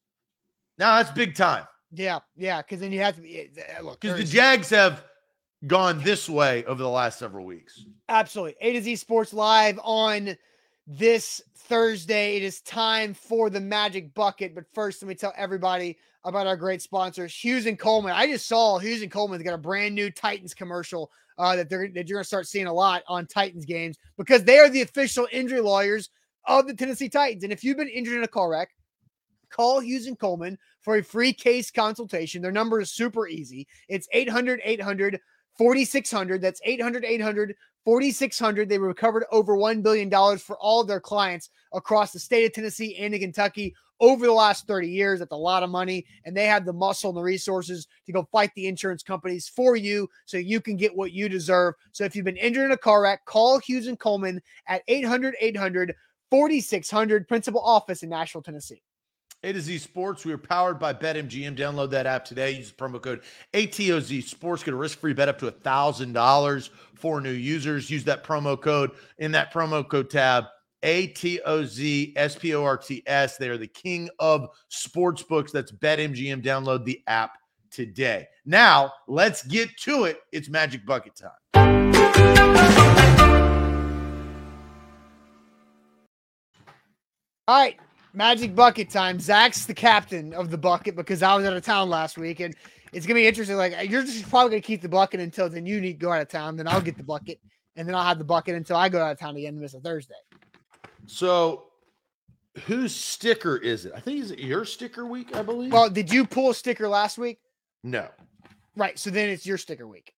Now 0.79 0.97
that's 0.97 1.13
big 1.13 1.37
time 1.37 1.65
Yeah, 1.93 2.19
yeah, 2.37 2.61
because 2.61 2.81
then 2.81 2.91
you 2.91 3.03
have 3.03 3.15
to 3.15 3.23
be 3.23 3.51
uh, 3.79 3.85
look 3.85 4.01
because 4.01 4.19
the 4.19 4.25
Jags 4.25 4.69
have 4.71 5.05
gone 5.69 6.03
this 6.03 6.29
way 6.29 6.65
over 6.65 6.83
the 6.83 6.89
last 6.89 7.21
several 7.21 7.47
weeks. 7.47 7.85
Absolutely. 8.09 8.57
A 8.61 8.73
to 8.73 8.83
Z 8.83 8.97
Sports 8.97 9.33
Live 9.33 9.79
on 9.85 10.37
this 10.89 11.41
Thursday. 11.73 12.37
It 12.37 12.43
is 12.43 12.61
time 12.61 13.15
for 13.15 13.49
the 13.49 13.59
magic 13.59 14.13
bucket. 14.13 14.55
But 14.55 14.65
first, 14.75 15.01
let 15.01 15.09
me 15.09 15.15
tell 15.15 15.33
everybody 15.39 15.97
about 16.23 16.47
our 16.47 16.55
great 16.55 16.83
sponsors, 16.83 17.35
Hughes 17.35 17.65
and 17.65 17.79
Coleman. 17.79 18.13
I 18.13 18.27
just 18.27 18.47
saw 18.47 18.79
Hughes 18.79 19.01
and 19.01 19.11
Coleman's 19.11 19.43
got 19.43 19.55
a 19.55 19.59
brand 19.59 19.95
new 19.95 20.11
Titans 20.11 20.53
commercial 20.53 21.11
uh, 21.39 21.57
that 21.57 21.71
they're 21.71 21.89
that 21.95 22.11
you're 22.11 22.19
gonna 22.19 22.25
start 22.25 22.47
seeing 22.47 22.67
a 22.67 22.73
lot 22.73 23.05
on 23.09 23.25
Titans 23.25 23.65
games 23.65 23.97
because 24.19 24.45
they 24.45 24.59
are 24.59 24.69
the 24.69 24.83
official 24.83 25.27
injury 25.33 25.63
lawyers 25.63 26.11
of 26.45 26.67
the 26.67 26.75
Tennessee 26.75 27.09
Titans. 27.09 27.43
And 27.43 27.55
if 27.55 27.65
you've 27.65 27.79
been 27.79 27.89
injured 27.89 28.19
in 28.19 28.25
a 28.25 28.29
car 28.29 28.51
wreck, 28.51 28.69
call 29.49 29.81
Hughes 29.81 30.07
and 30.07 30.19
Coleman 30.19 30.59
for 30.83 30.99
a 30.99 31.03
free 31.03 31.33
case 31.33 31.71
consultation. 31.71 32.43
Their 32.43 32.53
number 32.53 32.83
is 32.83 32.93
super 32.93 33.27
easy. 33.27 33.67
It's 33.89 34.09
800 34.13 34.61
800 34.63 35.19
4600. 35.59 36.41
That's 36.41 36.61
800 36.65 37.05
800 37.05 37.55
4600. 37.85 38.69
They 38.69 38.79
recovered 38.79 39.25
over 39.31 39.57
$1 39.57 39.83
billion 39.83 40.11
for 40.39 40.57
all 40.59 40.81
of 40.81 40.89
their 40.89 41.01
clients 41.01 41.51
across 41.73 42.13
the 42.13 42.19
state 42.19 42.45
of 42.45 42.53
Tennessee 42.53 42.97
and 42.97 43.15
in 43.15 43.21
Kentucky 43.21 43.75
over 44.01 44.27
the 44.27 44.33
last 44.33 44.67
30 44.67 44.89
years. 44.89 45.21
That's 45.21 45.33
a 45.33 45.37
lot 45.37 45.63
of 45.63 45.71
money. 45.71 46.05
And 46.25 46.37
they 46.37 46.47
have 46.47 46.65
the 46.65 46.73
muscle 46.73 47.11
and 47.11 47.17
the 47.17 47.23
resources 47.23 47.87
to 48.07 48.13
go 48.13 48.29
fight 48.33 48.51
the 48.55 48.67
insurance 48.67 49.03
companies 49.03 49.49
for 49.49 49.77
you 49.77 50.09
so 50.27 50.37
you 50.37 50.61
can 50.61 50.77
get 50.77 50.95
what 50.95 51.13
you 51.13 51.29
deserve. 51.29 51.75
So 51.93 52.05
if 52.05 52.15
you've 52.15 52.25
been 52.25 52.37
injured 52.37 52.67
in 52.67 52.73
a 52.73 52.77
car 52.77 53.03
wreck, 53.03 53.25
call 53.25 53.59
Hughes 53.59 53.87
and 53.87 53.99
Coleman 53.99 54.43
at 54.67 54.83
800 54.89 55.37
800 55.41 55.95
4600, 56.31 57.29
principal 57.29 57.61
office 57.61 58.03
in 58.03 58.09
Nashville, 58.09 58.43
Tennessee. 58.43 58.83
A 59.45 59.53
to 59.53 59.61
Z 59.61 59.79
Sports, 59.79 60.25
we 60.25 60.33
are 60.33 60.39
powered 60.39 60.79
by 60.79 60.95
BetMGM. 60.95 61.57
Download 61.57 61.91
that 61.91 62.07
app 62.07 62.25
today. 62.25 62.53
Use 62.53 62.71
the 62.71 62.77
promo 62.77 63.03
code 63.03 63.23
ATOZ 63.53 64.23
Sports. 64.23 64.63
Get 64.63 64.73
a 64.73 64.77
risk 64.77 65.01
free 65.01 65.15
bet 65.15 65.29
up 65.29 65.39
to 65.41 65.51
$1,000 65.51 66.71
for 66.95 67.21
new 67.21 67.33
users. 67.33 67.91
Use 67.91 68.05
that 68.05 68.23
promo 68.23 68.61
code 68.61 68.93
in 69.19 69.33
that 69.33 69.53
promo 69.53 69.89
code 69.89 70.11
tab. 70.11 70.45
ATOZ 70.85 72.13
SPORTS. 72.31 73.39
They 73.39 73.49
are 73.49 73.59
the 73.59 73.67
king 73.67 74.09
of 74.21 74.49
sports 74.69 75.25
books. 75.25 75.51
That's 75.51 75.73
BetMGM. 75.73 76.43
Download 76.45 76.85
the 76.85 77.03
app 77.09 77.39
today. 77.73 78.29
Now, 78.45 78.93
let's 79.09 79.43
get 79.45 79.77
to 79.79 80.05
it. 80.05 80.21
It's 80.31 80.49
Magic 80.49 80.87
Bucket 80.87 81.17
time. 81.17 81.31
All 87.49 87.61
right. 87.61 87.77
Magic 88.15 88.55
bucket 88.55 88.91
time. 88.91 89.19
Zach's 89.19 89.65
the 89.65 89.75
captain 89.75 90.35
of 90.35 90.51
the 90.51 90.59
bucket 90.59 90.97
because 90.97 91.23
I 91.23 91.35
was 91.35 91.47
out 91.47 91.55
of 91.55 91.65
town 91.65 91.89
last 91.89 92.19
week, 92.19 92.41
and 92.41 92.55
it's 92.93 93.07
gonna 93.07 93.21
be 93.21 93.27
interesting. 93.27 93.57
Like 93.57 93.91
you're 93.91 94.03
just 94.03 94.29
probably 94.29 94.51
gonna 94.51 94.61
keep 94.61 94.83
the 94.83 94.89
bucket 94.89 95.21
until 95.21 95.49
then 95.49 95.65
you 95.65 95.81
need 95.81 95.95
to 95.95 95.99
go 95.99 96.13
out 96.13 96.21
of 96.21 96.29
town. 96.29 96.57
Then 96.57 96.69
I'll 96.69 96.81
get 96.81 96.97
the 96.97 97.03
bucket, 97.03 97.41
and 97.77 97.89
then 97.89 97.95
I'll 97.95 98.05
have 98.05 98.19
the 98.19 98.25
bucket 98.25 98.55
until 98.55 98.77
I 98.77 98.89
go 98.89 99.03
out 99.03 99.13
of 99.13 99.19
town 99.19 99.37
again 99.37 99.55
and 99.55 99.61
miss 99.61 99.75
a 99.75 99.81
Thursday. 99.81 100.15
So, 101.07 101.69
whose 102.67 102.95
sticker 102.95 103.57
is 103.57 103.87
it? 103.87 103.93
I 103.97 104.01
think 104.01 104.21
is 104.21 104.31
it 104.31 104.41
your 104.41 104.65
sticker 104.65 105.07
week. 105.07 105.35
I 105.35 105.43
believe. 105.43 105.73
Well, 105.73 105.89
did 105.89 106.13
you 106.13 106.27
pull 106.27 106.51
a 106.51 106.55
sticker 106.55 106.89
last 106.89 107.19
week? 107.19 107.39
no. 107.83 108.09
Right. 108.75 108.99
So 108.99 109.11
then 109.11 109.29
it's 109.29 109.45
your 109.45 109.59
sticker 109.59 109.87
week. 109.87 110.15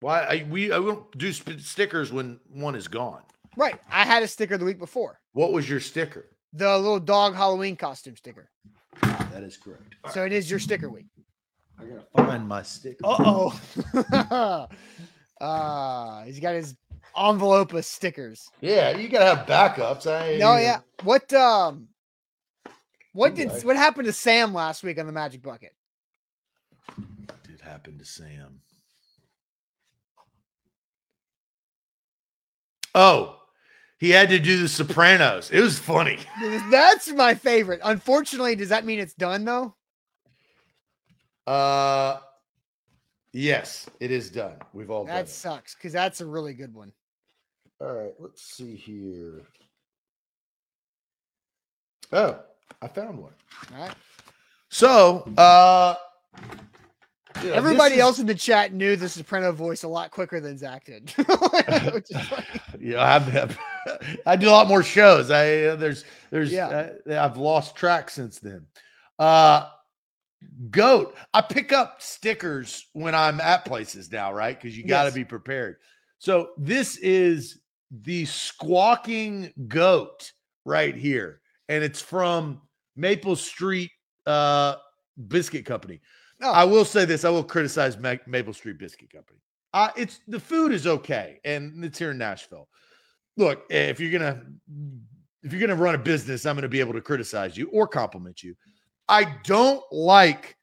Why 0.00 0.20
I, 0.22 0.46
we 0.48 0.72
I 0.72 0.78
won't 0.78 1.16
do 1.18 1.32
stickers 1.32 2.12
when 2.12 2.38
one 2.48 2.74
is 2.74 2.88
gone. 2.88 3.22
Right. 3.56 3.78
I 3.90 4.04
had 4.04 4.22
a 4.22 4.28
sticker 4.28 4.56
the 4.56 4.64
week 4.64 4.78
before. 4.78 5.20
What 5.32 5.52
was 5.52 5.68
your 5.68 5.80
sticker? 5.80 6.26
The 6.52 6.76
little 6.76 7.00
dog 7.00 7.34
Halloween 7.34 7.76
costume 7.76 8.16
sticker. 8.16 8.50
That 9.02 9.42
is 9.42 9.56
correct. 9.56 9.94
So 10.12 10.24
it 10.24 10.32
is 10.32 10.50
your 10.50 10.58
sticker 10.58 10.88
week. 10.88 11.06
I 11.78 11.84
gotta 11.84 12.28
find 12.28 12.48
my 12.48 12.62
sticker. 12.62 13.04
Uh 13.04 13.16
oh. 13.20 14.68
uh 15.40 16.22
he's 16.24 16.40
got 16.40 16.54
his 16.54 16.76
envelope 17.16 17.72
of 17.72 17.84
stickers. 17.84 18.48
Yeah, 18.60 18.96
you 18.96 19.08
gotta 19.08 19.36
have 19.36 19.46
backups. 19.46 20.06
I 20.10 20.34
Oh 20.42 20.58
yeah. 20.58 20.80
What 21.04 21.32
um 21.32 21.88
what 23.12 23.34
did 23.34 23.50
what 23.64 23.76
happened 23.76 24.06
to 24.06 24.12
Sam 24.12 24.52
last 24.52 24.82
week 24.82 24.98
on 24.98 25.06
the 25.06 25.12
Magic 25.12 25.42
Bucket? 25.42 25.72
did 27.44 27.60
happen 27.60 27.98
to 27.98 28.04
Sam. 28.04 28.60
Oh, 32.94 33.39
he 34.00 34.10
had 34.10 34.30
to 34.30 34.38
do 34.38 34.62
the 34.62 34.68
Sopranos. 34.68 35.50
It 35.50 35.60
was 35.60 35.78
funny. 35.78 36.18
That's 36.70 37.12
my 37.12 37.34
favorite. 37.34 37.80
Unfortunately, 37.84 38.56
does 38.56 38.70
that 38.70 38.86
mean 38.86 38.98
it's 38.98 39.12
done 39.14 39.44
though? 39.44 39.74
Uh, 41.46 42.18
yes, 43.32 43.88
it 44.00 44.10
is 44.10 44.30
done. 44.30 44.56
We've 44.72 44.90
all 44.90 45.04
done 45.04 45.14
That 45.14 45.28
sucks 45.28 45.74
because 45.74 45.92
that's 45.92 46.20
a 46.20 46.26
really 46.26 46.54
good 46.54 46.72
one. 46.74 46.92
All 47.80 47.92
right, 47.92 48.14
let's 48.18 48.42
see 48.42 48.74
here. 48.76 49.42
Oh, 52.12 52.38
I 52.80 52.88
found 52.88 53.18
one. 53.18 53.32
All 53.74 53.82
right. 53.82 53.94
So, 54.68 55.22
uh, 55.36 55.94
yeah, 57.42 57.50
Everybody 57.52 57.96
is- 57.96 58.00
else 58.00 58.18
in 58.18 58.26
the 58.26 58.34
chat 58.34 58.72
knew 58.72 58.96
the 58.96 59.08
soprano 59.08 59.50
voice 59.52 59.82
a 59.82 59.88
lot 59.88 60.10
quicker 60.10 60.40
than 60.40 60.56
Zach 60.58 60.84
did. 60.84 61.10
Which 61.92 62.10
is 62.10 62.20
funny. 62.28 62.46
I've, 64.26 64.40
do 64.40 64.48
a 64.48 64.50
lot 64.50 64.68
more 64.68 64.82
shows. 64.82 65.30
I 65.30 65.62
uh, 65.64 65.76
there's 65.76 66.04
there's 66.30 66.52
Yeah. 66.52 66.90
uh, 67.08 67.18
I've 67.24 67.36
lost 67.36 67.76
track 67.76 68.10
since 68.10 68.38
then. 68.38 68.66
Uh 69.18 69.68
goat. 70.70 71.14
I 71.34 71.40
pick 71.42 71.72
up 71.72 72.00
stickers 72.00 72.86
when 72.94 73.14
I'm 73.14 73.40
at 73.40 73.64
places 73.64 74.10
now, 74.10 74.32
right? 74.32 74.58
Because 74.60 74.76
you 74.76 74.84
got 74.84 75.02
to 75.02 75.08
Yes. 75.08 75.14
be 75.14 75.24
prepared. 75.24 75.76
So 76.18 76.50
this 76.56 76.96
is 76.98 77.60
the 77.90 78.24
squawking 78.26 79.52
goat 79.68 80.32
right 80.64 80.94
here, 80.94 81.40
and 81.68 81.82
it's 81.82 82.00
from 82.00 82.60
Maple 82.96 83.36
Street 83.36 83.90
uh 84.26 84.76
Biscuit 85.28 85.64
Company. 85.66 86.00
Oh. 86.42 86.50
I 86.52 86.64
will 86.64 86.84
say 86.84 87.04
this: 87.04 87.24
I 87.24 87.30
will 87.30 87.44
criticize 87.44 87.98
Ma- 87.98 88.14
Maple 88.26 88.52
Street 88.54 88.78
Biscuit 88.78 89.12
Company. 89.12 89.40
Uh, 89.72 89.90
it's 89.96 90.20
the 90.26 90.40
food 90.40 90.72
is 90.72 90.86
okay, 90.86 91.38
and 91.44 91.84
it's 91.84 91.98
here 91.98 92.10
in 92.12 92.18
Nashville. 92.18 92.68
Look, 93.36 93.64
if 93.70 94.00
you're 94.00 94.12
gonna 94.12 94.42
if 95.42 95.52
you're 95.52 95.60
gonna 95.60 95.80
run 95.80 95.94
a 95.94 95.98
business, 95.98 96.46
I'm 96.46 96.56
gonna 96.56 96.68
be 96.68 96.80
able 96.80 96.92
to 96.94 97.00
criticize 97.00 97.56
you 97.56 97.68
or 97.72 97.86
compliment 97.86 98.42
you. 98.42 98.54
I 99.08 99.36
don't 99.44 99.82
like 99.90 100.56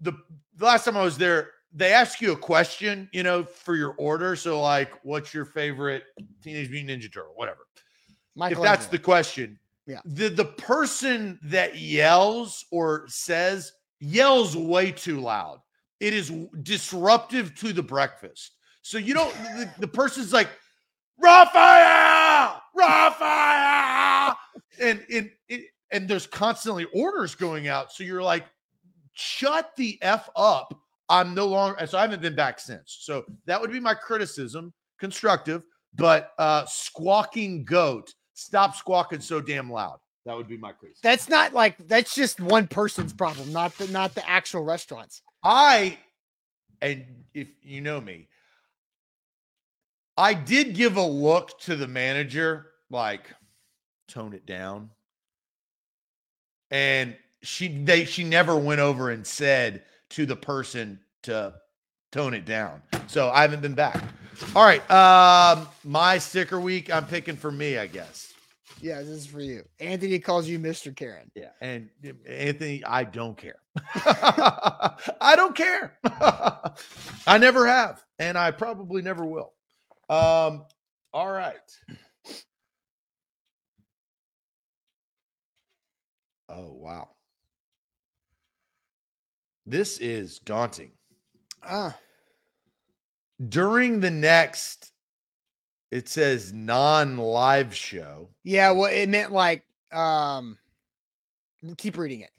the, 0.00 0.12
the 0.56 0.64
last 0.64 0.84
time 0.84 0.96
I 0.96 1.02
was 1.02 1.16
there. 1.16 1.52
They 1.72 1.92
ask 1.92 2.20
you 2.20 2.32
a 2.32 2.36
question, 2.36 3.08
you 3.12 3.22
know, 3.22 3.44
for 3.44 3.76
your 3.76 3.94
order. 3.98 4.36
So, 4.36 4.60
like, 4.60 4.92
what's 5.02 5.34
your 5.34 5.44
favorite 5.44 6.04
Teenage 6.42 6.70
Mutant 6.70 7.02
Ninja 7.02 7.12
Turtle? 7.12 7.32
Whatever 7.34 7.66
if 8.36 8.38
Michael 8.38 8.62
that's 8.62 8.86
the 8.86 8.98
question. 8.98 9.58
Yeah. 9.86 10.00
The 10.04 10.28
the 10.28 10.44
person 10.44 11.38
that 11.44 11.76
yells 11.78 12.64
or 12.70 13.06
says 13.08 13.72
yells 14.00 14.56
way 14.56 14.92
too 14.92 15.20
loud. 15.20 15.60
It 16.00 16.12
is 16.12 16.32
disruptive 16.62 17.54
to 17.56 17.72
the 17.72 17.82
breakfast. 17.82 18.52
So 18.82 18.98
you 18.98 19.14
don't 19.14 19.32
the, 19.56 19.70
the 19.78 19.88
person's 19.88 20.32
like 20.32 20.48
Raphael, 21.18 22.62
Raphael, 22.74 24.36
and 24.80 25.04
and 25.10 25.30
and 25.90 26.08
there's 26.08 26.26
constantly 26.26 26.86
orders 26.94 27.34
going 27.34 27.68
out. 27.68 27.92
So 27.92 28.04
you're 28.04 28.22
like, 28.22 28.44
shut 29.12 29.70
the 29.76 29.98
f 30.02 30.28
up. 30.36 30.78
I'm 31.08 31.34
no 31.34 31.46
longer. 31.46 31.86
So 31.86 31.98
I 31.98 32.02
haven't 32.02 32.22
been 32.22 32.34
back 32.34 32.58
since. 32.58 32.98
So 33.00 33.24
that 33.46 33.60
would 33.60 33.70
be 33.70 33.80
my 33.80 33.94
criticism, 33.94 34.72
constructive. 34.98 35.62
But 35.94 36.32
uh 36.38 36.66
squawking 36.66 37.64
goat, 37.64 38.12
stop 38.34 38.76
squawking 38.76 39.20
so 39.20 39.40
damn 39.40 39.70
loud. 39.70 39.98
That 40.26 40.36
would 40.36 40.48
be 40.48 40.56
my 40.56 40.72
criticism. 40.72 41.00
That's 41.04 41.28
not 41.28 41.54
like 41.54 41.76
that's 41.86 42.14
just 42.14 42.40
one 42.40 42.66
person's 42.66 43.12
problem, 43.12 43.52
not 43.52 43.76
the 43.78 43.86
not 43.88 44.14
the 44.14 44.28
actual 44.28 44.64
restaurants. 44.64 45.22
I, 45.44 45.98
and 46.82 47.04
if 47.32 47.46
you 47.62 47.80
know 47.80 48.00
me, 48.00 48.28
I 50.16 50.34
did 50.34 50.74
give 50.74 50.96
a 50.96 51.02
look 51.02 51.58
to 51.60 51.76
the 51.76 51.86
manager, 51.86 52.66
like 52.90 53.34
tone 54.08 54.32
it 54.32 54.46
down. 54.46 54.90
And 56.70 57.16
she 57.42 57.68
they 57.68 58.04
she 58.04 58.24
never 58.24 58.56
went 58.56 58.80
over 58.80 59.10
and 59.10 59.26
said 59.26 59.84
to 60.10 60.26
the 60.26 60.36
person 60.36 61.00
to 61.24 61.54
tone 62.12 62.34
it 62.34 62.44
down. 62.44 62.82
So 63.06 63.30
I 63.30 63.42
haven't 63.42 63.62
been 63.62 63.74
back. 63.74 64.02
All 64.54 64.64
right. 64.64 64.88
Um, 64.90 65.68
my 65.84 66.18
sticker 66.18 66.60
week, 66.60 66.92
I'm 66.92 67.06
picking 67.06 67.36
for 67.36 67.50
me, 67.50 67.78
I 67.78 67.86
guess. 67.86 68.32
Yeah, 68.80 68.98
this 68.98 69.08
is 69.08 69.26
for 69.26 69.40
you. 69.40 69.64
Anthony 69.80 70.18
calls 70.18 70.46
you 70.46 70.58
Mr. 70.58 70.94
Karen. 70.94 71.30
Yeah. 71.34 71.50
And 71.60 71.88
Anthony, 72.28 72.84
I 72.84 73.04
don't 73.04 73.36
care. 73.36 73.60
I 73.94 75.34
don't 75.34 75.54
care. 75.54 75.98
I 77.26 77.38
never 77.38 77.66
have, 77.66 78.04
and 78.18 78.36
I 78.36 78.50
probably 78.50 79.00
never 79.02 79.24
will. 79.24 79.52
Um, 80.08 80.64
all 81.12 81.30
right. 81.30 81.56
Oh, 86.48 86.72
wow. 86.72 87.08
This 89.66 89.98
is 89.98 90.38
daunting. 90.38 90.92
Ah, 91.62 91.96
During 93.48 94.00
the 94.00 94.10
next, 94.10 94.92
it 95.90 96.08
says 96.08 96.52
non 96.52 97.16
live 97.18 97.74
show. 97.74 98.28
yeah. 98.44 98.70
Well, 98.70 98.90
it 98.92 99.08
meant 99.08 99.32
like 99.32 99.64
um. 99.92 100.58
Keep 101.78 101.98
reading 101.98 102.20
it. 102.20 102.30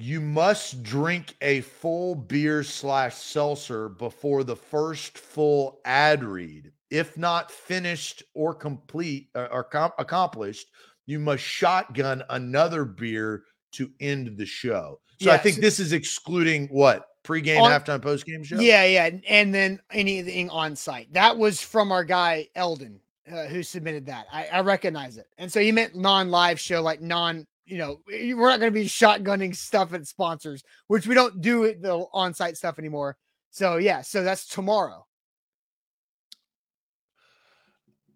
You 0.00 0.22
must 0.22 0.82
drink 0.82 1.36
a 1.42 1.60
full 1.60 2.14
beer 2.14 2.62
slash 2.62 3.16
seltzer 3.16 3.90
before 3.90 4.44
the 4.44 4.56
first 4.56 5.18
full 5.18 5.80
ad 5.84 6.24
read. 6.24 6.72
If 6.90 7.18
not 7.18 7.50
finished 7.50 8.22
or 8.34 8.54
complete 8.54 9.28
uh, 9.34 9.48
or 9.52 9.62
com- 9.62 9.92
accomplished, 9.98 10.68
you 11.04 11.18
must 11.18 11.42
shotgun 11.42 12.22
another 12.30 12.86
beer 12.86 13.44
to 13.72 13.90
end 14.00 14.38
the 14.38 14.46
show. 14.46 15.00
So 15.20 15.30
I 15.30 15.36
think 15.36 15.56
so- 15.56 15.60
this 15.60 15.78
is 15.78 15.92
excluding 15.92 16.68
what 16.68 17.06
pregame, 17.22 17.60
On- 17.60 17.70
halftime, 17.70 18.00
postgame 18.00 18.42
show. 18.42 18.58
Yeah, 18.58 18.84
yeah, 18.84 19.04
and- 19.04 19.24
and 19.26 19.54
then 19.54 19.80
anything 19.92 20.48
on 20.48 20.76
site. 20.76 21.12
That 21.12 21.36
was 21.36 21.60
from 21.60 21.92
our 21.92 22.04
guy 22.04 22.48
Eldon, 22.54 23.00
uh, 23.30 23.44
who 23.44 23.62
submitted 23.62 24.06
that. 24.06 24.26
I, 24.32 24.46
I 24.46 24.60
recognize 24.60 25.18
it, 25.18 25.26
and 25.36 25.52
so 25.52 25.60
he 25.60 25.72
meant 25.72 25.94
non-live 25.94 26.58
show, 26.58 26.80
like 26.80 27.02
non. 27.02 27.46
You 27.70 27.78
know, 27.78 28.00
we're 28.08 28.48
not 28.48 28.58
going 28.58 28.72
to 28.72 28.78
be 28.80 28.86
shotgunning 28.86 29.54
stuff 29.54 29.94
at 29.94 30.04
sponsors, 30.06 30.64
which 30.88 31.06
we 31.06 31.14
don't 31.14 31.40
do 31.40 31.72
the 31.74 32.04
on-site 32.12 32.56
stuff 32.56 32.78
anymore. 32.80 33.16
So 33.52 33.76
yeah, 33.76 34.02
so 34.02 34.24
that's 34.24 34.46
tomorrow. 34.48 35.06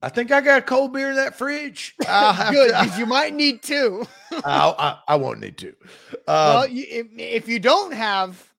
I 0.02 0.09
think 0.11 0.32
I 0.32 0.40
got 0.40 0.59
a 0.59 0.62
cold 0.62 0.92
beer 0.92 1.11
in 1.11 1.16
that 1.16 1.34
fridge. 1.36 1.94
Good, 2.00 2.09
to- 2.72 2.94
you 2.98 3.07
might 3.07 3.32
need 3.32 3.62
two. 3.62 4.07
I'll- 4.44 4.74
I, 4.78 4.98
I 5.09 5.16
won't 5.16 5.40
need 5.40 5.57
two. 5.57 5.74
Um, 6.12 6.16
well, 6.26 6.68
you, 6.68 6.84
if, 6.88 7.07
if 7.16 7.48
you 7.48 7.59
don't 7.59 7.92
have, 7.92 8.52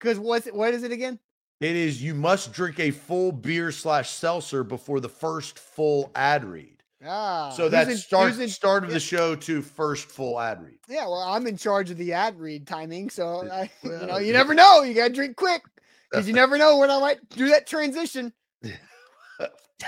because 0.00 0.18
what's 0.18 0.46
it, 0.46 0.54
what 0.54 0.74
is 0.74 0.82
it 0.82 0.90
again? 0.90 1.18
It 1.60 1.76
is 1.76 2.02
you 2.02 2.14
must 2.14 2.52
drink 2.52 2.80
a 2.80 2.90
full 2.90 3.30
beer 3.30 3.70
slash 3.70 4.10
seltzer 4.10 4.64
before 4.64 4.98
the 5.00 5.08
first 5.10 5.58
full 5.58 6.10
ad 6.14 6.44
read. 6.44 6.79
Ah, 7.06 7.50
So 7.50 7.68
that's 7.68 7.90
in- 7.90 7.96
start 7.96 8.38
in- 8.38 8.48
start 8.48 8.84
of 8.84 8.90
the 8.90 9.00
show 9.00 9.34
to 9.34 9.62
first 9.62 10.06
full 10.08 10.38
ad 10.38 10.62
read. 10.62 10.78
Yeah, 10.88 11.04
well, 11.04 11.22
I'm 11.22 11.46
in 11.46 11.56
charge 11.56 11.90
of 11.90 11.96
the 11.96 12.12
ad 12.12 12.38
read 12.38 12.66
timing, 12.66 13.08
so 13.10 13.48
I, 13.50 13.70
you 13.82 13.90
know, 14.06 14.18
you 14.18 14.26
yeah. 14.28 14.32
never 14.34 14.52
know. 14.54 14.82
You 14.82 14.92
gotta 14.94 15.12
drink 15.14 15.36
quick 15.36 15.62
because 16.10 16.28
you 16.28 16.34
never 16.42 16.58
know 16.58 16.76
when 16.78 16.90
I 16.90 16.98
might 17.00 17.26
do 17.30 17.48
that 17.48 17.66
transition. 17.66 18.32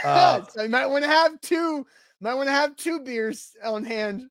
Uh, 0.02 0.42
so 0.46 0.62
you 0.62 0.70
might 0.70 0.86
want 0.86 1.04
to 1.04 1.10
have 1.10 1.38
two 1.42 1.86
Might 2.18 2.32
want 2.34 2.48
to 2.48 2.52
have 2.52 2.76
two 2.76 3.00
beers 3.00 3.50
on 3.62 3.84
hand. 3.84 4.22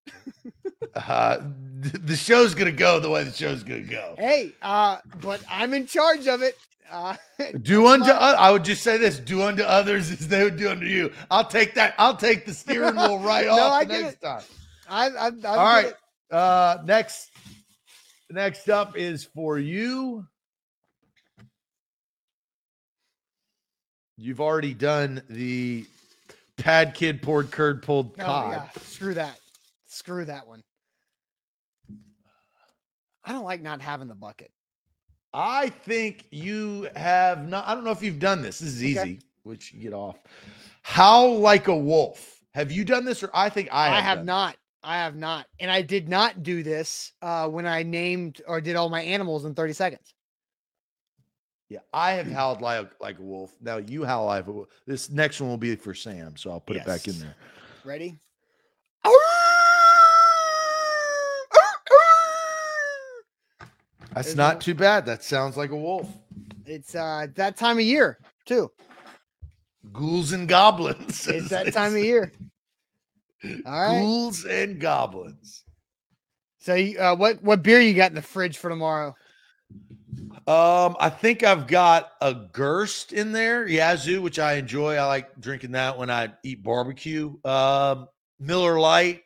Uh, 0.96 1.38
the 1.82 2.16
show's 2.16 2.56
gonna 2.56 2.72
go 2.72 3.00
the 3.00 3.10
way 3.12 3.24
the 3.24 3.32
show's 3.32 3.62
gonna 3.62 3.82
go. 3.82 4.16
Hey, 4.18 4.54
uh, 4.64 4.98
but 5.22 5.40
I'm 5.48 5.76
in 5.76 5.86
charge 5.86 6.26
of 6.28 6.42
it. 6.42 6.58
Uh, 6.90 7.16
do 7.62 7.88
unto 7.88 8.12
I 8.12 8.52
would 8.52 8.64
just 8.64 8.84
say 8.84 8.98
this: 8.98 9.20
do 9.20 9.42
unto 9.44 9.64
others 9.64 10.12
as 10.12 10.28
they 10.28 10.44
would 10.44 10.58
do 10.58 10.70
unto 10.70 10.86
you. 10.86 11.12
I'll 11.30 11.48
take 11.48 11.74
that. 11.76 11.94
I'll 11.98 12.16
take 12.16 12.46
the 12.46 12.54
steering 12.54 12.96
wheel 12.96 13.20
right 13.24 13.48
no, 13.48 13.54
off 13.54 13.82
I 13.82 13.84
next 13.86 14.16
it. 14.16 14.22
time. 14.22 14.44
I, 14.90 15.10
I, 15.10 15.28
I 15.28 15.58
All 15.58 15.66
right. 15.66 15.94
Uh, 16.30 16.78
next, 16.86 17.30
next 18.30 18.70
up 18.70 18.98
is 18.98 19.24
for 19.24 19.58
you. 19.60 20.26
You've 24.18 24.42
already 24.42 24.74
done 24.74 25.24
the 25.30 25.86
pad 26.58 26.94
kid 26.94 27.22
poured 27.22 27.52
curd 27.52 27.82
pulled 27.82 28.14
oh. 28.20 28.52
Yeah. 28.52 28.68
Screw 28.84 29.14
that. 29.16 29.40
Screw 29.88 30.26
that 30.26 30.48
one. 30.48 30.62
I 33.24 33.34
don't 33.34 33.44
like 33.44 33.62
not 33.62 33.82
having 33.82 34.08
the 34.08 34.16
bucket. 34.16 34.52
I 35.34 35.70
think 35.70 36.26
you 36.32 36.90
have 36.96 37.48
not. 37.48 37.68
I 37.68 37.74
don't 37.74 37.84
know 37.84 37.92
if 37.92 38.04
you've 38.04 38.20
done 38.20 38.42
this. 38.42 38.60
This 38.60 38.70
is 38.70 38.84
easy, 38.84 39.00
okay. 39.00 39.20
which 39.44 39.74
you 39.74 39.82
get 39.82 39.94
off. 39.94 40.18
How 40.82 41.26
like 41.28 41.68
a 41.68 41.76
wolf. 41.76 42.42
Have 42.54 42.72
you 42.72 42.84
done 42.84 43.06
this, 43.06 43.24
or 43.24 43.30
I 43.34 43.50
think 43.50 43.70
I 43.72 43.88
have. 43.88 43.96
I 43.96 44.02
have 44.02 44.26
not. 44.26 44.58
I 44.84 44.98
have 44.98 45.16
not, 45.16 45.46
and 45.60 45.70
I 45.70 45.84
did 45.84 46.10
not 46.10 46.42
do 46.42 46.64
this 46.64 47.14
uh, 47.22 47.48
when 47.48 47.68
I 47.68 47.84
named 47.84 48.42
or 48.48 48.60
did 48.60 48.76
all 48.76 48.90
my 48.90 49.02
animals 49.02 49.46
in 49.46 49.54
thirty 49.54 49.74
seconds. 49.74 50.16
Yeah, 51.70 51.80
I 51.94 52.14
have 52.14 52.28
howled 52.28 52.62
like 52.62 52.92
like 53.00 53.20
a 53.20 53.22
wolf. 53.22 53.56
Now 53.62 53.78
you 53.78 54.04
howl 54.04 54.26
like 54.26 54.48
a 54.48 54.52
wolf. 54.52 54.68
This 54.88 55.10
next 55.10 55.40
one 55.40 55.52
will 55.52 55.58
be 55.58 55.76
for 55.76 55.94
Sam, 55.94 56.36
so 56.36 56.50
I'll 56.52 56.60
put 56.60 56.76
yes. 56.76 56.86
it 56.86 56.88
back 56.88 57.08
in 57.08 57.20
there. 57.20 57.36
Ready? 57.86 58.18
That's 64.14 64.36
not 64.36 64.62
too 64.62 64.76
bad. 64.76 65.06
That 65.06 65.24
sounds 65.24 65.58
like 65.58 65.72
a 65.72 65.76
wolf. 65.76 66.10
It's 66.66 66.96
uh 66.96 67.28
that 67.36 67.58
time 67.58 67.78
of 67.78 67.84
year 67.84 68.20
too. 68.46 68.72
Ghouls 69.92 70.32
and 70.32 70.48
goblins. 70.48 71.28
It's 71.32 71.50
that 71.50 71.74
time 71.74 71.94
of 71.94 72.04
year. 72.04 72.32
All 73.44 73.72
right. 73.72 74.02
Ghouls 74.02 74.46
and 74.46 74.80
goblins. 74.80 75.64
So, 76.60 76.76
uh, 76.76 77.16
what 77.16 77.42
what 77.42 77.64
beer 77.64 77.82
you 77.82 77.94
got 77.94 78.12
in 78.12 78.16
the 78.16 78.22
fridge 78.22 78.58
for 78.58 78.70
tomorrow? 78.70 79.16
Um, 80.48 80.96
I 81.00 81.10
think 81.10 81.44
I've 81.44 81.68
got 81.68 82.12
a 82.20 82.34
Gerst 82.34 83.14
in 83.14 83.32
there, 83.32 83.68
Yazoo, 83.68 84.22
which 84.22 84.40
I 84.40 84.54
enjoy. 84.54 84.96
I 84.96 85.06
like 85.06 85.40
drinking 85.40 85.72
that 85.72 85.98
when 85.98 86.10
I 86.10 86.34
eat 86.44 86.64
barbecue. 86.64 87.36
Um, 87.44 88.08
Miller 88.40 88.80
Lite. 88.80 89.22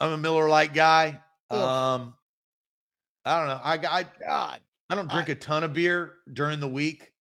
I'm 0.00 0.12
a 0.12 0.18
Miller 0.18 0.48
Lite 0.48 0.74
guy. 0.74 1.20
Um, 1.50 2.14
I 3.26 3.38
don't 3.38 3.48
know. 3.48 3.60
I 3.62 3.72
I 3.74 4.06
God, 4.24 4.60
I 4.88 4.94
don't 4.94 5.10
drink 5.10 5.28
I, 5.28 5.32
a 5.32 5.34
ton 5.34 5.64
of 5.64 5.72
beer 5.72 6.14
during 6.32 6.60
the 6.60 6.68
week, 6.68 7.12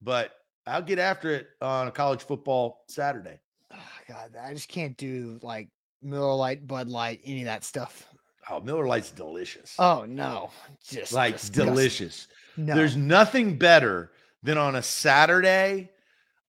but 0.00 0.32
I'll 0.66 0.82
get 0.82 0.98
after 0.98 1.30
it 1.30 1.48
on 1.60 1.88
a 1.88 1.90
college 1.90 2.22
football 2.22 2.84
Saturday. 2.88 3.38
Oh, 3.72 3.76
God, 4.08 4.34
I 4.42 4.54
just 4.54 4.68
can't 4.68 4.96
do 4.96 5.38
like 5.42 5.68
Miller 6.02 6.34
Lite, 6.34 6.66
Bud 6.66 6.88
Light, 6.88 7.20
any 7.24 7.42
of 7.42 7.46
that 7.46 7.64
stuff. 7.64 8.08
Oh, 8.50 8.60
Miller 8.60 8.86
Lite's 8.86 9.10
delicious. 9.10 9.76
Oh 9.78 10.04
no, 10.08 10.50
just 10.84 11.12
like 11.12 11.34
disgusting. 11.34 11.66
delicious. 11.66 12.28
No. 12.56 12.74
There's 12.74 12.96
nothing 12.96 13.56
better 13.56 14.10
than 14.42 14.58
on 14.58 14.76
a 14.76 14.82
Saturday 14.82 15.90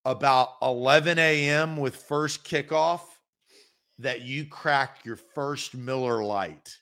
about 0.05 0.49
11 0.61 1.19
a.m. 1.19 1.77
with 1.77 1.95
first 1.95 2.43
kickoff 2.43 3.01
that 3.99 4.21
you 4.21 4.45
crack 4.45 5.05
your 5.05 5.15
first 5.15 5.75
Miller 5.75 6.23
Lite. 6.23 6.77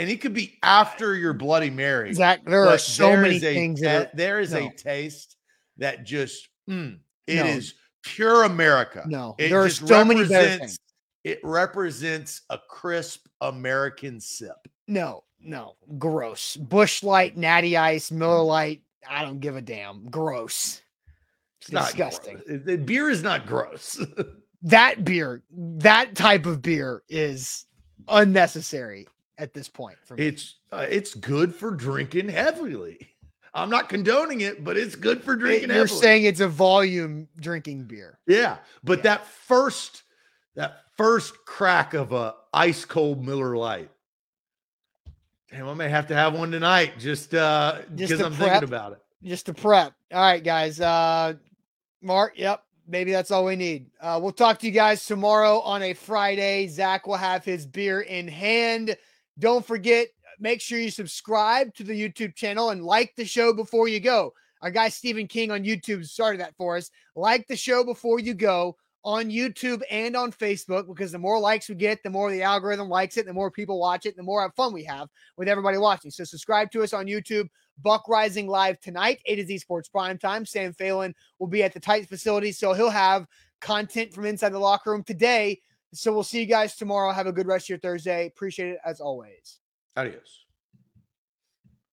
And 0.00 0.08
it 0.08 0.22
could 0.22 0.32
be 0.32 0.58
after 0.62 1.14
your 1.14 1.34
Bloody 1.34 1.68
Mary. 1.68 2.14
Zach, 2.14 2.42
there 2.46 2.66
are 2.66 2.78
so 2.78 3.08
there 3.08 3.20
many 3.20 3.36
a, 3.36 3.40
things. 3.40 3.82
That, 3.82 4.16
there 4.16 4.40
is 4.40 4.54
no. 4.54 4.60
a 4.60 4.70
taste 4.72 5.36
that 5.76 6.04
just, 6.04 6.48
mm, 6.66 6.98
it 7.26 7.34
no. 7.36 7.44
is 7.44 7.74
pure 8.02 8.44
America. 8.44 9.04
No, 9.06 9.34
it 9.36 9.50
there 9.50 9.60
are 9.60 9.68
so 9.68 10.02
many 10.02 10.26
better 10.26 10.56
things. 10.56 10.78
It 11.22 11.38
represents 11.44 12.40
a 12.48 12.58
crisp 12.66 13.26
American 13.42 14.20
sip. 14.20 14.56
No, 14.88 15.24
no, 15.38 15.76
gross. 15.98 16.56
Busch 16.56 17.02
Light, 17.02 17.36
Natty 17.36 17.76
Ice, 17.76 18.10
Miller 18.10 18.42
Lite. 18.42 18.80
I 19.06 19.22
don't 19.22 19.40
give 19.40 19.56
a 19.56 19.60
damn. 19.60 20.08
Gross. 20.08 20.80
It's 21.60 21.68
disgusting. 21.68 22.40
The 22.46 22.78
beer 22.78 23.10
is 23.10 23.22
not 23.22 23.44
gross. 23.44 24.02
that 24.62 25.04
beer, 25.04 25.42
that 25.50 26.14
type 26.14 26.46
of 26.46 26.62
beer 26.62 27.02
is 27.10 27.66
unnecessary 28.08 29.06
at 29.40 29.54
this 29.54 29.68
point. 29.68 29.96
For 30.04 30.16
me. 30.16 30.26
It's 30.26 30.56
uh, 30.70 30.86
it's 30.88 31.14
good 31.14 31.54
for 31.54 31.70
drinking 31.70 32.28
heavily. 32.28 32.98
I'm 33.52 33.70
not 33.70 33.88
condoning 33.88 34.42
it, 34.42 34.62
but 34.62 34.76
it's 34.76 34.94
good 34.94 35.24
for 35.24 35.34
drinking. 35.34 35.70
It, 35.70 35.74
you're 35.74 35.86
heavily. 35.86 36.00
saying 36.00 36.24
it's 36.24 36.40
a 36.40 36.48
volume 36.48 37.28
drinking 37.40 37.84
beer. 37.84 38.18
Yeah, 38.26 38.58
but 38.84 38.98
yeah. 38.98 39.02
that 39.02 39.26
first 39.26 40.02
that 40.54 40.82
first 40.96 41.34
crack 41.46 41.94
of 41.94 42.12
a 42.12 42.34
ice 42.52 42.84
cold 42.84 43.24
Miller 43.24 43.56
Lite. 43.56 43.90
Damn, 45.50 45.68
I 45.68 45.74
may 45.74 45.88
have 45.88 46.06
to 46.08 46.14
have 46.14 46.34
one 46.34 46.52
tonight 46.52 46.98
just 46.98 47.34
uh 47.34 47.78
because 47.92 48.20
I'm 48.20 48.34
prep, 48.34 48.50
thinking 48.50 48.68
about 48.68 48.92
it. 48.92 48.98
Just 49.24 49.46
to 49.46 49.54
prep. 49.54 49.94
All 50.12 50.20
right, 50.20 50.44
guys. 50.44 50.80
Uh 50.80 51.34
Mark, 52.02 52.34
yep. 52.36 52.62
Maybe 52.86 53.12
that's 53.12 53.30
all 53.30 53.44
we 53.44 53.54
need. 53.54 53.86
Uh, 54.00 54.18
we'll 54.20 54.32
talk 54.32 54.58
to 54.58 54.66
you 54.66 54.72
guys 54.72 55.06
tomorrow 55.06 55.60
on 55.60 55.80
a 55.82 55.94
Friday. 55.94 56.66
Zach 56.66 57.06
will 57.06 57.16
have 57.16 57.44
his 57.44 57.64
beer 57.64 58.00
in 58.00 58.26
hand. 58.26 58.96
Don't 59.40 59.66
forget, 59.66 60.08
make 60.38 60.60
sure 60.60 60.78
you 60.78 60.90
subscribe 60.90 61.74
to 61.74 61.82
the 61.82 61.94
YouTube 61.98 62.34
channel 62.36 62.70
and 62.70 62.84
like 62.84 63.14
the 63.16 63.24
show 63.24 63.52
before 63.52 63.88
you 63.88 63.98
go. 63.98 64.34
Our 64.62 64.70
guy 64.70 64.90
Stephen 64.90 65.26
King 65.26 65.50
on 65.50 65.64
YouTube 65.64 66.04
started 66.06 66.40
that 66.40 66.54
for 66.56 66.76
us. 66.76 66.90
Like 67.16 67.46
the 67.48 67.56
show 67.56 67.82
before 67.82 68.20
you 68.20 68.34
go 68.34 68.76
on 69.02 69.30
YouTube 69.30 69.80
and 69.90 70.14
on 70.14 70.30
Facebook 70.30 70.86
because 70.86 71.10
the 71.10 71.18
more 71.18 71.40
likes 71.40 71.70
we 71.70 71.74
get, 71.74 72.02
the 72.02 72.10
more 72.10 72.30
the 72.30 72.42
algorithm 72.42 72.90
likes 72.90 73.16
it, 73.16 73.24
the 73.24 73.32
more 73.32 73.50
people 73.50 73.80
watch 73.80 74.04
it, 74.04 74.14
the 74.14 74.22
more 74.22 74.50
fun 74.52 74.74
we 74.74 74.84
have 74.84 75.08
with 75.38 75.48
everybody 75.48 75.78
watching. 75.78 76.10
So 76.10 76.24
subscribe 76.24 76.70
to 76.72 76.82
us 76.82 76.92
on 76.92 77.06
YouTube. 77.06 77.48
Buck 77.82 78.04
Reising 78.06 78.46
live 78.46 78.78
tonight, 78.80 79.20
A 79.24 79.36
to 79.36 79.46
Z 79.46 79.56
Sports 79.56 79.88
Prime 79.88 80.18
Time. 80.18 80.44
Sam 80.44 80.74
Phelan 80.74 81.14
will 81.38 81.46
be 81.46 81.62
at 81.62 81.72
the 81.72 81.80
Titans 81.80 82.10
facility, 82.10 82.52
so 82.52 82.74
he'll 82.74 82.90
have 82.90 83.26
content 83.62 84.12
from 84.12 84.26
inside 84.26 84.50
the 84.50 84.58
locker 84.58 84.90
room 84.90 85.02
today. 85.02 85.62
So 85.92 86.12
we'll 86.12 86.22
see 86.22 86.40
you 86.40 86.46
guys 86.46 86.76
tomorrow. 86.76 87.12
Have 87.12 87.26
a 87.26 87.32
good 87.32 87.46
rest 87.46 87.66
of 87.66 87.70
your 87.70 87.78
Thursday. 87.78 88.26
Appreciate 88.26 88.70
it 88.72 88.78
as 88.84 89.00
always. 89.00 89.60
Adios. 89.96 90.44